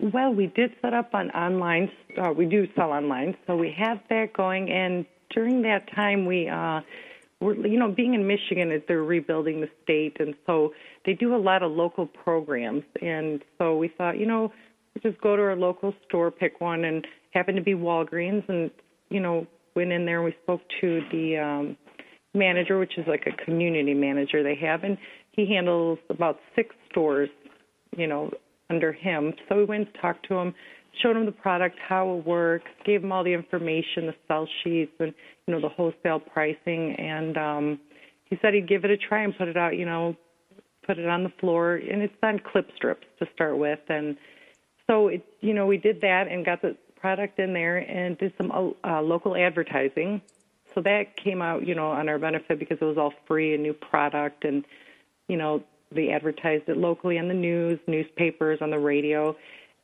Well, 0.00 0.34
we 0.34 0.48
did 0.48 0.74
set 0.82 0.94
up 0.94 1.14
on 1.14 1.30
online. 1.30 1.90
Uh, 2.16 2.32
we 2.32 2.46
do 2.46 2.66
sell 2.74 2.90
online, 2.90 3.36
so 3.46 3.56
we 3.56 3.74
have 3.78 3.98
that 4.10 4.32
going. 4.32 4.70
And 4.70 5.06
during 5.30 5.62
that 5.62 5.88
time, 5.94 6.26
we, 6.26 6.48
uh, 6.48 6.80
were, 7.40 7.54
you 7.66 7.78
know, 7.78 7.90
being 7.90 8.14
in 8.14 8.26
Michigan, 8.26 8.82
they're 8.88 9.02
rebuilding 9.02 9.60
the 9.60 9.68
state, 9.82 10.16
and 10.20 10.34
so 10.46 10.72
they 11.04 11.12
do 11.12 11.34
a 11.34 11.38
lot 11.38 11.62
of 11.62 11.72
local 11.72 12.06
programs. 12.06 12.84
And 13.02 13.42
so 13.58 13.76
we 13.76 13.88
thought, 13.88 14.18
you 14.18 14.26
know, 14.26 14.52
just 15.02 15.20
go 15.20 15.36
to 15.36 15.42
our 15.42 15.56
local 15.56 15.94
store, 16.08 16.30
pick 16.30 16.60
one, 16.60 16.84
and 16.84 17.06
happened 17.32 17.56
to 17.56 17.62
be 17.62 17.74
Walgreens, 17.74 18.48
and 18.48 18.70
you 19.10 19.20
know, 19.20 19.46
went 19.76 19.92
in 19.92 20.06
there. 20.06 20.16
and 20.16 20.24
We 20.24 20.34
spoke 20.42 20.62
to 20.80 21.02
the 21.12 21.38
um, 21.38 21.76
manager, 22.32 22.78
which 22.78 22.96
is 22.96 23.06
like 23.06 23.26
a 23.26 23.44
community 23.44 23.94
manager 23.94 24.42
they 24.42 24.56
have, 24.56 24.84
and 24.84 24.96
he 25.34 25.46
handles 25.46 25.98
about 26.10 26.38
six 26.54 26.74
stores, 26.90 27.28
you 27.96 28.06
know, 28.06 28.30
under 28.70 28.92
him. 28.92 29.32
So 29.48 29.56
we 29.56 29.64
went 29.64 29.88
and 29.88 29.94
talked 30.00 30.26
to 30.28 30.34
him, 30.34 30.54
showed 31.02 31.16
him 31.16 31.26
the 31.26 31.32
product, 31.32 31.76
how 31.86 32.16
it 32.16 32.26
works, 32.26 32.70
gave 32.84 33.02
him 33.02 33.12
all 33.12 33.24
the 33.24 33.32
information, 33.32 34.06
the 34.06 34.14
sell 34.28 34.48
sheets, 34.62 34.92
and 35.00 35.12
you 35.46 35.54
know 35.54 35.60
the 35.60 35.68
wholesale 35.68 36.20
pricing, 36.20 36.94
and 36.98 37.36
um, 37.36 37.80
he 38.24 38.38
said 38.40 38.54
he'd 38.54 38.68
give 38.68 38.84
it 38.84 38.90
a 38.90 38.96
try 38.96 39.22
and 39.22 39.36
put 39.36 39.48
it 39.48 39.56
out, 39.56 39.76
you 39.76 39.84
know, 39.84 40.16
put 40.86 40.98
it 40.98 41.08
on 41.08 41.24
the 41.24 41.32
floor, 41.40 41.74
and 41.74 42.02
it's 42.02 42.14
on 42.22 42.38
clip 42.38 42.70
strips 42.76 43.06
to 43.18 43.26
start 43.34 43.58
with, 43.58 43.80
and 43.88 44.16
so 44.86 45.08
it, 45.08 45.24
you 45.40 45.54
know, 45.54 45.66
we 45.66 45.76
did 45.76 46.00
that 46.02 46.28
and 46.30 46.44
got 46.44 46.62
the 46.62 46.76
product 46.96 47.38
in 47.38 47.52
there 47.52 47.78
and 47.78 48.16
did 48.18 48.32
some 48.38 48.74
uh, 48.84 49.02
local 49.02 49.36
advertising. 49.36 50.22
So 50.74 50.80
that 50.82 51.16
came 51.22 51.40
out, 51.42 51.66
you 51.66 51.74
know, 51.74 51.90
on 51.90 52.08
our 52.08 52.18
benefit 52.18 52.58
because 52.58 52.78
it 52.80 52.84
was 52.84 52.98
all 52.98 53.12
free, 53.26 53.54
and 53.54 53.62
new 53.62 53.74
product, 53.74 54.44
and 54.44 54.64
you 55.28 55.36
know, 55.36 55.62
they 55.92 56.10
advertised 56.10 56.68
it 56.68 56.76
locally 56.76 57.18
on 57.18 57.28
the 57.28 57.34
news, 57.34 57.78
newspapers, 57.86 58.58
on 58.60 58.70
the 58.70 58.78
radio, 58.78 59.36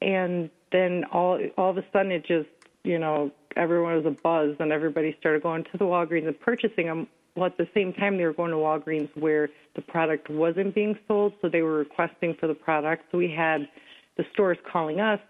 and 0.03 0.51
then 0.73 1.05
all 1.13 1.39
all 1.57 1.71
of 1.71 1.79
a 1.79 1.85
sudden 1.93 2.13
it 2.13 2.27
just, 2.27 2.49
you 2.85 2.99
know, 2.99 3.31
everyone 3.57 3.95
was 3.95 4.07
a 4.07 4.23
buzz, 4.23 4.57
and 4.59 4.73
everybody 4.73 5.17
started 5.19 5.43
going 5.43 5.65
to 5.65 5.79
the 5.79 5.85
Walgreens 5.85 6.27
and 6.27 6.39
purchasing 6.41 6.87
them. 6.87 7.07
Well, 7.37 7.47
at 7.47 7.57
the 7.57 7.69
same 7.75 7.93
time, 7.93 8.17
they 8.17 8.25
were 8.25 8.33
going 8.33 8.51
to 8.51 8.57
Walgreens 8.57 9.09
where 9.17 9.49
the 9.77 9.83
product 9.83 10.29
wasn't 10.29 10.75
being 10.75 10.99
sold, 11.07 11.33
so 11.41 11.49
they 11.49 11.63
were 11.63 11.79
requesting 11.79 12.35
for 12.41 12.49
the 12.49 12.55
product. 12.55 13.05
So 13.13 13.19
we 13.19 13.31
had 13.31 13.69
the 14.17 14.25
stores 14.33 14.59
calling 14.71 15.01
us 15.01 15.21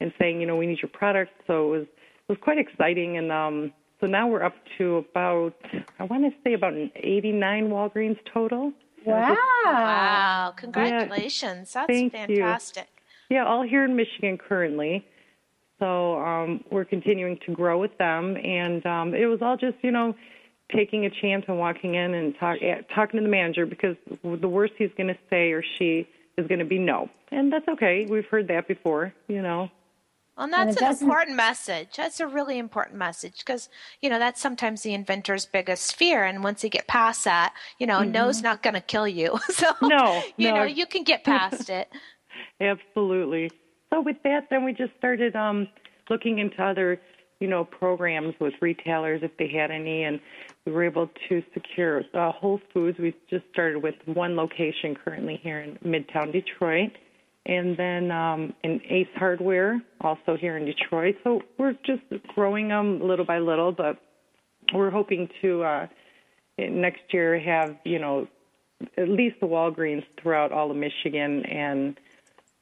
and 0.00 0.12
saying, 0.18 0.40
you 0.40 0.46
know, 0.46 0.56
we 0.56 0.66
need 0.66 0.78
your 0.80 0.90
product. 0.90 1.32
So 1.46 1.66
it 1.66 1.78
was 1.78 1.86
it 2.28 2.32
was 2.32 2.38
quite 2.40 2.58
exciting, 2.58 3.18
and 3.18 3.30
um, 3.30 3.72
so 4.00 4.06
now 4.06 4.26
we're 4.26 4.42
up 4.42 4.54
to 4.78 4.96
about 4.96 5.54
I 5.98 6.04
want 6.04 6.24
to 6.24 6.30
say 6.42 6.54
about 6.54 6.74
89 6.96 7.68
Walgreens 7.68 8.18
total. 8.32 8.72
Wow. 9.04 9.36
Wow. 9.64 10.54
Congratulations. 10.56 11.72
Yeah. 11.74 11.80
That's 11.86 11.98
Thank 11.98 12.12
fantastic. 12.12 12.88
You. 13.30 13.36
Yeah, 13.36 13.46
all 13.46 13.62
here 13.62 13.84
in 13.84 13.96
Michigan 13.96 14.38
currently. 14.38 15.06
So 15.78 16.18
um, 16.20 16.64
we're 16.70 16.84
continuing 16.84 17.38
to 17.46 17.52
grow 17.52 17.78
with 17.78 17.96
them. 17.98 18.36
And 18.36 18.84
um, 18.86 19.14
it 19.14 19.26
was 19.26 19.40
all 19.42 19.56
just, 19.56 19.76
you 19.82 19.90
know, 19.90 20.14
taking 20.74 21.04
a 21.04 21.10
chance 21.10 21.44
and 21.48 21.58
walking 21.58 21.94
in 21.94 22.14
and 22.14 22.34
talk, 22.38 22.58
eh, 22.62 22.82
talking 22.94 23.18
to 23.18 23.24
the 23.24 23.30
manager 23.30 23.66
because 23.66 23.96
the 24.22 24.48
worst 24.48 24.74
he's 24.78 24.90
going 24.96 25.08
to 25.08 25.18
say 25.30 25.52
or 25.52 25.62
she 25.78 26.06
is 26.36 26.46
going 26.46 26.58
to 26.58 26.64
be 26.64 26.78
no. 26.78 27.08
And 27.30 27.52
that's 27.52 27.68
okay. 27.68 28.06
We've 28.08 28.26
heard 28.26 28.48
that 28.48 28.68
before, 28.68 29.12
you 29.28 29.42
know. 29.42 29.70
Well, 30.36 30.44
and 30.44 30.52
that's 30.52 30.80
an 30.80 31.06
important 31.06 31.36
message. 31.36 31.88
That's 31.96 32.18
a 32.18 32.26
really 32.26 32.58
important 32.58 32.98
message 32.98 33.38
because, 33.38 33.68
you 34.02 34.10
know, 34.10 34.18
that's 34.18 34.40
sometimes 34.40 34.82
the 34.82 34.92
inventor's 34.92 35.46
biggest 35.46 35.94
fear. 35.94 36.24
And 36.24 36.42
once 36.42 36.64
you 36.64 36.70
get 36.70 36.88
past 36.88 37.24
that, 37.24 37.54
you 37.78 37.86
know, 37.86 38.00
mm-hmm. 38.00 38.10
no's 38.10 38.42
not 38.42 38.62
going 38.62 38.74
to 38.74 38.80
kill 38.80 39.06
you. 39.06 39.38
So, 39.54 39.70
no, 39.82 40.22
you 40.36 40.48
no. 40.48 40.56
know, 40.56 40.62
you 40.64 40.84
can 40.84 41.04
get 41.04 41.22
past 41.22 41.70
it. 41.70 41.88
Absolutely. 42.60 43.50
So 43.90 44.00
with 44.00 44.16
that, 44.24 44.48
then 44.50 44.64
we 44.64 44.72
just 44.72 44.90
started 44.98 45.36
um, 45.36 45.68
looking 46.10 46.40
into 46.40 46.60
other, 46.60 47.00
you 47.38 47.46
know, 47.46 47.64
programs 47.64 48.34
with 48.40 48.54
retailers 48.60 49.22
if 49.22 49.30
they 49.38 49.46
had 49.46 49.70
any. 49.70 50.02
And 50.02 50.18
we 50.66 50.72
were 50.72 50.82
able 50.82 51.08
to 51.28 51.42
secure 51.52 52.02
uh, 52.14 52.32
Whole 52.32 52.60
Foods. 52.72 52.98
We 52.98 53.14
just 53.30 53.44
started 53.52 53.80
with 53.80 53.94
one 54.06 54.34
location 54.34 54.96
currently 54.96 55.38
here 55.40 55.60
in 55.60 55.78
Midtown 55.84 56.32
Detroit 56.32 56.90
and 57.46 57.76
then 57.76 58.10
um, 58.10 58.54
in 58.62 58.80
Ace 58.88 59.08
Hardware, 59.16 59.82
also 60.00 60.36
here 60.36 60.56
in 60.56 60.64
Detroit. 60.64 61.16
So 61.24 61.42
we're 61.58 61.76
just 61.84 62.02
growing 62.34 62.68
them 62.68 63.00
little 63.06 63.24
by 63.24 63.38
little, 63.38 63.72
but 63.72 63.98
we're 64.72 64.90
hoping 64.90 65.28
to 65.42 65.62
uh, 65.62 65.86
next 66.58 67.02
year 67.12 67.38
have 67.38 67.76
you 67.84 67.98
know 67.98 68.26
at 68.96 69.08
least 69.08 69.36
the 69.40 69.46
Walgreens 69.46 70.04
throughout 70.20 70.52
all 70.52 70.70
of 70.70 70.76
Michigan 70.76 71.44
and 71.46 71.98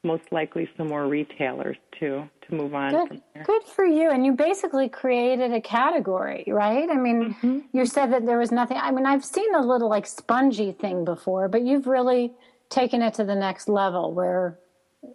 most 0.05 0.24
likely 0.33 0.68
some 0.76 0.89
more 0.89 1.07
retailers 1.07 1.76
too 1.99 2.28
to 2.49 2.55
move 2.55 2.74
on 2.74 2.91
good. 2.91 3.22
Good 3.45 3.62
for 3.62 3.85
you. 3.85 4.11
And 4.11 4.26
you 4.26 4.33
basically 4.33 4.89
created 4.89 5.53
a 5.53 5.61
category, 5.61 6.45
right? 6.49 6.89
I 6.91 6.97
mean, 6.97 7.35
mm-hmm. 7.35 7.59
you 7.72 7.87
said 7.87 8.12
that 8.12 8.26
there 8.26 8.39
was 8.39 8.51
nothing. 8.51 8.78
I 8.78 8.91
mean, 8.91 9.07
I've 9.07 9.24
seen 9.24 9.55
a 9.55 9.61
little 9.61 9.89
like 9.89 10.07
spongy 10.07 10.72
thing 10.72 11.05
before, 11.05 11.49
but 11.49 11.62
you've 11.62 11.87
really 11.87 12.33
taken 12.68 13.01
it 13.01 13.14
to 13.14 13.24
the 13.24 13.35
next 13.35 13.68
level 13.68 14.12
where 14.12 14.59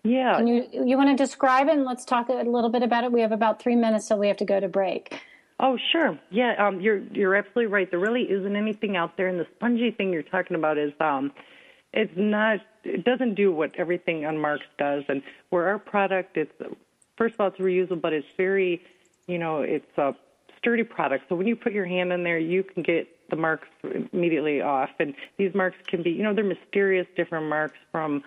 Yeah. 0.04 0.38
Can 0.38 0.48
you 0.48 0.68
you 0.72 0.98
want 0.98 1.10
to 1.10 1.16
describe 1.16 1.68
it 1.68 1.74
and 1.74 1.86
let's 1.86 2.06
talk 2.06 2.30
a 2.30 2.34
little 2.34 2.70
bit 2.70 2.84
about 2.84 3.04
it? 3.04 3.12
We 3.12 3.22
have 3.22 3.32
about 3.32 3.62
three 3.62 3.76
minutes 3.76 4.08
till 4.08 4.20
we 4.20 4.28
have 4.28 4.38
to 4.38 4.46
go 4.46 4.60
to 4.60 4.68
break. 4.68 5.20
Oh, 5.60 5.78
sure. 5.92 6.20
Yeah, 6.30 6.54
um, 6.60 6.82
you're 6.82 7.00
you're 7.12 7.36
absolutely 7.36 7.68
right. 7.68 7.90
There 7.90 8.00
really 8.00 8.24
isn't 8.24 8.56
anything 8.56 8.96
out 8.96 9.18
there, 9.18 9.28
and 9.28 9.40
the 9.40 9.48
spongy 9.56 9.92
thing 9.92 10.14
you're 10.14 10.24
talking 10.24 10.56
about 10.56 10.78
is 10.78 10.94
um, 11.00 11.32
it's 11.94 12.12
not. 12.16 12.60
It 12.84 13.04
doesn't 13.04 13.36
do 13.36 13.52
what 13.52 13.72
everything 13.78 14.22
Unmarx 14.22 14.60
does, 14.78 15.04
and 15.10 15.24
where 15.50 15.68
our 15.68 15.80
product, 15.80 16.38
it's 16.38 16.52
first 17.18 17.34
of 17.34 17.40
all, 17.42 17.48
it's 17.48 17.58
reusable, 17.58 18.02
but 18.02 18.14
it's 18.14 18.28
very, 18.38 18.82
you 19.28 19.38
know, 19.40 19.62
it's 19.62 19.98
a 19.98 20.16
sturdy 20.58 20.84
product. 20.84 21.26
So 21.28 21.36
when 21.36 21.48
you 21.48 21.56
put 21.56 21.74
your 21.74 21.86
hand 21.86 22.14
in 22.14 22.24
there, 22.24 22.38
you 22.38 22.64
can 22.64 22.84
get 22.84 23.08
the 23.30 23.36
marks 23.36 23.68
immediately 24.14 24.62
off, 24.62 24.92
and 25.00 25.14
these 25.38 25.54
marks 25.56 25.78
can 25.88 26.04
be, 26.04 26.12
you 26.12 26.24
know, 26.24 26.34
they're 26.34 26.44
mysterious 26.44 27.08
different 27.16 27.48
marks 27.48 27.78
from 27.92 28.24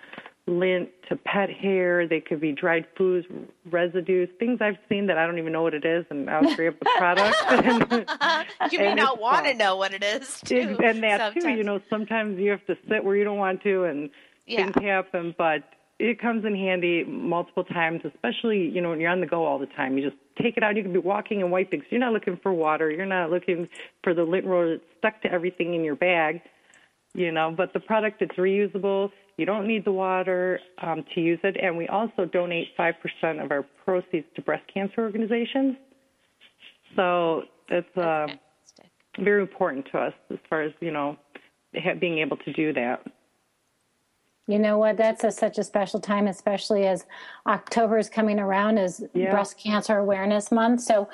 lint 0.47 0.89
to 1.09 1.17
pet 1.17 1.51
hair. 1.51 2.07
They 2.09 2.21
could 2.21 2.41
be 2.41 2.53
dried 2.53 2.87
foods, 2.97 3.27
residues, 3.71 4.29
things 4.39 4.61
I've 4.61 4.79
seen 4.89 5.07
that 5.07 5.19
I 5.19 5.27
don't 5.27 5.39
even 5.39 5.53
know 5.53 5.63
what 5.63 5.75
it 5.75 5.85
is, 5.85 6.05
and 6.11 6.29
I'll 6.29 6.55
grab 6.57 6.77
the 6.79 6.87
product. 6.97 7.37
you 8.73 8.79
may 8.79 8.89
And 8.89 8.97
not 8.97 9.21
want 9.21 9.47
to 9.47 9.55
know 9.55 9.77
what 9.77 9.93
it 9.95 10.03
is, 10.03 10.41
too. 10.41 10.77
and 10.83 11.03
that 11.03 11.35
too, 11.35 11.49
you 11.51 11.65
know, 11.65 11.81
sometimes 11.91 12.39
you 12.39 12.51
have 12.51 12.65
to 12.67 12.77
sit 12.89 13.05
where 13.05 13.17
you 13.17 13.25
don't 13.25 13.39
want 13.39 13.63
to, 13.63 13.85
and 13.85 14.11
Yeah. 14.47 14.65
things 14.71 14.85
happen. 14.85 15.35
But 15.37 15.65
it 15.99 16.19
comes 16.21 16.45
in 16.47 16.55
handy 16.57 17.05
multiple 17.05 17.65
times, 17.65 18.01
especially 18.05 18.69
you 18.69 18.81
know 18.81 18.91
when 18.91 19.01
you're 19.01 19.11
on 19.11 19.21
the 19.21 19.27
go 19.27 19.45
all 19.45 19.59
the 19.59 19.67
time. 19.67 19.99
You 19.99 20.09
just 20.09 20.21
take 20.41 20.57
it 20.57 20.63
out. 20.63 20.77
You 20.77 20.83
can 20.83 20.93
be 20.93 20.99
walking 20.99 21.43
and 21.43 21.53
wiping. 21.53 21.81
So 21.83 21.87
you're 21.91 22.01
not 22.01 22.13
looking 22.15 22.39
for 22.43 22.53
water. 22.53 22.91
You're 22.91 23.05
not 23.07 23.31
looking 23.31 23.69
for 24.03 24.15
the 24.15 24.23
lint 24.23 24.47
roller 24.47 24.77
that's 24.79 24.85
stuck 24.99 25.23
to 25.23 25.31
everything 25.33 25.75
in 25.75 25.85
your 25.85 25.97
bag. 25.97 26.41
You 27.13 27.33
know, 27.33 27.53
but 27.55 27.73
the 27.73 27.81
product 27.81 28.23
it's 28.23 28.37
reusable. 28.37 29.11
You 29.41 29.47
don't 29.47 29.67
need 29.67 29.87
the 29.87 29.93
water 29.93 30.61
um, 30.83 31.03
to 31.15 31.21
use 31.23 31.39
it, 31.45 31.57
and 31.63 31.75
we 31.75 31.89
also 31.89 32.27
donate 32.27 32.69
five 32.77 32.97
percent 33.01 33.41
of 33.41 33.51
our 33.51 33.65
proceeds 33.87 34.27
to 34.37 34.43
breast 34.43 34.65
cancer 34.73 35.01
organizations. 35.01 35.77
So 36.95 37.45
it's 37.71 37.97
uh, 37.97 38.27
very 39.19 39.41
important 39.41 39.87
to 39.93 39.99
us 39.99 40.13
as 40.31 40.37
far 40.51 40.61
as 40.61 40.73
you 40.81 40.91
know 40.91 41.17
being 41.99 42.19
able 42.19 42.37
to 42.37 42.53
do 42.53 42.75
that. 42.75 43.03
You 44.47 44.59
know 44.59 44.77
what? 44.77 44.99
That's 44.99 45.25
a, 45.25 45.31
such 45.31 45.57
a 45.57 45.65
special 45.65 46.01
time, 46.01 46.27
especially 46.27 46.87
as 46.87 47.07
October 47.47 47.97
is 47.97 48.11
coming 48.11 48.39
around 48.39 48.77
as 48.77 49.03
Yeah. 49.15 49.31
Breast 49.31 49.59
Cancer 49.59 49.97
Awareness 49.97 50.53
Month. 50.53 50.83
So, 50.83 51.09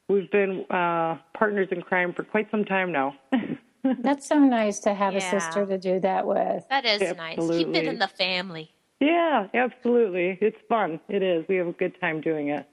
we've 0.08 0.30
been 0.30 0.64
uh, 0.70 1.18
partners 1.36 1.68
in 1.70 1.82
crime 1.82 2.12
for 2.14 2.24
quite 2.24 2.50
some 2.50 2.64
time 2.64 2.90
now. 2.90 3.14
that's 4.00 4.26
so 4.26 4.38
nice 4.38 4.80
to 4.80 4.94
have 4.94 5.14
a 5.14 5.20
sister 5.20 5.66
to 5.66 5.76
do 5.76 6.00
that 6.00 6.26
with. 6.26 6.64
That 6.70 6.86
is 6.86 7.16
nice. 7.16 7.36
Keep 7.38 7.74
it 7.74 7.86
in 7.86 7.98
the 7.98 8.08
family. 8.08 8.70
yeah, 9.00 9.46
absolutely. 9.52 10.38
It's 10.40 10.56
fun. 10.70 11.00
It 11.08 11.22
is. 11.22 11.44
We 11.48 11.56
have 11.56 11.66
a 11.66 11.72
good 11.72 11.98
time 12.00 12.22
doing 12.22 12.48
it. 12.48 12.66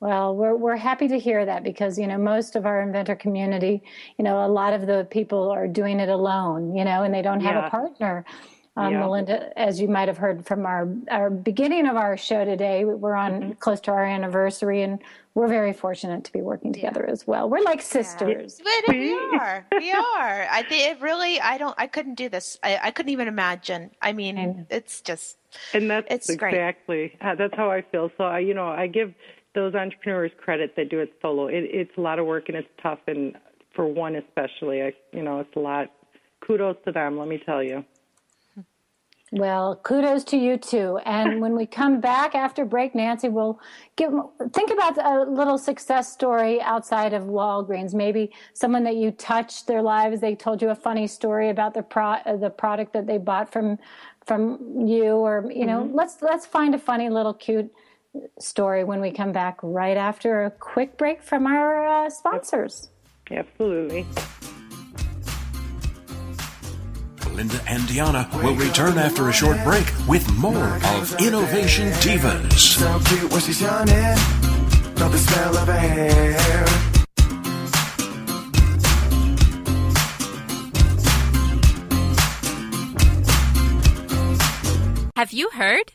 Well, 0.00 0.34
we're 0.34 0.56
we're 0.56 0.76
happy 0.76 1.08
to 1.08 1.18
hear 1.18 1.44
that 1.44 1.62
because 1.62 1.98
you 1.98 2.06
know 2.06 2.16
most 2.16 2.56
of 2.56 2.64
our 2.64 2.80
inventor 2.80 3.14
community, 3.16 3.82
you 4.18 4.24
know, 4.24 4.46
a 4.46 4.48
lot 4.48 4.72
of 4.72 4.86
the 4.86 5.06
people 5.10 5.50
are 5.50 5.68
doing 5.68 6.00
it 6.00 6.08
alone, 6.08 6.74
you 6.74 6.86
know, 6.86 7.02
and 7.02 7.12
they 7.12 7.20
don't 7.20 7.40
have 7.40 7.54
Yeah. 7.56 7.66
a 7.66 7.70
partner. 7.70 8.24
Um, 8.76 8.92
Yeah. 8.92 9.00
Melinda, 9.00 9.58
as 9.58 9.80
you 9.80 9.88
might 9.88 10.06
have 10.08 10.16
heard 10.18 10.46
from 10.46 10.64
our 10.64 10.88
our 11.10 11.28
beginning 11.28 11.86
of 11.88 11.96
our 11.96 12.16
show 12.16 12.44
today, 12.44 12.84
we're 12.84 13.14
on 13.14 13.30
Mm-hmm. 13.32 13.52
close 13.52 13.80
to 13.82 13.90
our 13.90 14.04
anniversary, 14.04 14.82
and 14.82 15.00
we're 15.34 15.48
very 15.48 15.72
fortunate 15.72 16.24
to 16.24 16.32
be 16.32 16.40
working 16.40 16.72
together 16.72 17.04
as 17.08 17.26
well. 17.26 17.48
We're 17.50 17.62
like 17.62 17.82
sisters. 17.82 18.60
But 18.62 18.94
we 18.94 19.12
are. 19.14 19.66
We 19.72 19.90
are. 20.18 20.46
I 20.50 20.64
think 20.68 20.96
it 20.96 21.02
really. 21.02 21.40
I 21.40 21.58
don't. 21.58 21.74
I 21.78 21.86
couldn't 21.88 22.14
do 22.14 22.28
this. 22.28 22.58
I, 22.62 22.78
I 22.84 22.90
couldn't 22.92 23.10
even 23.12 23.28
imagine. 23.28 23.90
I 24.00 24.12
mean, 24.12 24.66
it's 24.70 25.00
just. 25.00 25.36
And 25.74 25.90
that's 25.90 26.06
It's 26.08 26.28
exactly 26.30 27.16
uh, 27.20 27.34
that's 27.34 27.54
how 27.56 27.70
I 27.72 27.82
feel. 27.82 28.10
So 28.16 28.24
I, 28.24 28.38
you 28.38 28.54
know, 28.54 28.68
I 28.68 28.86
give 28.86 29.12
those 29.56 29.74
entrepreneurs 29.74 30.30
credit 30.38 30.76
that 30.76 30.88
do 30.90 31.00
it 31.00 31.12
solo. 31.20 31.48
It, 31.48 31.64
it's 31.64 31.90
a 31.98 32.00
lot 32.00 32.20
of 32.20 32.26
work 32.26 32.48
and 32.48 32.56
it's 32.56 32.68
tough, 32.80 33.00
and 33.08 33.36
for 33.74 33.86
one 33.86 34.14
especially, 34.14 34.82
I, 34.82 34.92
you 35.12 35.22
know, 35.24 35.40
it's 35.40 35.56
a 35.56 35.60
lot. 35.60 35.90
Kudos 36.46 36.76
to 36.86 36.92
them, 36.92 37.18
let 37.18 37.28
me 37.28 37.42
tell 37.44 37.62
you. 37.62 37.84
Well, 39.32 39.76
kudos 39.76 40.24
to 40.24 40.36
you 40.36 40.56
too. 40.56 40.98
And 41.04 41.40
when 41.40 41.54
we 41.54 41.64
come 41.64 42.00
back 42.00 42.34
after 42.34 42.64
break, 42.64 42.96
Nancy 42.96 43.28
will 43.28 43.60
give 43.94 44.12
think 44.52 44.70
about 44.72 44.98
a 44.98 45.30
little 45.30 45.56
success 45.56 46.12
story 46.12 46.60
outside 46.60 47.12
of 47.12 47.24
Walgreens. 47.24 47.94
Maybe 47.94 48.32
someone 48.54 48.82
that 48.84 48.96
you 48.96 49.12
touched 49.12 49.68
their 49.68 49.82
lives. 49.82 50.20
They 50.20 50.34
told 50.34 50.60
you 50.60 50.70
a 50.70 50.74
funny 50.74 51.06
story 51.06 51.48
about 51.48 51.74
the 51.74 51.82
pro 51.82 52.16
the 52.40 52.50
product 52.50 52.92
that 52.94 53.06
they 53.06 53.18
bought 53.18 53.52
from 53.52 53.78
from 54.26 54.84
you, 54.84 55.12
or 55.12 55.50
you 55.50 55.66
know, 55.66 55.88
let's 55.94 56.20
let's 56.22 56.44
find 56.44 56.74
a 56.74 56.78
funny 56.78 57.08
little 57.08 57.34
cute 57.34 57.72
story 58.40 58.82
when 58.82 59.00
we 59.00 59.12
come 59.12 59.30
back 59.30 59.58
right 59.62 59.96
after 59.96 60.44
a 60.44 60.50
quick 60.50 60.98
break 60.98 61.22
from 61.22 61.46
our 61.46 61.86
uh, 61.86 62.10
sponsors. 62.10 62.90
Absolutely. 63.30 64.04
Linda 67.40 67.62
and 67.66 67.82
Deanna 67.84 68.42
will 68.42 68.54
return 68.54 68.98
after 68.98 69.30
a 69.30 69.32
short 69.32 69.56
break 69.64 69.86
with 70.06 70.30
more 70.36 70.76
of 70.84 71.18
Innovation 71.22 71.88
Divas. 71.92 72.52
So 72.52 73.00
cute 73.06 73.32
when 73.32 73.40
she's 73.40 73.62
yawning. 73.62 73.96
Love 74.96 75.10
the 75.10 75.16
smell 75.16 75.56
of 75.56 75.66
her 75.66 75.72
hair. 75.72 76.66
Have 85.16 85.32
you 85.32 85.48
heard? 85.54 85.94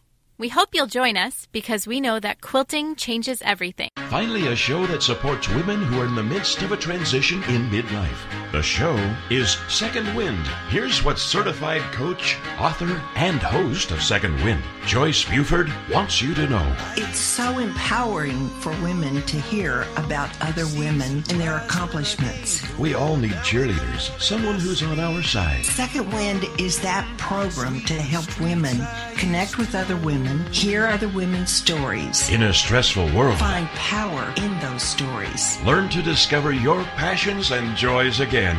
We 0.41 0.49
hope 0.49 0.69
you'll 0.73 0.87
join 0.87 1.17
us 1.17 1.47
because 1.51 1.85
we 1.85 2.01
know 2.01 2.19
that 2.19 2.41
quilting 2.41 2.95
changes 2.95 3.43
everything. 3.43 3.89
Finally, 4.09 4.47
a 4.47 4.55
show 4.55 4.87
that 4.87 5.03
supports 5.03 5.47
women 5.49 5.83
who 5.83 6.01
are 6.01 6.07
in 6.07 6.15
the 6.15 6.23
midst 6.23 6.63
of 6.63 6.71
a 6.71 6.77
transition 6.77 7.43
in 7.43 7.69
midlife. 7.69 8.51
The 8.51 8.63
show 8.63 8.97
is 9.29 9.57
Second 9.69 10.15
Wind. 10.15 10.45
Here's 10.69 11.03
what 11.03 11.19
certified 11.19 11.83
coach, 11.93 12.37
author, 12.59 12.99
and 13.15 13.39
host 13.39 13.91
of 13.91 14.01
Second 14.01 14.43
Wind, 14.43 14.63
Joyce 14.87 15.23
Buford, 15.23 15.71
wants 15.91 16.23
you 16.23 16.33
to 16.33 16.49
know. 16.49 16.75
It's 16.97 17.19
so 17.19 17.59
empowering 17.59 18.49
for 18.61 18.71
women 18.81 19.21
to 19.27 19.39
hear 19.39 19.85
about 19.95 20.29
other 20.41 20.65
women 20.75 21.23
and 21.29 21.39
their 21.39 21.57
accomplishments. 21.57 22.61
We 22.79 22.95
all 22.95 23.15
need 23.15 23.31
cheerleaders, 23.43 24.19
someone 24.19 24.59
who's 24.59 24.81
on 24.81 24.99
our 24.99 25.21
side. 25.21 25.65
Second 25.65 26.11
Wind 26.11 26.45
is 26.59 26.81
that 26.81 27.07
program 27.19 27.79
to 27.81 27.93
help 27.93 28.27
women 28.41 28.85
connect 29.15 29.57
with 29.57 29.75
other 29.75 29.95
women, 29.97 30.30
hear 30.51 30.97
the 30.97 31.09
women's 31.09 31.51
stories, 31.51 32.29
In 32.29 32.43
a 32.43 32.53
stressful 32.53 33.11
world, 33.15 33.37
find 33.39 33.67
power 33.69 34.33
in 34.37 34.59
those 34.59 34.81
stories. 34.83 35.61
learn 35.63 35.89
to 35.89 36.01
discover 36.01 36.51
your 36.51 36.83
passions 36.95 37.51
and 37.51 37.75
joys 37.77 38.19
again. 38.19 38.57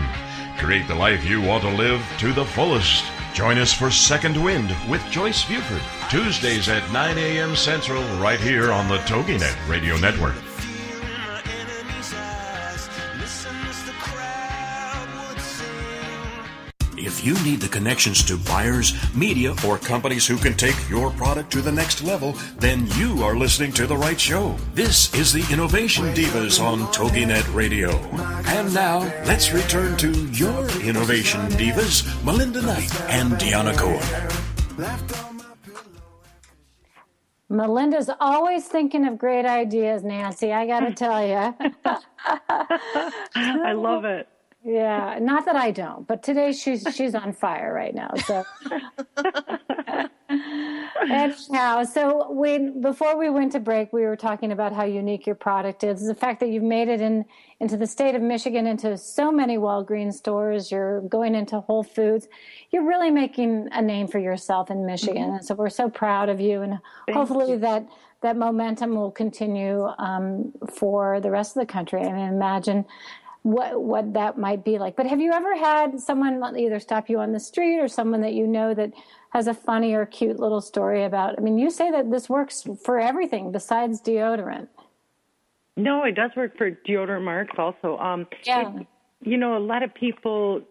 Create 0.58 0.86
the 0.88 0.94
life 0.94 1.24
you 1.24 1.40
want 1.40 1.62
to 1.64 1.70
live 1.70 2.02
to 2.18 2.32
the 2.32 2.44
fullest. 2.44 3.04
Join 3.34 3.58
us 3.58 3.72
for 3.72 3.90
Second 3.90 4.36
Wind 4.42 4.74
with 4.88 5.02
Joyce 5.10 5.44
Buford, 5.44 5.80
Tuesdays 6.10 6.68
at 6.68 6.90
9 6.92 7.16
a.m. 7.18 7.56
Central, 7.56 8.02
right 8.18 8.38
here 8.40 8.70
on 8.70 8.88
the 8.88 8.98
TogiNet 8.98 9.56
Radio 9.68 9.96
Network. 9.96 10.34
If 17.04 17.24
you 17.24 17.34
need 17.42 17.60
the 17.60 17.68
connections 17.68 18.22
to 18.26 18.38
buyers, 18.38 18.94
media, 19.12 19.56
or 19.66 19.76
companies 19.76 20.24
who 20.24 20.36
can 20.36 20.54
take 20.54 20.76
your 20.88 21.10
product 21.10 21.50
to 21.52 21.60
the 21.60 21.72
next 21.72 22.04
level, 22.04 22.34
then 22.58 22.86
you 22.92 23.24
are 23.24 23.34
listening 23.34 23.72
to 23.72 23.88
the 23.88 23.96
right 23.96 24.20
show. 24.20 24.56
This 24.72 25.12
is 25.12 25.32
the 25.32 25.44
Innovation 25.52 26.04
Divas 26.14 26.62
on 26.62 26.78
TogiNet 26.92 27.52
Radio. 27.52 27.90
And 28.46 28.72
now, 28.72 29.00
let's 29.24 29.52
return 29.52 29.96
to 29.96 30.12
your 30.28 30.68
Innovation 30.82 31.40
Divas, 31.50 32.04
Melinda 32.24 32.62
Knight 32.62 32.94
and 33.10 33.32
Deanna 33.32 33.76
Cohen. 33.76 34.38
Melinda's 37.48 38.10
always 38.20 38.66
thinking 38.68 39.06
of 39.08 39.18
great 39.18 39.44
ideas, 39.44 40.04
Nancy. 40.04 40.52
I 40.52 40.68
got 40.68 40.80
to 40.80 40.94
tell 40.94 41.26
you. 41.26 41.54
I 43.34 43.72
love 43.72 44.04
it. 44.04 44.28
Yeah, 44.64 45.18
not 45.20 45.44
that 45.46 45.56
I 45.56 45.72
don't, 45.72 46.06
but 46.06 46.22
today 46.22 46.52
she's 46.52 46.86
she's 46.94 47.14
on 47.16 47.32
fire 47.32 47.72
right 47.74 47.94
now. 47.94 48.10
So 48.26 48.44
anyhow, 51.10 51.82
so 51.84 52.30
when 52.30 52.80
before 52.80 53.16
we 53.18 53.28
went 53.28 53.52
to 53.52 53.60
break, 53.60 53.92
we 53.92 54.02
were 54.02 54.16
talking 54.16 54.52
about 54.52 54.72
how 54.72 54.84
unique 54.84 55.26
your 55.26 55.34
product 55.34 55.82
is. 55.82 56.06
The 56.06 56.14
fact 56.14 56.40
that 56.40 56.48
you've 56.50 56.62
made 56.62 56.88
it 56.88 57.00
in 57.00 57.24
into 57.60 57.76
the 57.76 57.86
state 57.86 58.14
of 58.14 58.22
Michigan, 58.22 58.66
into 58.66 58.96
so 58.96 59.32
many 59.32 59.58
Walgreens 59.58 60.14
stores. 60.14 60.70
You're 60.70 61.00
going 61.02 61.34
into 61.34 61.60
Whole 61.60 61.82
Foods. 61.82 62.28
You're 62.70 62.86
really 62.86 63.10
making 63.10 63.68
a 63.72 63.82
name 63.82 64.06
for 64.06 64.18
yourself 64.18 64.70
in 64.70 64.86
Michigan, 64.86 65.12
Mm-hmm. 65.24 65.34
and 65.36 65.44
so 65.44 65.54
we're 65.54 65.70
so 65.70 65.90
proud 65.90 66.28
of 66.28 66.40
you. 66.40 66.62
And 66.62 66.78
Thank 67.06 67.18
hopefully 67.18 67.52
you. 67.52 67.58
that 67.58 67.86
that 68.22 68.36
momentum 68.36 68.94
will 68.94 69.10
continue 69.10 69.84
um, 69.98 70.52
for 70.72 71.18
the 71.20 71.30
rest 71.30 71.56
of 71.56 71.60
the 71.60 71.66
country. 71.66 72.00
I 72.02 72.12
mean, 72.12 72.28
imagine 72.28 72.84
what 73.42 73.80
what 73.80 74.12
that 74.14 74.38
might 74.38 74.64
be 74.64 74.78
like. 74.78 74.96
But 74.96 75.06
have 75.06 75.20
you 75.20 75.32
ever 75.32 75.56
had 75.56 76.00
someone 76.00 76.42
either 76.56 76.78
stop 76.78 77.08
you 77.08 77.18
on 77.20 77.32
the 77.32 77.40
street 77.40 77.78
or 77.80 77.88
someone 77.88 78.20
that 78.20 78.34
you 78.34 78.46
know 78.46 78.72
that 78.74 78.92
has 79.30 79.46
a 79.46 79.54
funny 79.54 79.94
or 79.94 80.06
cute 80.06 80.38
little 80.38 80.60
story 80.60 81.04
about? 81.04 81.38
I 81.38 81.42
mean, 81.42 81.58
you 81.58 81.70
say 81.70 81.90
that 81.90 82.10
this 82.10 82.28
works 82.28 82.66
for 82.84 83.00
everything 83.00 83.50
besides 83.52 84.00
deodorant. 84.00 84.68
No, 85.76 86.04
it 86.04 86.12
does 86.12 86.30
work 86.36 86.56
for 86.56 86.70
deodorant 86.70 87.24
marks 87.24 87.54
also. 87.58 87.98
Um, 87.98 88.26
Yeah. 88.44 88.76
it- 88.78 88.86
you 89.24 89.36
know, 89.36 89.56
a 89.56 89.60
lot 89.60 89.82
of 89.84 89.94
people 89.94 90.62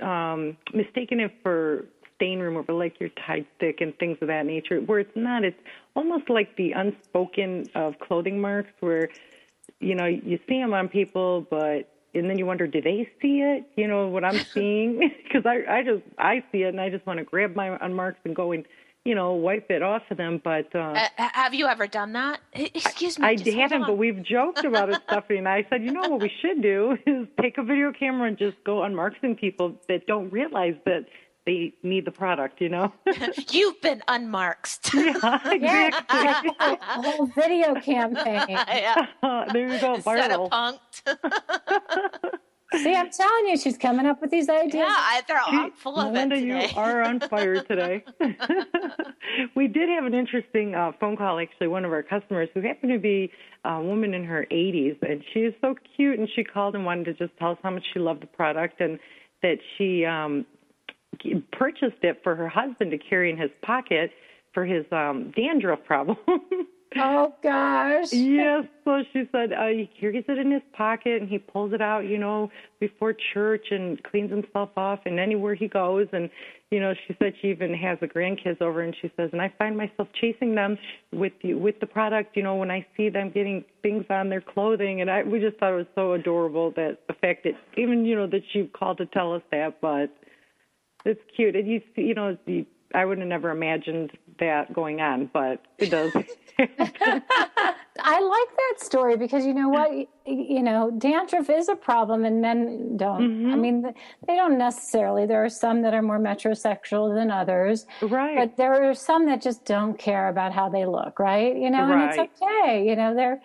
um, 0.00 0.56
mistaken 0.72 1.20
it 1.20 1.30
for 1.42 1.84
stain 2.16 2.40
remover, 2.40 2.72
like 2.72 2.98
your 2.98 3.10
Tide 3.10 3.44
stick 3.56 3.82
and 3.82 3.96
things 3.98 4.16
of 4.22 4.28
that 4.28 4.46
nature. 4.46 4.80
Where 4.80 4.98
it's 5.00 5.14
not. 5.14 5.44
It's 5.44 5.60
almost 5.94 6.30
like 6.30 6.56
the 6.56 6.72
unspoken 6.72 7.66
of 7.74 7.98
clothing 7.98 8.40
marks, 8.40 8.70
where 8.80 9.10
you 9.80 9.94
know 9.94 10.06
you 10.06 10.38
see 10.48 10.58
them 10.58 10.72
on 10.72 10.88
people, 10.88 11.46
but 11.50 11.88
and 12.14 12.28
then 12.28 12.38
you 12.38 12.46
wonder, 12.46 12.66
do 12.66 12.80
they 12.80 13.08
see 13.20 13.40
it? 13.40 13.64
You 13.76 13.88
know 13.88 14.08
what 14.08 14.24
I'm 14.24 14.38
seeing? 14.54 15.10
Because 15.24 15.46
I 15.46 15.78
I 15.78 15.82
just 15.82 16.02
I 16.18 16.42
see 16.50 16.62
it 16.62 16.68
and 16.68 16.80
I 16.80 16.90
just 16.90 17.06
want 17.06 17.18
to 17.18 17.24
grab 17.24 17.54
my 17.54 17.68
Unmarx 17.78 18.16
and 18.24 18.34
go 18.34 18.50
and 18.52 18.64
you 19.04 19.14
know 19.14 19.32
wipe 19.34 19.70
it 19.70 19.82
off 19.82 20.02
of 20.10 20.16
them, 20.16 20.40
but. 20.42 20.74
Uh, 20.74 20.92
Uh, 21.18 21.28
have 21.32 21.54
you 21.54 21.66
ever 21.66 21.86
done 21.86 22.12
that? 22.14 22.40
Excuse 22.52 23.18
me. 23.18 23.26
I 23.26 23.36
hold 23.36 23.54
haven't, 23.54 23.82
but 23.86 23.96
we've 23.96 24.22
joked 24.22 24.64
about 24.64 24.90
it, 24.90 25.00
Stephanie. 25.06 25.38
And 25.38 25.48
I 25.48 25.64
said, 25.70 25.82
you 25.84 25.92
know 25.92 26.08
what 26.08 26.20
we 26.20 26.32
should 26.42 26.60
do 26.62 26.98
is 27.06 27.26
take 27.40 27.56
a 27.58 27.62
video 27.62 27.92
camera 27.92 28.28
and 28.28 28.36
just 28.36 28.56
go 28.64 28.78
unmarking 28.78 29.38
people 29.38 29.74
that 29.88 30.06
don't 30.06 30.30
realize 30.32 30.74
that 30.84 31.06
they 31.46 31.72
need 31.82 32.04
the 32.04 32.10
product. 32.10 32.60
You 32.60 32.68
know? 32.68 32.92
You've 33.50 33.80
been 33.80 34.02
unmarked. 34.08 34.90
yeah, 34.94 35.40
exactly. 35.52 36.50
a 36.60 36.76
whole 37.02 37.26
video 37.26 37.74
campaign. 37.74 38.44
yeah. 38.48 39.06
there 39.52 39.72
you 39.72 39.80
go, 39.80 39.94
Instead 39.94 40.30
viral. 40.30 40.48
of 40.50 40.50
punked. 40.50 42.38
See, 42.72 42.94
I'm 42.94 43.10
telling 43.10 43.48
you, 43.48 43.56
she's 43.56 43.76
coming 43.76 44.06
up 44.06 44.20
with 44.20 44.30
these 44.30 44.48
ideas. 44.48 44.74
Yeah, 44.74 44.86
I, 44.86 45.22
they're 45.26 45.40
all 45.40 45.70
full 45.74 45.98
of 45.98 46.12
Melinda, 46.12 46.36
it 46.36 46.44
you 46.44 46.78
are 46.78 47.02
on 47.02 47.18
fire 47.18 47.62
today. 47.64 48.04
we 49.56 49.66
did 49.66 49.88
have 49.88 50.04
an 50.04 50.14
interesting 50.14 50.76
uh, 50.76 50.92
phone 51.00 51.16
call, 51.16 51.40
actually, 51.40 51.66
one 51.66 51.84
of 51.84 51.92
our 51.92 52.04
customers 52.04 52.48
who 52.54 52.60
happened 52.60 52.92
to 52.92 53.00
be 53.00 53.32
a 53.64 53.82
woman 53.82 54.14
in 54.14 54.24
her 54.24 54.46
80s, 54.52 54.96
and 55.02 55.24
she 55.34 55.40
is 55.40 55.54
so 55.60 55.74
cute, 55.96 56.20
and 56.20 56.28
she 56.36 56.44
called 56.44 56.76
and 56.76 56.84
wanted 56.84 57.06
to 57.06 57.14
just 57.14 57.36
tell 57.38 57.50
us 57.50 57.58
how 57.60 57.70
much 57.70 57.84
she 57.92 57.98
loved 57.98 58.22
the 58.22 58.28
product 58.28 58.80
and 58.80 59.00
that 59.42 59.58
she 59.76 60.04
um, 60.04 60.46
purchased 61.52 62.02
it 62.02 62.20
for 62.22 62.34
her 62.34 62.48
husband 62.48 62.90
to 62.90 62.98
carry 62.98 63.30
in 63.30 63.36
his 63.36 63.50
pocket 63.62 64.10
for 64.52 64.64
his 64.64 64.84
um, 64.92 65.32
dandruff 65.36 65.84
problem. 65.84 66.16
Oh 66.96 67.32
gosh. 67.42 68.12
yes. 68.12 68.64
So 68.84 69.02
she 69.12 69.22
said 69.30 69.52
uh, 69.52 69.66
he 69.68 69.88
carries 70.00 70.24
it 70.26 70.38
in 70.38 70.50
his 70.50 70.62
pocket 70.72 71.20
and 71.20 71.30
he 71.30 71.38
pulls 71.38 71.72
it 71.72 71.80
out, 71.80 72.00
you 72.00 72.18
know, 72.18 72.50
before 72.80 73.14
church 73.32 73.66
and 73.70 74.02
cleans 74.02 74.30
himself 74.30 74.70
off 74.76 75.00
and 75.04 75.20
anywhere 75.20 75.54
he 75.54 75.68
goes. 75.68 76.08
And, 76.12 76.28
you 76.72 76.80
know, 76.80 76.92
she 77.06 77.14
said 77.20 77.34
she 77.40 77.48
even 77.48 77.74
has 77.74 77.98
the 78.00 78.08
grandkids 78.08 78.60
over 78.60 78.80
and 78.80 78.94
she 79.00 79.10
says, 79.16 79.30
and 79.32 79.40
I 79.40 79.52
find 79.56 79.76
myself 79.76 80.08
chasing 80.20 80.54
them 80.56 80.76
with 81.12 81.32
the, 81.42 81.54
with 81.54 81.78
the 81.78 81.86
product, 81.86 82.36
you 82.36 82.42
know, 82.42 82.56
when 82.56 82.72
I 82.72 82.84
see 82.96 83.08
them 83.08 83.30
getting 83.30 83.64
things 83.82 84.04
on 84.10 84.28
their 84.28 84.40
clothing. 84.40 85.00
And 85.00 85.08
I, 85.08 85.22
we 85.22 85.38
just 85.38 85.58
thought 85.58 85.72
it 85.72 85.76
was 85.76 85.86
so 85.94 86.14
adorable 86.14 86.72
that 86.72 86.98
the 87.06 87.14
fact 87.14 87.44
that 87.44 87.52
even, 87.76 88.04
you 88.04 88.16
know, 88.16 88.26
that 88.26 88.42
she 88.52 88.64
called 88.66 88.98
to 88.98 89.06
tell 89.06 89.32
us 89.32 89.42
that, 89.52 89.80
but 89.80 90.10
it's 91.04 91.20
cute. 91.34 91.56
And 91.56 91.66
you 91.68 91.80
you 91.96 92.14
know, 92.14 92.36
the, 92.46 92.66
I 92.94 93.04
would 93.04 93.18
have 93.18 93.28
never 93.28 93.50
imagined 93.50 94.12
that 94.38 94.72
going 94.72 95.00
on, 95.00 95.30
but 95.32 95.62
it 95.78 95.90
does. 95.90 96.12
I 98.02 98.20
like 98.20 98.56
that 98.56 98.84
story 98.84 99.16
because 99.16 99.44
you 99.44 99.54
know 99.54 99.68
what? 99.68 99.90
You 100.26 100.62
know, 100.62 100.90
dandruff 100.96 101.50
is 101.50 101.68
a 101.68 101.76
problem 101.76 102.24
and 102.24 102.40
men 102.40 102.96
don't. 102.96 103.32
I 103.52 103.56
Mm-hmm. 103.56 103.60
mean, 103.60 103.82
they 104.26 104.36
don't 104.36 104.58
necessarily. 104.58 105.26
There 105.26 105.44
are 105.44 105.48
some 105.50 105.82
that 105.82 105.94
are 105.94 106.02
more 106.02 106.18
metrosexual 106.18 107.14
than 107.14 107.30
others. 107.30 107.86
Right. 108.00 108.36
But 108.36 108.56
there 108.56 108.88
are 108.88 108.94
some 108.94 109.26
that 109.26 109.42
just 109.42 109.64
don't 109.64 109.98
care 109.98 110.28
about 110.28 110.52
how 110.52 110.68
they 110.68 110.86
look, 110.86 111.18
right? 111.18 111.54
You 111.56 111.70
know, 111.70 111.92
and 111.92 112.02
it's 112.02 112.18
okay. 112.42 112.86
You 112.88 112.96
know, 112.96 113.14
they're 113.14 113.40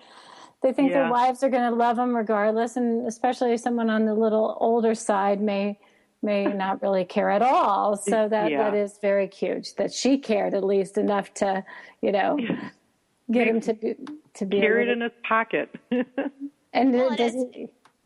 they 0.62 0.74
think 0.74 0.92
Yeah. 0.92 1.02
their 1.02 1.12
wives 1.12 1.44
are 1.44 1.50
going 1.50 1.70
to 1.70 1.76
love 1.76 1.98
them 1.98 2.16
regardless 2.16 2.76
and 2.76 3.08
especially 3.08 3.56
someone 3.58 3.90
on 3.90 4.06
the 4.06 4.14
little 4.14 4.58
older 4.60 4.96
side 4.96 5.42
may 5.42 5.78
may 6.26 6.46
not 6.46 6.82
really 6.82 7.06
care 7.06 7.30
at 7.30 7.42
all. 7.42 7.96
So 7.96 8.28
that 8.28 8.52
Yeah. 8.52 8.70
that 8.70 8.78
is 8.78 8.98
very 9.02 9.28
cute 9.28 9.74
that 9.78 9.94
she 9.94 10.18
cared 10.18 10.54
at 10.54 10.64
least 10.64 10.98
enough 10.98 11.34
to, 11.36 11.64
you 12.02 12.12
know, 12.12 12.38
get 13.32 13.48
him 13.48 13.62
to 13.62 13.74
be 13.74 13.96
to 14.34 14.46
be 14.46 14.58
a 14.58 14.62
Carry 14.62 14.84
it 14.84 14.88
little- 14.88 14.94
in 15.06 15.10
his 15.12 15.12
pocket. 15.24 15.70
and 16.74 16.92
Well, 16.94 17.14
it 17.14 17.18
doesn't. 17.18 17.56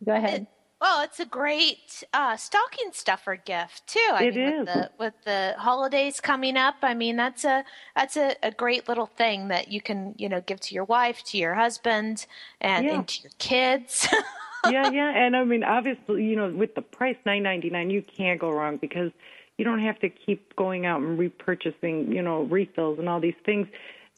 Go 0.05 0.13
ahead. 0.13 0.45
Well, 0.81 1.01
it's 1.01 1.19
a 1.19 1.25
great 1.25 2.03
uh, 2.13 2.37
stocking 2.37 2.91
stuffer 2.93 3.35
gift 3.35 3.87
too. 3.87 3.99
I 4.13 4.25
It 4.25 4.35
mean, 4.35 4.45
is. 4.45 4.59
With 4.59 4.65
the, 4.65 4.89
with 4.97 5.13
the 5.25 5.55
holidays 5.57 6.21
coming 6.21 6.55
up, 6.55 6.75
I 6.81 6.93
mean 6.93 7.17
that's 7.17 7.43
a 7.43 7.65
that's 7.95 8.15
a, 8.15 8.35
a 8.41 8.51
great 8.51 8.87
little 8.87 9.07
thing 9.07 9.49
that 9.49 9.67
you 9.69 9.81
can 9.81 10.15
you 10.17 10.29
know 10.29 10.41
give 10.41 10.59
to 10.61 10.75
your 10.75 10.85
wife, 10.85 11.21
to 11.25 11.37
your 11.37 11.55
husband, 11.55 12.25
and, 12.61 12.85
Yeah. 12.85 12.91
and 12.91 13.07
to 13.07 13.21
your 13.23 13.31
kids. 13.39 14.07
yeah, 14.63 14.87
yeah, 14.87 15.09
and 15.15 15.35
I 15.35 15.43
mean, 15.43 15.63
obviously, 15.63 16.23
you 16.23 16.35
know, 16.35 16.49
with 16.49 16.75
the 16.75 16.81
price 16.81 17.17
nine 17.25 17.43
ninety 17.43 17.69
nine, 17.69 17.89
you 17.89 18.03
can't 18.17 18.39
go 18.39 18.51
wrong 18.51 18.77
because 18.77 19.11
you 19.57 19.65
don't 19.65 19.79
have 19.79 19.99
to 19.99 20.09
keep 20.09 20.55
going 20.55 20.85
out 20.85 21.01
and 21.01 21.19
repurchasing, 21.19 22.13
you 22.13 22.21
know, 22.21 22.43
refills 22.43 22.99
and 22.99 23.09
all 23.09 23.19
these 23.19 23.35
things. 23.45 23.67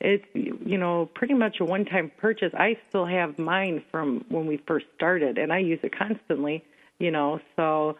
It's 0.04 0.26
you 0.34 0.78
know 0.78 1.10
pretty 1.14 1.34
much 1.36 1.60
a 1.60 1.66
one 1.66 1.86
time 1.86 2.12
purchase. 2.18 2.52
I 2.58 2.78
still 2.89 3.06
have 3.06 3.38
mine 3.38 3.84
from 3.91 4.26
when 4.30 4.47
we 4.47 4.58
first 4.68 4.88
started, 4.95 5.38
and 5.38 5.54
I 5.54 5.60
use 5.60 5.80
it 5.84 5.95
constantly. 5.97 6.64
You 6.99 7.12
know, 7.12 7.39
so 7.56 7.97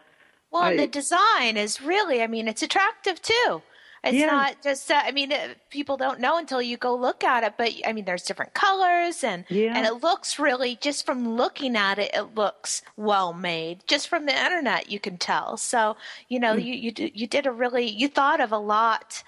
well, 0.50 0.62
and 0.64 0.80
I- 0.80 0.84
the 0.84 0.90
design 0.90 1.56
is 1.56 1.80
really, 1.80 2.22
I 2.22 2.26
mean, 2.26 2.46
it's 2.48 2.62
attractive 2.62 3.22
too. 3.22 3.62
It's 4.04 4.16
Yeah. 4.16 4.26
not 4.26 4.62
just. 4.64 4.90
Uh, 4.90 5.00
I 5.04 5.12
mean, 5.12 5.32
uh, 5.32 5.54
people 5.70 5.96
don't 5.96 6.18
know 6.18 6.36
until 6.36 6.60
you 6.60 6.76
go 6.76 6.92
look 6.96 7.22
at 7.22 7.44
it. 7.44 7.54
But 7.56 7.70
I 7.86 7.92
mean, 7.92 8.04
there's 8.04 8.24
different 8.24 8.52
colors, 8.52 9.22
and 9.22 9.44
Yeah. 9.48 9.72
and 9.76 9.86
it 9.86 10.02
looks 10.02 10.40
really 10.40 10.74
just 10.74 11.06
from 11.06 11.36
looking 11.36 11.76
at 11.76 12.00
it, 12.00 12.10
it 12.12 12.34
looks 12.34 12.82
well 12.96 13.32
made. 13.32 13.86
Just 13.86 14.08
from 14.08 14.26
the 14.26 14.36
internet, 14.36 14.90
you 14.90 14.98
can 14.98 15.18
tell. 15.18 15.56
So 15.56 15.96
you 16.28 16.40
know, 16.40 16.54
Mm. 16.56 16.64
you 16.64 16.74
you 16.74 17.10
you 17.14 17.26
did 17.28 17.46
a 17.46 17.52
really 17.52 17.86
you 17.88 18.08
thought 18.08 18.40
of 18.40 18.50
a 18.50 18.58
lot 18.58 19.22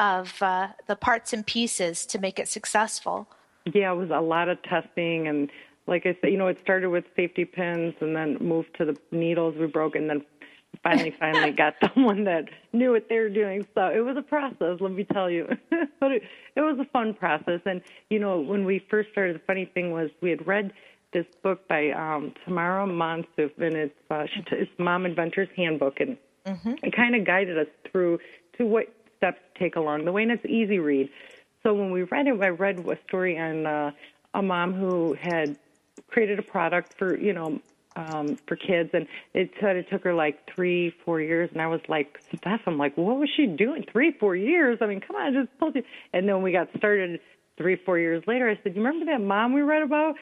of 0.00 0.42
uh, 0.42 0.68
the 0.86 0.96
parts 0.96 1.32
and 1.32 1.46
pieces 1.46 2.06
to 2.06 2.18
make 2.18 2.38
it 2.38 2.48
successful. 2.48 3.28
Yeah, 3.72 3.92
it 3.92 3.96
was 3.96 4.10
a 4.10 4.20
lot 4.20 4.48
of 4.48 4.60
testing 4.62 5.28
and 5.28 5.50
like 5.86 6.06
I 6.06 6.16
said, 6.20 6.30
you 6.30 6.38
know, 6.38 6.46
it 6.46 6.58
started 6.62 6.88
with 6.88 7.04
safety 7.16 7.44
pins 7.44 7.94
and 8.00 8.16
then 8.16 8.38
moved 8.40 8.76
to 8.78 8.84
the 8.84 8.96
needles 9.10 9.56
we 9.58 9.66
broke 9.66 9.96
and 9.96 10.08
then 10.08 10.24
finally 10.82 11.14
finally 11.18 11.50
got 11.50 11.74
someone 11.94 12.24
that 12.24 12.44
knew 12.72 12.92
what 12.92 13.08
they 13.08 13.18
were 13.18 13.28
doing. 13.28 13.66
So 13.74 13.88
it 13.88 14.00
was 14.00 14.16
a 14.16 14.22
process, 14.22 14.80
let 14.80 14.92
me 14.92 15.04
tell 15.04 15.28
you. 15.28 15.46
but 16.00 16.12
it, 16.12 16.22
it 16.56 16.60
was 16.60 16.78
a 16.80 16.86
fun 16.86 17.12
process 17.12 17.60
and 17.66 17.82
you 18.08 18.18
know, 18.18 18.40
when 18.40 18.64
we 18.64 18.84
first 18.88 19.10
started 19.10 19.36
the 19.36 19.42
funny 19.46 19.66
thing 19.66 19.90
was 19.90 20.10
we 20.22 20.30
had 20.30 20.46
read 20.46 20.72
this 21.12 21.26
book 21.42 21.68
by 21.68 21.90
um 21.90 22.32
Tamara 22.44 22.86
Monosoff 22.86 23.50
and 23.58 23.74
it's 23.74 23.94
uh, 24.10 24.24
she, 24.32 24.42
it's 24.52 24.70
Mom 24.78 25.04
Inventor's 25.04 25.48
Handbook 25.56 26.00
and 26.00 26.16
it 26.82 26.96
kind 26.96 27.14
of 27.14 27.26
guided 27.26 27.58
us 27.58 27.66
through 27.90 28.18
to 28.56 28.64
what 28.64 28.86
steps 29.20 29.38
to 29.54 29.60
take 29.60 29.76
along 29.76 30.06
the 30.06 30.12
way, 30.12 30.22
and 30.22 30.32
it's 30.32 30.44
easy 30.46 30.78
read. 30.78 31.10
So 31.62 31.74
when 31.74 31.90
we 31.90 32.04
read 32.04 32.26
it, 32.26 32.40
I 32.40 32.48
read 32.48 32.78
a 32.78 32.98
story 33.06 33.38
on 33.38 33.66
uh, 33.66 33.90
a 34.32 34.42
mom 34.42 34.72
who 34.72 35.14
had 35.20 35.58
created 36.08 36.38
a 36.38 36.42
product 36.42 36.94
for 36.98 37.18
you 37.18 37.34
know 37.34 37.60
um, 37.96 38.38
for 38.46 38.56
kids, 38.56 38.90
and 38.92 39.06
it 39.34 39.50
said 39.60 39.76
it 39.76 39.88
took 39.90 40.04
her 40.04 40.14
like 40.14 40.48
three, 40.54 40.94
four 41.04 41.20
years, 41.20 41.50
and 41.52 41.60
I 41.60 41.66
was 41.66 41.80
like, 41.88 42.20
Steph, 42.34 42.62
I'm 42.66 42.78
like, 42.78 42.96
what 42.96 43.18
was 43.18 43.28
she 43.36 43.46
doing? 43.46 43.84
Three, 43.90 44.12
four 44.12 44.36
years? 44.36 44.78
I 44.80 44.86
mean, 44.86 45.00
come 45.00 45.16
on, 45.16 45.22
I 45.36 45.40
just 45.42 45.58
told 45.58 45.74
you. 45.74 45.82
And 46.12 46.28
then 46.28 46.42
we 46.42 46.52
got 46.52 46.68
started 46.76 47.20
three, 47.56 47.76
four 47.76 47.98
years 47.98 48.22
later, 48.26 48.48
I 48.48 48.58
said, 48.62 48.74
you 48.74 48.82
remember 48.82 49.06
that 49.12 49.20
mom 49.20 49.52
we 49.52 49.62
read 49.62 49.82
about? 49.82 50.14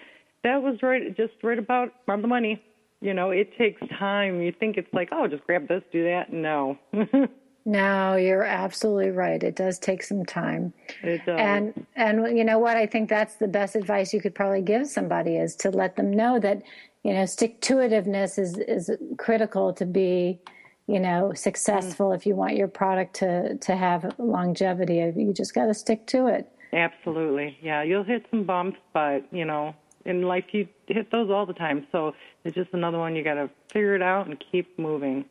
That 0.45 0.63
was 0.63 0.83
right, 0.83 1.17
just 1.17 1.35
right 1.43 1.59
about 1.59 1.93
around 2.09 2.23
the 2.23 2.29
money. 2.29 2.63
You 3.01 3.15
know, 3.15 3.31
it 3.31 3.57
takes 3.57 3.81
time. 3.99 4.41
You 4.41 4.53
think 4.53 4.77
it's 4.77 4.93
like, 4.93 5.11
oh, 5.13 5.29
just 5.29 5.45
grab 5.45 5.69
this, 5.69 5.83
do 5.93 6.05
that. 6.05 6.33
No. 6.33 6.79
No, 7.69 8.17
you're 8.17 8.45
absolutely 8.45 9.11
right. 9.11 9.43
It 9.43 9.55
does 9.55 9.79
take 9.79 10.03
some 10.03 10.25
time. 10.25 10.73
It 11.03 11.21
does. 11.27 11.39
And 11.39 11.87
and 11.97 12.39
you 12.39 12.43
know 12.43 12.59
what? 12.59 12.79
I 12.79 12.87
think 12.87 13.11
that's 13.11 13.35
the 13.35 13.47
best 13.47 13.77
advice 13.77 14.15
you 14.15 14.23
could 14.23 14.35
probably 14.35 14.63
give 14.63 14.87
somebody 14.87 15.37
is 15.37 15.55
to 15.57 15.71
let 15.71 15.95
them 15.97 16.11
know 16.11 16.39
that 16.39 16.63
you 17.03 17.13
know 17.13 17.27
stick 17.27 17.61
to 17.61 17.75
itiveness 17.75 18.39
is 18.39 18.57
is 18.57 18.91
critical 19.19 19.75
to 19.75 19.85
be 19.85 20.41
you 20.87 20.99
know 20.99 21.35
successful 21.35 22.13
if 22.13 22.25
you 22.25 22.35
want 22.35 22.57
your 22.57 22.69
product 22.69 23.17
to 23.17 23.59
to 23.59 23.77
have 23.77 24.15
longevity. 24.17 25.13
You 25.15 25.35
just 25.35 25.53
got 25.53 25.67
to 25.67 25.75
stick 25.75 26.07
to 26.07 26.27
it. 26.29 26.51
Absolutely. 26.73 27.59
Yeah, 27.61 27.83
you'll 27.83 28.03
hit 28.03 28.25
some 28.31 28.45
bumps, 28.45 28.79
but 28.95 29.31
you 29.31 29.45
know, 29.45 29.75
in 30.07 30.23
life 30.23 30.45
you 30.53 30.69
hit 30.87 31.11
those 31.11 31.31
all 31.31 31.45
the 31.45 31.53
time. 31.53 31.87
So 31.93 32.15
it's 32.45 32.55
just 32.55 32.71
another 32.73 32.99
one 32.99 33.15
you 33.15 33.23
got 33.23 33.35
to 33.35 33.51
figure 33.71 33.95
it 33.95 34.01
out 34.01 34.27
and 34.27 34.43
keep 34.51 34.79
moving. 34.79 35.27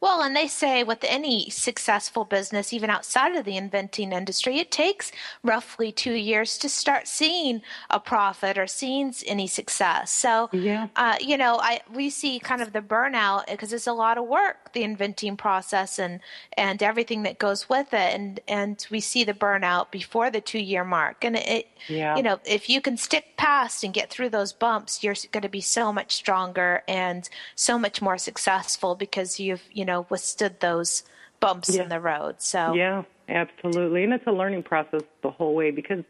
Well, 0.00 0.22
and 0.22 0.36
they 0.36 0.46
say 0.46 0.84
with 0.84 1.02
any 1.04 1.48
successful 1.48 2.24
business, 2.24 2.72
even 2.72 2.90
outside 2.90 3.34
of 3.34 3.44
the 3.44 3.56
inventing 3.56 4.12
industry, 4.12 4.58
it 4.58 4.70
takes 4.70 5.10
roughly 5.42 5.90
two 5.90 6.12
years 6.12 6.58
to 6.58 6.68
start 6.68 7.08
seeing 7.08 7.62
a 7.88 7.98
profit 7.98 8.58
or 8.58 8.66
seeing 8.66 9.14
any 9.26 9.46
success. 9.46 10.12
So, 10.12 10.50
yeah. 10.52 10.88
uh, 10.96 11.16
you 11.20 11.38
know, 11.38 11.58
I 11.60 11.80
we 11.92 12.10
see 12.10 12.38
kind 12.38 12.60
of 12.60 12.72
the 12.72 12.82
burnout 12.82 13.46
because 13.50 13.72
it's 13.72 13.86
a 13.86 13.92
lot 13.92 14.18
of 14.18 14.26
work, 14.26 14.65
the 14.76 14.84
inventing 14.84 15.38
process 15.38 15.98
and 15.98 16.20
and 16.52 16.82
everything 16.82 17.22
that 17.22 17.38
goes 17.38 17.66
with 17.66 17.94
it, 17.94 18.14
and 18.14 18.38
and 18.46 18.86
we 18.90 19.00
see 19.00 19.24
the 19.24 19.32
burnout 19.32 19.90
before 19.90 20.30
the 20.30 20.40
two 20.40 20.58
year 20.58 20.84
mark. 20.84 21.24
And 21.24 21.34
it, 21.36 21.66
Yeah. 21.88 22.14
you 22.16 22.22
know, 22.22 22.38
if 22.44 22.68
you 22.68 22.82
can 22.82 22.98
stick 22.98 23.36
past 23.38 23.82
and 23.82 23.94
get 23.94 24.10
through 24.10 24.28
those 24.28 24.52
bumps, 24.52 25.02
you're 25.02 25.14
going 25.32 25.42
to 25.42 25.48
be 25.48 25.62
so 25.62 25.92
much 25.94 26.12
stronger 26.12 26.82
and 26.86 27.26
so 27.54 27.78
much 27.78 28.02
more 28.02 28.18
successful 28.18 28.94
because 28.94 29.40
you've, 29.40 29.62
you 29.72 29.86
know, 29.86 30.06
withstood 30.10 30.60
those 30.60 31.04
bumps 31.40 31.74
Yeah. 31.74 31.84
in 31.84 31.88
the 31.88 32.00
road. 32.00 32.42
So, 32.42 32.74
Yeah, 32.74 33.04
absolutely. 33.30 34.04
And 34.04 34.12
it's 34.12 34.26
a 34.26 34.32
learning 34.32 34.64
process 34.64 35.02
the 35.22 35.30
whole 35.30 35.54
way 35.54 35.70
because, 35.70 36.04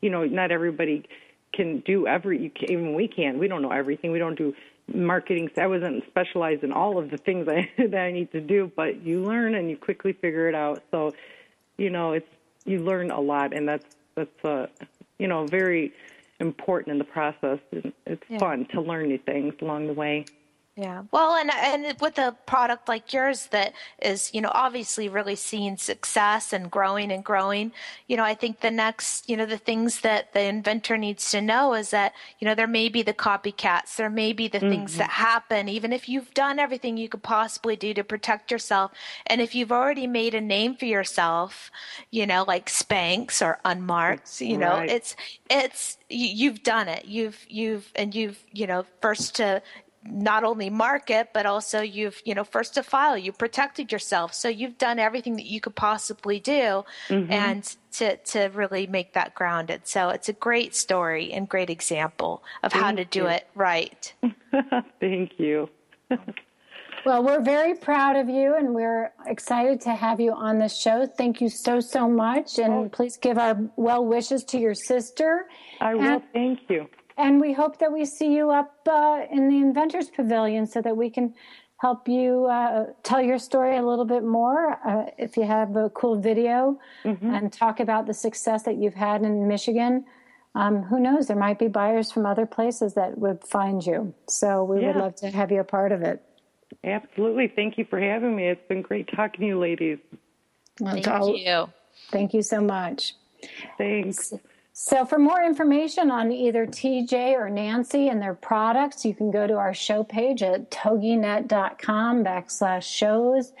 you 0.00 0.10
know, 0.10 0.24
not 0.24 0.50
everybody 0.50 1.04
can 1.52 1.80
do 1.80 2.06
every, 2.08 2.42
you 2.42 2.50
can, 2.50 2.70
even 2.72 2.94
we 2.94 3.06
can. 3.06 3.38
We 3.38 3.46
don't 3.46 3.62
know 3.62 3.70
everything. 3.72 4.10
We 4.10 4.18
don't 4.18 4.36
do 4.36 4.54
marketing. 4.94 5.50
I 5.56 5.66
wasn't 5.66 6.04
specialized 6.06 6.64
in 6.64 6.72
all 6.72 6.98
of 6.98 7.10
the 7.10 7.16
things 7.16 7.48
I, 7.48 7.68
that 7.88 8.00
I 8.00 8.12
need 8.12 8.32
to 8.32 8.40
do, 8.40 8.70
but 8.74 9.02
you 9.02 9.22
learn 9.22 9.54
and 9.54 9.70
you 9.70 9.76
quickly 9.76 10.12
figure 10.12 10.48
it 10.48 10.54
out. 10.54 10.82
So, 10.90 11.12
you 11.76 11.90
know, 11.90 12.12
it's, 12.12 12.28
you 12.64 12.78
learn 12.78 13.10
a 13.10 13.20
lot 13.20 13.54
and 13.56 13.68
that's, 13.68 13.86
that's, 14.14 14.44
uh, 14.44 14.66
you 15.18 15.28
know, 15.28 15.46
very 15.46 15.92
important 16.40 16.92
in 16.92 16.98
the 16.98 17.04
process. 17.04 17.58
It's 17.72 18.22
Yeah. 18.28 18.38
fun 18.38 18.66
to 18.72 18.80
learn 18.80 19.08
new 19.08 19.18
things 19.18 19.54
along 19.60 19.86
the 19.86 19.92
way. 19.92 20.24
Yeah. 20.80 21.02
Well, 21.10 21.34
and 21.34 21.50
and 21.50 22.00
with 22.00 22.18
a 22.18 22.36
product 22.46 22.86
like 22.88 23.12
yours 23.12 23.48
that 23.48 23.72
is, 24.00 24.32
you 24.32 24.40
know, 24.40 24.52
obviously 24.54 25.08
really 25.08 25.34
seeing 25.34 25.76
success 25.76 26.52
and 26.52 26.70
growing 26.70 27.10
and 27.10 27.24
growing, 27.24 27.72
you 28.06 28.16
know, 28.16 28.22
I 28.22 28.34
think 28.34 28.60
the 28.60 28.70
next, 28.70 29.28
you 29.28 29.36
know, 29.36 29.44
the 29.44 29.58
things 29.58 30.02
that 30.02 30.32
the 30.34 30.42
inventor 30.44 30.96
needs 30.96 31.32
to 31.32 31.40
know 31.40 31.74
is 31.74 31.90
that, 31.90 32.12
you 32.38 32.46
know, 32.46 32.54
there 32.54 32.68
may 32.68 32.88
be 32.88 33.02
the 33.02 33.12
copycats, 33.12 33.96
there 33.96 34.08
may 34.08 34.32
be 34.32 34.46
the 34.46 34.60
things 34.60 34.92
Mhm. 34.92 34.98
that 34.98 35.10
happen, 35.10 35.68
even 35.68 35.92
if 35.92 36.08
you've 36.08 36.32
done 36.32 36.60
everything 36.60 36.96
you 36.96 37.08
could 37.08 37.24
possibly 37.24 37.74
do 37.74 37.92
to 37.94 38.04
protect 38.04 38.52
yourself, 38.52 38.92
and 39.26 39.40
if 39.40 39.56
you've 39.56 39.72
already 39.72 40.06
made 40.06 40.32
a 40.34 40.40
name 40.40 40.76
for 40.76 40.84
yourself, 40.84 41.72
you 42.12 42.24
know, 42.24 42.44
like 42.46 42.66
Spanx 42.66 43.42
or 43.44 43.58
Unmarked, 43.64 44.40
you 44.40 44.56
know, 44.56 44.76
right. 44.76 44.88
it's 44.88 45.16
it's 45.50 45.98
you've 46.08 46.62
done 46.62 46.86
it, 46.86 47.04
you've 47.06 47.44
you've 47.48 47.90
and 47.96 48.14
you've 48.14 48.44
you 48.52 48.66
know 48.68 48.86
first 49.02 49.34
to 49.36 49.60
not 50.10 50.44
only 50.44 50.70
market 50.70 51.28
but 51.32 51.46
also 51.46 51.80
you've 51.80 52.20
you 52.24 52.34
know 52.34 52.44
first 52.44 52.74
to 52.74 52.82
file 52.82 53.16
you 53.16 53.32
protected 53.32 53.90
yourself 53.92 54.32
so 54.34 54.48
you've 54.48 54.78
done 54.78 54.98
everything 54.98 55.36
that 55.36 55.46
you 55.46 55.60
could 55.60 55.74
possibly 55.76 56.40
do 56.40 56.84
Mhm. 57.08 57.30
and 57.30 57.76
to 57.92 58.16
to 58.18 58.50
really 58.54 58.86
make 58.86 59.12
that 59.14 59.34
grounded 59.34 59.86
so 59.86 60.08
it's 60.10 60.28
a 60.28 60.32
great 60.32 60.74
story 60.74 61.32
and 61.32 61.48
great 61.48 61.70
example 61.70 62.42
of 62.62 62.72
how 62.72 62.90
to 62.92 63.04
do 63.04 63.20
you. 63.20 63.26
it 63.28 63.48
right 63.54 64.12
Thank 65.00 65.38
you. 65.38 65.68
Well, 67.06 67.22
we're 67.22 67.40
very 67.40 67.74
proud 67.74 68.16
of 68.16 68.28
you 68.28 68.56
and 68.56 68.74
we're 68.74 69.12
excited 69.26 69.80
to 69.82 69.90
have 69.94 70.20
you 70.20 70.32
on 70.32 70.58
the 70.58 70.68
show. 70.68 71.06
Thank 71.06 71.40
you 71.40 71.48
so, 71.48 71.78
so 71.80 72.08
much. 72.08 72.58
And 72.58 72.92
please 72.92 73.16
give 73.16 73.38
our 73.38 73.56
well 73.76 74.04
wishes 74.04 74.42
to 74.46 74.58
your 74.58 74.74
sister. 74.74 75.46
I 75.80 75.94
will. 75.94 76.02
And, 76.02 76.22
Thank 76.34 76.58
you. 76.68 76.88
And 77.18 77.40
we 77.40 77.52
hope 77.52 77.78
that 77.78 77.92
we 77.92 78.04
see 78.04 78.32
you 78.34 78.50
up 78.50 78.72
uh, 78.88 79.22
in 79.30 79.48
the 79.48 79.56
Inventors 79.56 80.08
Pavilion 80.08 80.66
so 80.66 80.80
that 80.80 80.96
we 80.96 81.10
can 81.10 81.34
help 81.80 82.08
you 82.08 82.46
uh, 82.46 82.86
tell 83.02 83.20
your 83.20 83.38
story 83.38 83.76
a 83.76 83.82
little 83.82 84.04
bit 84.04 84.24
more. 84.24 84.78
Uh, 84.86 85.10
if 85.18 85.36
you 85.36 85.44
have 85.44 85.76
a 85.76 85.90
cool 85.90 86.20
video 86.20 86.78
and 87.34 87.52
talk 87.52 87.80
about 87.80 88.06
the 88.06 88.14
success 88.14 88.62
that 88.62 88.76
you've 88.76 88.94
had 88.94 89.22
in 89.22 89.46
Michigan. 89.46 90.04
Um, 90.54 90.82
who 90.82 90.98
knows? 90.98 91.28
There 91.28 91.36
might 91.36 91.58
be 91.58 91.68
buyers 91.68 92.10
from 92.10 92.26
other 92.26 92.46
places 92.46 92.94
that 92.94 93.18
would 93.18 93.44
find 93.44 93.84
you. 93.84 94.14
So 94.28 94.64
we 94.64 94.84
would 94.84 94.96
love 94.96 95.14
to 95.16 95.30
have 95.30 95.52
you 95.52 95.60
a 95.60 95.64
part 95.64 95.92
of 95.92 96.02
it. 96.02 96.22
Absolutely. 96.84 97.48
Thank 97.48 97.78
you 97.78 97.84
for 97.84 98.00
having 98.00 98.34
me. 98.34 98.48
It's 98.48 98.66
been 98.68 98.82
great 98.82 99.08
talking 99.14 99.40
to 99.40 99.46
you 99.46 99.58
ladies. 99.58 99.98
Well, 100.80 100.94
thank 100.94 101.08
all- 101.08 101.36
you 101.36 101.68
Thank 102.10 102.32
you 102.32 102.42
so 102.42 102.60
much. 102.60 103.14
Thanks. 103.76 104.32
So, 104.80 105.04
for 105.04 105.18
more 105.18 105.42
information 105.42 106.08
on 106.08 106.30
either 106.30 106.64
TJ 106.64 107.32
or 107.32 107.50
Nancy 107.50 108.06
and 108.06 108.22
their 108.22 108.32
products, 108.32 109.04
you 109.04 109.12
can 109.12 109.32
go 109.32 109.44
to 109.44 109.54
our 109.54 109.74
show 109.74 110.04
page 110.04 110.40
at 110.40 110.70
toginet.com 110.70 112.24
backslash 112.24 112.84
shows 112.84 113.52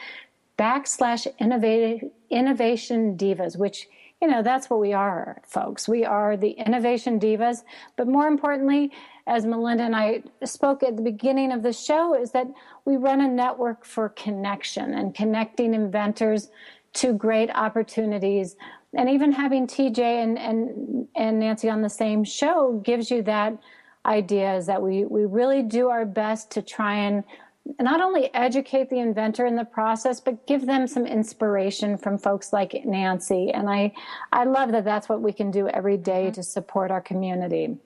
backslash 0.56 1.26
innovation, 1.40 2.12
innovation 2.30 3.16
divas, 3.16 3.58
which, 3.58 3.88
you 4.22 4.28
know, 4.28 4.44
that's 4.44 4.70
what 4.70 4.78
we 4.78 4.92
are, 4.92 5.42
folks. 5.44 5.88
We 5.88 6.04
are 6.04 6.36
the 6.36 6.50
innovation 6.50 7.18
divas. 7.18 7.64
But 7.96 8.06
more 8.06 8.28
importantly, 8.28 8.92
as 9.26 9.44
Melinda 9.44 9.82
and 9.82 9.96
I 9.96 10.22
spoke 10.44 10.84
at 10.84 10.94
the 10.94 11.02
beginning 11.02 11.50
of 11.50 11.64
the 11.64 11.72
show, 11.72 12.14
is 12.14 12.30
that 12.30 12.46
we 12.84 12.96
run 12.96 13.20
a 13.20 13.28
network 13.28 13.84
for 13.84 14.10
connection 14.10 14.94
and 14.94 15.16
connecting 15.16 15.74
inventors 15.74 16.48
to 16.94 17.12
great 17.12 17.50
opportunities. 17.54 18.56
And 18.94 19.10
even 19.10 19.32
having 19.32 19.66
TJ 19.66 19.98
and, 19.98 20.38
and, 20.38 21.08
and 21.14 21.38
Nancy 21.38 21.68
on 21.68 21.82
the 21.82 21.90
same 21.90 22.24
show 22.24 22.80
gives 22.84 23.10
you 23.10 23.22
that 23.22 23.58
idea 24.06 24.54
is 24.56 24.66
that 24.66 24.80
we, 24.80 25.04
we 25.04 25.26
really 25.26 25.62
do 25.62 25.88
our 25.88 26.06
best 26.06 26.50
to 26.52 26.62
try 26.62 26.94
and 26.94 27.22
not 27.80 28.00
only 28.00 28.32
educate 28.34 28.88
the 28.88 28.98
inventor 28.98 29.44
in 29.44 29.56
the 29.56 29.64
process, 29.64 30.20
but 30.20 30.46
give 30.46 30.64
them 30.66 30.86
some 30.86 31.06
inspiration 31.06 31.98
from 31.98 32.16
folks 32.16 32.52
like 32.52 32.84
Nancy. 32.84 33.50
And 33.50 33.68
I, 33.68 33.92
I 34.32 34.44
love 34.44 34.72
that 34.72 34.84
that's 34.84 35.08
what 35.08 35.20
we 35.20 35.32
can 35.32 35.50
do 35.50 35.68
every 35.68 35.98
day 35.98 36.24
mm-hmm. 36.24 36.32
to 36.32 36.42
support 36.42 36.90
our 36.90 37.02
community. 37.02 37.76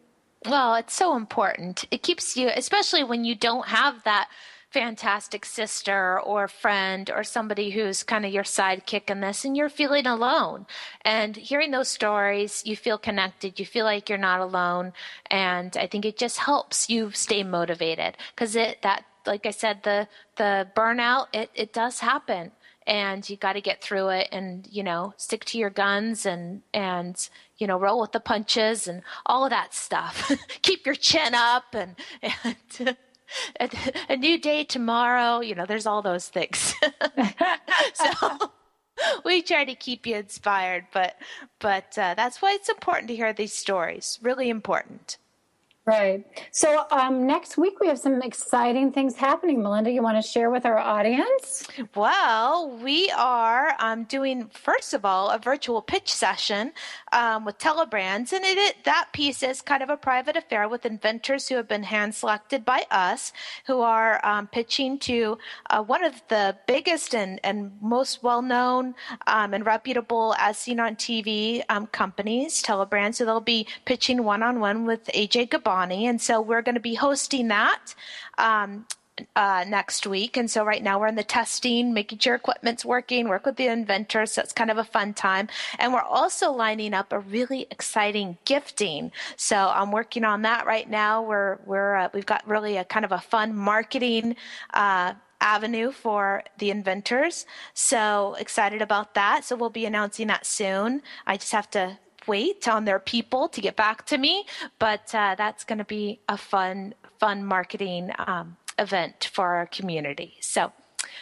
Well, 0.47 0.75
it's 0.75 0.95
so 0.95 1.17
important. 1.17 1.85
It 1.91 2.03
keeps 2.03 2.37
you, 2.37 2.51
especially 2.55 3.05
when 3.05 3.25
you 3.25 3.35
don't 3.35 3.67
have 3.67 4.03
that 4.05 4.29
fantastic 4.73 5.45
sister 5.45 6.19
or 6.21 6.49
friend 6.49 7.11
or 7.15 7.23
somebody 7.23 7.71
who's 7.71 8.03
kind 8.03 8.25
of 8.25 8.33
your 8.33 8.43
sidekick 8.43 9.11
in 9.11 9.21
this 9.21 9.45
and 9.45 9.57
you're 9.57 9.69
feeling 9.69 10.07
alone. 10.07 10.67
And 11.03 11.37
hearing 11.37 11.71
those 11.71 11.89
stories, 11.89 12.63
you 12.65 12.77
feel 12.77 12.99
connected, 12.99 13.61
you 13.61 13.67
feel 13.67 13.85
like 13.85 14.09
you're 14.09 14.19
not 14.19 14.41
alone. 14.41 14.93
And 15.31 15.77
I 15.77 15.87
think 15.87 16.05
it 16.05 16.17
just 16.17 16.39
helps 16.39 16.89
you 16.89 17.11
stay 17.13 17.43
motivated 17.43 18.17
because 18.35 18.57
it, 18.57 18.81
that, 18.83 19.05
like 19.27 19.47
I 19.47 19.51
said, 19.51 19.83
the, 19.83 20.09
the 20.37 20.69
burnout, 20.75 21.27
it, 21.33 21.51
it 21.55 21.73
does 21.73 22.01
happen 22.01 22.53
and 22.87 23.29
you 23.31 23.37
got 23.37 23.53
to 23.53 23.61
get 23.61 23.81
through 23.81 24.09
it 24.09 24.29
and 24.33 24.67
you 24.69 24.83
know 24.83 25.15
stick 25.17 25.45
to 25.45 25.57
your 25.57 25.71
guns 25.71 26.27
and 26.27 26.63
and 26.75 27.29
you 27.57 27.67
know 27.67 27.79
roll 27.79 28.01
with 28.01 28.11
the 28.11 28.19
punches 28.19 28.89
and 28.89 29.03
all 29.25 29.45
of 29.45 29.51
that 29.51 29.73
stuff 29.73 30.33
keep 30.63 30.85
your 30.85 30.97
chin 30.97 31.33
up 31.33 31.75
and 31.75 31.95
and 32.21 32.97
a, 33.61 33.69
a 34.09 34.17
new 34.17 34.39
day 34.39 34.65
tomorrow. 34.65 35.41
You 35.41 35.55
know, 35.55 35.67
there's 35.67 35.87
all 35.87 36.03
those 36.03 36.29
things. 36.29 36.75
so 37.95 38.39
we 39.25 39.43
try 39.43 39.65
to 39.65 39.75
keep 39.75 40.07
you 40.07 40.17
inspired, 40.17 40.87
but 40.93 41.17
but 41.59 41.97
uh, 41.99 42.15
that's 42.15 42.43
why 42.43 42.53
it's 42.53 42.69
important 42.69 43.09
to 43.09 43.17
hear 43.17 43.33
these 43.33 43.55
stories. 43.55 44.19
Really 44.23 44.49
important. 44.49 45.19
Right. 45.85 46.25
So 46.53 46.85
um, 46.93 47.27
next 47.27 47.59
week 47.59 47.81
we 47.81 47.89
have 47.89 47.99
some 47.99 48.23
exciting 48.23 48.93
things 48.93 49.17
happening. 49.17 49.61
Melinda, 49.61 49.91
you 49.91 50.01
want 50.01 50.17
to 50.17 50.23
share 50.23 50.49
with 50.49 50.65
our 50.65 50.79
audience? 50.79 51.67
Well, 51.97 52.79
we 52.81 53.11
are 53.11 53.75
um, 53.81 54.05
doing 54.05 54.49
first 54.53 54.95
of 54.95 55.05
all 55.05 55.31
a 55.31 55.41
virtual 55.41 55.83
pitch 55.83 56.13
session 56.13 56.71
um, 57.11 57.45
with 57.45 57.59
Telebrands, 57.59 58.33
and 58.33 58.45
it, 58.45 58.59
it, 58.59 58.77
that 58.85 59.09
piece 59.13 59.43
is 59.43 59.61
kind 59.61 59.83
of 59.83 59.91
a 59.91 59.97
private 59.97 60.37
affair 60.37 60.69
with 60.69 60.87
inventors 60.87 61.49
who 61.49 61.57
have 61.57 61.67
been 61.67 61.83
hand 61.83 62.15
selected 62.15 62.65
by 62.65 62.85
us, 62.93 63.33
who 63.67 63.81
are 63.81 64.25
um, 64.25 64.47
pitching 64.47 65.01
to 65.01 65.37
uh, 65.71 65.83
one 65.83 66.05
of 66.05 66.23
the 66.29 66.57
biggest 66.69 67.13
and, 67.13 67.41
and 67.43 67.73
most 67.81 68.23
well 68.23 68.41
known 68.41 68.95
um, 69.27 69.53
and 69.53 69.67
reputable 69.67 70.37
as 70.39 70.59
seen 70.59 70.79
on 70.79 70.95
TV 70.95 71.65
um, 71.69 71.89
companies, 71.89 72.63
Telebrands. 72.63 73.17
So 73.17 73.25
they'll 73.25 73.41
be 73.41 73.67
pitching 73.85 74.23
one 74.23 74.45
on 74.45 74.61
one 74.61 74.87
with 74.87 75.07
AJ 75.07 75.49
Gabon 75.49 75.72
Bonnie. 75.73 76.07
And 76.07 76.21
so 76.21 76.39
we're 76.39 76.61
going 76.61 76.75
to 76.75 76.83
be 76.83 76.97
hosting 76.97 77.49
that. 77.49 77.95
Um, 78.37 78.85
uh, 79.37 79.65
next 79.69 80.07
week. 80.07 80.37
And 80.37 80.51
so 80.51 80.65
right 80.65 80.83
now 80.83 80.99
we're 80.99 81.07
in 81.07 81.15
the 81.15 81.23
testing, 81.23 81.95
making 81.95 82.19
sure 82.19 82.35
equipment's 82.35 82.85
working, 82.85 83.29
work 83.29 83.47
with 83.47 83.57
the 83.57 83.69
inventors. 83.69 84.33
So 84.33 84.43
it's 84.43 84.53
kind 84.53 84.71
of 84.71 84.79
a 84.79 84.85
fun 84.85 85.15
time. 85.15 85.49
And 85.79 85.93
we're 85.93 86.01
also 86.01 86.51
lining 86.51 86.93
up 86.93 87.13
a 87.13 87.21
really 87.21 87.67
exciting 87.71 88.39
gifting. 88.45 89.13
So 89.37 89.57
I'm 89.57 89.93
working 89.93 90.25
on 90.25 90.43
that 90.43 90.67
right 90.67 90.89
now. 90.89 91.23
We're, 91.23 91.59
we're, 91.65 91.95
uh, 91.97 92.09
we've 92.13 92.27
got 92.27 92.47
really 92.49 92.77
a 92.79 92.85
kind 92.85 93.05
of 93.05 93.13
a 93.13 93.21
fun 93.21 93.55
marketing, 93.55 94.37
uh, 94.75 95.15
avenue 95.43 95.91
for 95.91 96.43
the 96.59 96.71
inventors. 96.71 97.47
So 97.75 98.35
excited 98.39 98.81
about 98.81 99.15
that. 99.15 99.45
So 99.45 99.57
we'll 99.57 99.71
be 99.71 99.87
announcing 99.87 100.29
that 100.29 100.47
soon. 100.47 101.03
I 101.27 101.37
just 101.37 101.53
have 101.53 101.71
to 101.71 101.99
wait 102.27 102.69
on 102.69 102.85
their 102.85 102.99
people 102.99 103.49
to 103.49 103.61
get 103.61 103.77
back 103.77 104.07
to 104.07 104.19
me, 104.19 104.45
but 104.79 105.15
uh, 105.15 105.35
that's 105.37 105.65
going 105.65 105.79
to 105.79 105.85
be 105.85 106.21
a 106.29 106.37
fun, 106.37 106.95
fun 107.19 107.45
marketing 107.45 108.11
um, 108.19 108.57
event 108.79 109.31
for 109.33 109.55
our 109.55 109.67
community. 109.67 110.35
So 110.41 110.73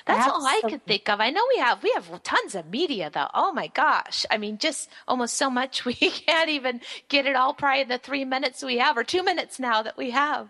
that's 0.07 0.27
Absolutely. 0.27 0.47
all 0.47 0.59
I 0.65 0.71
could 0.71 0.87
think 0.87 1.09
of. 1.09 1.21
I 1.21 1.31
know 1.31 1.43
we 1.55 1.61
have 1.61 1.83
we 1.83 1.91
have 1.93 2.23
tons 2.23 2.55
of 2.55 2.71
media 2.71 3.11
though. 3.13 3.29
Oh 3.35 3.53
my 3.53 3.69
gosh. 3.69 4.25
I 4.31 4.39
mean 4.39 4.59
just 4.59 4.89
almost 5.07 5.35
so 5.35 5.51
much 5.51 5.85
we 5.85 5.95
can't 5.95 6.51
even 6.51 6.81
get 7.09 7.27
it 7.27 7.37
all 7.37 7.55
probably 7.55 7.83
in 7.83 7.89
the 7.89 7.99
3 7.99 8.25
minutes 8.25 8.63
we 8.63 8.79
have 8.79 8.97
or 8.97 9.05
2 9.05 9.23
minutes 9.23 9.59
now 9.59 9.83
that 9.83 9.97
we 9.97 10.11
have. 10.11 10.49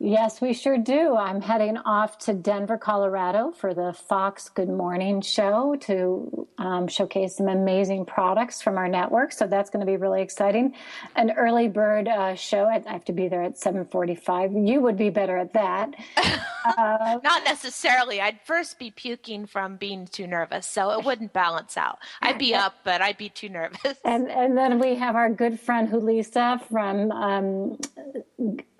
Yes, 0.00 0.40
we 0.40 0.52
sure 0.52 0.78
do. 0.78 1.16
I'm 1.16 1.40
heading 1.40 1.76
off 1.78 2.18
to 2.18 2.34
Denver, 2.34 2.78
Colorado 2.78 3.50
for 3.50 3.74
the 3.74 3.92
Fox 3.92 4.48
Good 4.48 4.68
Morning 4.68 5.20
show 5.20 5.74
to 5.80 6.46
um, 6.58 6.86
showcase 6.86 7.36
some 7.36 7.48
amazing 7.48 8.04
products 8.04 8.62
from 8.62 8.78
our 8.78 8.88
network. 8.88 9.32
So 9.32 9.48
that's 9.48 9.70
going 9.70 9.84
to 9.84 9.90
be 9.90 9.96
really 9.96 10.22
exciting. 10.22 10.74
An 11.16 11.32
early 11.32 11.66
bird 11.66 12.06
uh, 12.06 12.36
show. 12.36 12.66
I 12.66 12.80
have 12.86 13.04
to 13.06 13.12
be 13.12 13.28
there 13.28 13.42
at 13.42 13.56
7:45. 13.56 14.68
You 14.68 14.80
would 14.80 14.96
be 14.96 15.10
better 15.10 15.36
at 15.36 15.52
that. 15.54 15.94
Uh, 16.76 17.18
Not 17.24 17.44
necessarily. 17.44 18.20
I'd 18.20 18.40
first 18.44 18.78
be 18.78 18.90
puking 18.90 19.46
from 19.46 19.76
being 19.76 20.06
too 20.06 20.26
nervous, 20.26 20.66
so 20.66 20.90
it 20.90 21.04
wouldn't 21.04 21.32
balance 21.32 21.78
out. 21.78 21.98
I'd 22.20 22.36
be 22.36 22.54
up, 22.54 22.74
but 22.84 23.00
I'd 23.00 23.16
be 23.16 23.30
too 23.30 23.48
nervous. 23.48 23.96
And 24.04 24.28
and 24.28 24.58
then 24.58 24.78
we 24.78 24.96
have 24.96 25.16
our 25.16 25.30
good 25.30 25.58
friend 25.58 25.88
Julissa 25.88 26.60
from 26.68 27.10
um, 27.12 27.78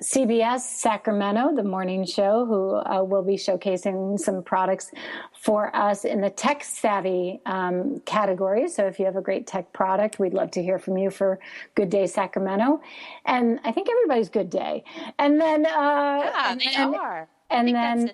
CBS 0.03 0.68
Sacramento, 0.69 1.55
the 1.55 1.65
morning 1.65 2.05
show, 2.05 2.45
who 2.45 2.77
uh, 2.77 3.03
will 3.03 3.23
be 3.23 3.37
showcasing 3.37 4.19
some 4.19 4.43
products 4.43 4.91
for 5.41 5.75
us 5.75 6.05
in 6.05 6.21
the 6.21 6.31
tech 6.31 6.63
savvy 6.63 7.41
um, 7.47 8.01
category. 8.05 8.69
So 8.69 8.87
if 8.87 8.99
you 8.99 9.07
have 9.07 9.17
a 9.17 9.23
great 9.23 9.47
tech 9.47 9.73
product, 9.73 10.19
we'd 10.19 10.35
love 10.35 10.51
to 10.53 10.63
hear 10.63 10.79
from 10.79 10.99
you 10.99 11.11
for 11.11 11.39
Good 11.75 11.91
Day 11.91 12.07
Sacramento. 12.07 12.81
And 13.25 13.61
I 13.65 13.73
think 13.73 13.89
everybody's 13.91 14.29
Good 14.29 14.51
Day. 14.51 14.85
And 15.19 15.41
then, 15.41 15.67
uh, 15.67 15.71
yeah, 15.71 16.53
and, 16.53 16.61
they 16.61 16.75
and, 16.77 16.95
are. 16.95 17.29
And 17.51 17.69
then, 17.75 18.11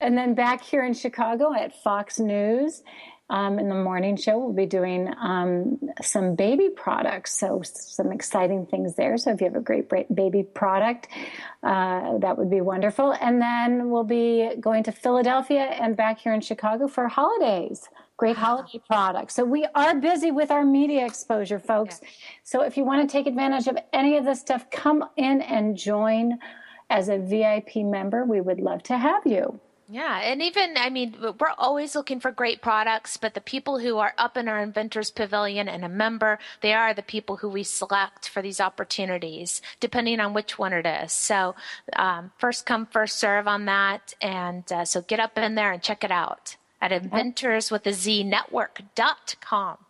and 0.00 0.16
then 0.16 0.34
back 0.34 0.62
here 0.62 0.84
in 0.84 0.94
Chicago 0.94 1.52
at 1.54 1.82
Fox 1.82 2.18
News 2.18 2.82
um, 3.28 3.58
in 3.58 3.68
the 3.68 3.74
morning 3.74 4.16
show, 4.16 4.38
we'll 4.38 4.52
be 4.52 4.66
doing 4.66 5.12
um, 5.20 5.80
some 6.00 6.36
baby 6.36 6.68
products. 6.68 7.36
So, 7.38 7.62
some 7.64 8.12
exciting 8.12 8.66
things 8.66 8.94
there. 8.94 9.16
So, 9.18 9.32
if 9.32 9.40
you 9.40 9.48
have 9.48 9.56
a 9.56 9.60
great 9.60 9.88
baby 10.14 10.44
product, 10.44 11.08
uh, 11.64 12.18
that 12.18 12.38
would 12.38 12.50
be 12.50 12.60
wonderful. 12.60 13.12
And 13.20 13.42
then 13.42 13.90
we'll 13.90 14.04
be 14.04 14.50
going 14.60 14.84
to 14.84 14.92
Philadelphia 14.92 15.62
and 15.62 15.96
back 15.96 16.20
here 16.20 16.34
in 16.34 16.40
Chicago 16.40 16.86
for 16.86 17.08
holidays. 17.08 17.88
Great 18.16 18.36
holiday 18.36 18.80
products. 18.86 19.34
So, 19.34 19.44
we 19.44 19.66
are 19.74 19.96
busy 19.96 20.30
with 20.30 20.52
our 20.52 20.64
media 20.64 21.04
exposure, 21.04 21.58
folks. 21.58 21.98
Yeah. 22.00 22.08
So, 22.44 22.62
if 22.62 22.76
you 22.76 22.84
want 22.84 23.08
to 23.08 23.12
take 23.12 23.26
advantage 23.26 23.66
of 23.66 23.76
any 23.92 24.16
of 24.16 24.24
this 24.24 24.40
stuff, 24.40 24.70
come 24.70 25.04
in 25.16 25.42
and 25.42 25.76
join 25.76 26.38
as 26.90 27.08
a 27.08 27.18
VIP 27.18 27.78
member. 27.78 28.24
We 28.24 28.40
would 28.40 28.60
love 28.60 28.84
to 28.84 28.96
have 28.96 29.26
you. 29.26 29.60
Yeah, 29.88 30.18
and 30.18 30.42
even 30.42 30.76
I 30.76 30.90
mean, 30.90 31.14
we're 31.20 31.54
always 31.56 31.94
looking 31.94 32.18
for 32.18 32.32
great 32.32 32.60
products, 32.60 33.16
but 33.16 33.34
the 33.34 33.40
people 33.40 33.78
who 33.78 33.98
are 33.98 34.14
up 34.18 34.36
in 34.36 34.48
our 34.48 34.58
inventors 34.60 35.12
pavilion 35.12 35.68
and 35.68 35.84
a 35.84 35.88
member, 35.88 36.40
they 36.60 36.72
are 36.72 36.92
the 36.92 37.02
people 37.02 37.36
who 37.36 37.48
we 37.48 37.62
select 37.62 38.28
for 38.28 38.42
these 38.42 38.60
opportunities, 38.60 39.62
depending 39.78 40.18
on 40.18 40.34
which 40.34 40.58
one 40.58 40.72
it 40.72 40.86
is. 40.86 41.12
So, 41.12 41.54
um, 41.94 42.32
first 42.36 42.66
come, 42.66 42.86
first 42.86 43.18
serve 43.18 43.46
on 43.46 43.66
that, 43.66 44.14
and 44.20 44.70
uh, 44.72 44.84
so 44.84 45.02
get 45.02 45.20
up 45.20 45.38
in 45.38 45.54
there 45.54 45.70
and 45.70 45.80
check 45.80 46.02
it 46.02 46.10
out 46.10 46.56
at 46.80 46.90
inventors 46.90 47.70
with 47.70 47.86
a 47.86 47.92
Z 47.92 48.24
network.com. 48.24 49.85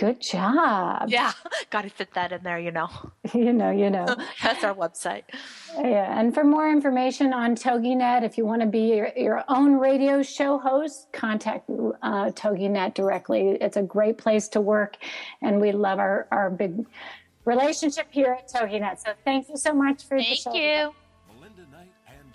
Good 0.00 0.22
job. 0.22 1.10
Yeah, 1.10 1.30
got 1.70 1.82
to 1.82 1.90
fit 1.90 2.14
that 2.14 2.32
in 2.32 2.42
there, 2.42 2.58
you 2.58 2.70
know. 2.70 2.88
you 3.34 3.52
know, 3.52 3.70
you 3.70 3.90
know. 3.90 4.06
That's 4.42 4.64
our 4.64 4.74
website. 4.74 5.24
Yeah, 5.76 6.18
and 6.18 6.32
for 6.32 6.42
more 6.42 6.70
information 6.70 7.34
on 7.34 7.54
TogiNet, 7.54 8.22
if 8.22 8.38
you 8.38 8.46
want 8.46 8.62
to 8.62 8.66
be 8.66 8.94
your, 8.94 9.12
your 9.14 9.44
own 9.48 9.74
radio 9.74 10.22
show 10.22 10.58
host, 10.58 11.08
contact 11.12 11.68
uh, 11.68 12.30
TogiNet 12.30 12.94
directly. 12.94 13.58
It's 13.60 13.76
a 13.76 13.82
great 13.82 14.16
place 14.16 14.48
to 14.48 14.62
work, 14.62 14.96
and 15.42 15.60
we 15.60 15.70
love 15.70 15.98
our, 15.98 16.26
our 16.32 16.48
big 16.48 16.86
relationship 17.44 18.06
here 18.08 18.38
at 18.38 18.48
TogiNet. 18.48 19.00
So 19.04 19.12
thank 19.26 19.50
you 19.50 19.58
so 19.58 19.74
much 19.74 20.04
for 20.04 20.16
thank 20.16 20.30
the 20.30 20.34
show. 20.36 20.50
Thank 20.50 20.62
you. 20.62 20.94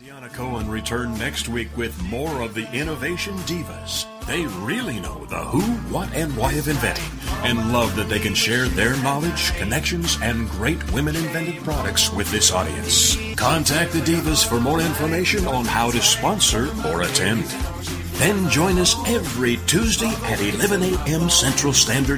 Deanna 0.06 0.32
Cohen 0.32 0.70
return 0.70 1.18
next 1.18 1.50
week 1.50 1.76
with 1.76 2.00
more 2.04 2.44
of 2.44 2.54
the 2.54 2.72
Innovation 2.72 3.34
Divas. 3.48 4.06
They 4.28 4.46
really 4.64 5.00
know 5.00 5.26
the 5.26 5.40
who, 5.40 5.62
what, 5.92 6.14
and 6.14 6.38
why 6.38 6.54
of 6.54 6.68
inventing 6.68 7.10
and 7.44 7.74
love 7.74 7.96
that 7.96 8.08
they 8.08 8.20
can 8.20 8.36
share 8.36 8.68
their 8.68 8.96
knowledge, 8.98 9.52
connections, 9.56 10.20
and 10.22 10.48
great 10.52 10.92
women 10.92 11.16
invented 11.16 11.64
products 11.64 12.14
with 12.14 12.30
this 12.30 12.52
audience. 12.52 13.18
Contact 13.36 13.94
the 13.94 14.00
Divas 14.00 14.48
for 14.48 14.60
more 14.60 14.80
information 14.80 15.48
on 15.48 15.66
how 15.66 15.90
to 15.90 16.02
sponsor 16.04 16.70
or 16.86 17.02
attend. 17.02 17.46
Then 18.20 18.48
join 18.52 18.78
us 18.78 18.96
every 19.08 19.58
Tuesday 19.66 20.14
at 20.26 20.40
11 20.40 20.84
a.m. 20.84 21.32
Central 21.32 21.74
Standard 21.74 22.14